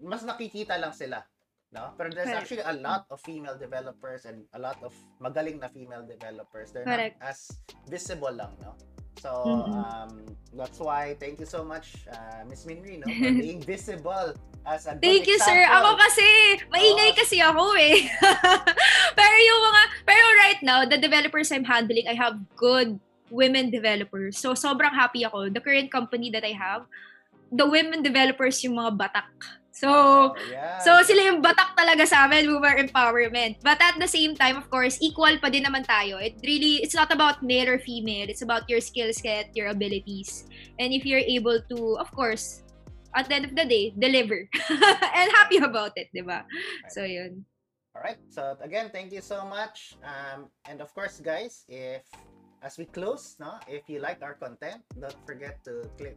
mas 0.00 0.24
nakikita 0.24 0.76
lang 0.76 0.92
sila. 0.92 1.24
No? 1.68 1.92
Pero 2.00 2.08
there's 2.08 2.32
Correct. 2.32 2.48
actually 2.48 2.64
a 2.64 2.76
lot 2.80 3.04
of 3.12 3.20
female 3.20 3.56
developers 3.58 4.24
and 4.24 4.48
a 4.56 4.60
lot 4.60 4.80
of 4.80 4.96
magaling 5.20 5.60
na 5.60 5.68
female 5.68 6.00
developers. 6.00 6.72
They're 6.72 6.88
Correct. 6.88 7.20
not 7.20 7.28
as 7.28 7.52
visible 7.84 8.32
lang, 8.32 8.56
no? 8.64 8.72
So, 9.18 9.66
um, 9.74 10.24
that's 10.54 10.78
why, 10.78 11.18
thank 11.18 11.40
you 11.42 11.46
so 11.46 11.66
much, 11.66 12.06
uh, 12.06 12.46
Miss 12.46 12.64
Minri, 12.64 13.02
no, 13.02 13.06
for 13.18 13.34
being 13.34 13.60
visible 13.60 14.32
as 14.62 14.86
a 14.86 14.94
Thank 14.94 15.26
you, 15.26 15.34
example. 15.34 15.58
sir. 15.58 15.60
Ako 15.66 15.90
kasi, 15.98 16.28
maingay 16.70 17.10
Oo. 17.12 17.18
kasi 17.18 17.36
ako 17.42 17.64
eh. 17.74 18.06
pero 19.18 19.36
yung 19.42 19.60
mga, 19.66 19.82
pero 20.06 20.24
right 20.46 20.60
now, 20.62 20.86
the 20.86 20.96
developers 20.96 21.50
I'm 21.50 21.66
handling, 21.66 22.06
I 22.06 22.14
have 22.14 22.38
good 22.54 22.94
women 23.28 23.74
developers. 23.74 24.38
So, 24.38 24.54
sobrang 24.54 24.94
happy 24.94 25.26
ako. 25.26 25.50
The 25.50 25.60
current 25.60 25.90
company 25.90 26.30
that 26.30 26.46
I 26.46 26.54
have, 26.54 26.86
the 27.50 27.66
women 27.66 28.06
developers 28.06 28.62
yung 28.62 28.78
mga 28.78 28.96
batak. 28.96 29.28
So, 29.78 30.34
yeah. 30.50 30.82
So, 30.82 30.90
sila 31.06 31.30
yung 31.30 31.38
batak 31.38 31.78
talaga 31.78 32.02
sa 32.02 32.26
amin, 32.26 32.50
women 32.50 32.90
empowerment. 32.90 33.62
But 33.62 33.78
at 33.78 33.94
the 34.02 34.10
same 34.10 34.34
time, 34.34 34.58
of 34.58 34.66
course, 34.66 34.98
equal 34.98 35.38
pa 35.38 35.54
din 35.54 35.62
naman 35.62 35.86
tayo. 35.86 36.18
It 36.18 36.42
really, 36.42 36.82
it's 36.82 36.98
not 36.98 37.14
about 37.14 37.46
male 37.46 37.70
or 37.70 37.78
female. 37.78 38.26
It's 38.26 38.42
about 38.42 38.66
your 38.66 38.82
skill 38.82 39.14
set, 39.14 39.54
your 39.54 39.70
abilities. 39.70 40.50
And 40.82 40.90
if 40.90 41.06
you're 41.06 41.22
able 41.22 41.62
to, 41.70 41.78
of 42.02 42.10
course, 42.10 42.66
at 43.14 43.30
the 43.30 43.38
end 43.38 43.46
of 43.46 43.54
the 43.54 43.66
day, 43.70 43.94
deliver. 43.94 44.50
and 45.14 45.28
happy 45.38 45.62
about 45.62 45.94
it, 45.94 46.10
di 46.10 46.26
ba? 46.26 46.42
So, 46.90 47.06
yun. 47.06 47.46
Alright, 47.94 48.22
so 48.30 48.54
again, 48.62 48.90
thank 48.94 49.10
you 49.10 49.22
so 49.22 49.42
much. 49.42 49.98
Um, 50.06 50.46
and 50.70 50.78
of 50.78 50.94
course, 50.94 51.18
guys, 51.18 51.66
if 51.66 52.06
as 52.62 52.78
we 52.78 52.86
close, 52.86 53.34
no, 53.42 53.58
if 53.66 53.90
you 53.90 53.98
like 53.98 54.22
our 54.22 54.34
content, 54.34 54.86
don't 54.94 55.18
forget 55.26 55.58
to 55.66 55.82
click, 55.98 56.14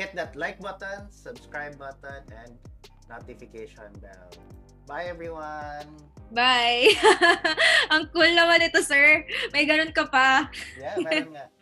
hit 0.00 0.16
that 0.16 0.36
like 0.36 0.56
button, 0.60 1.12
subscribe 1.12 1.76
button, 1.76 2.24
and 2.32 2.56
notification 3.08 3.90
bell. 4.00 4.30
Bye, 4.88 5.08
everyone. 5.08 5.88
Bye! 6.32 6.92
Ang 7.92 8.08
cool 8.12 8.32
naman 8.32 8.64
ito, 8.64 8.80
sir. 8.84 9.24
May 9.52 9.64
ganun 9.64 9.92
ka 9.92 10.08
pa. 10.08 10.48
Yeah, 10.76 10.96
meron 11.00 11.32
nga. 11.32 11.48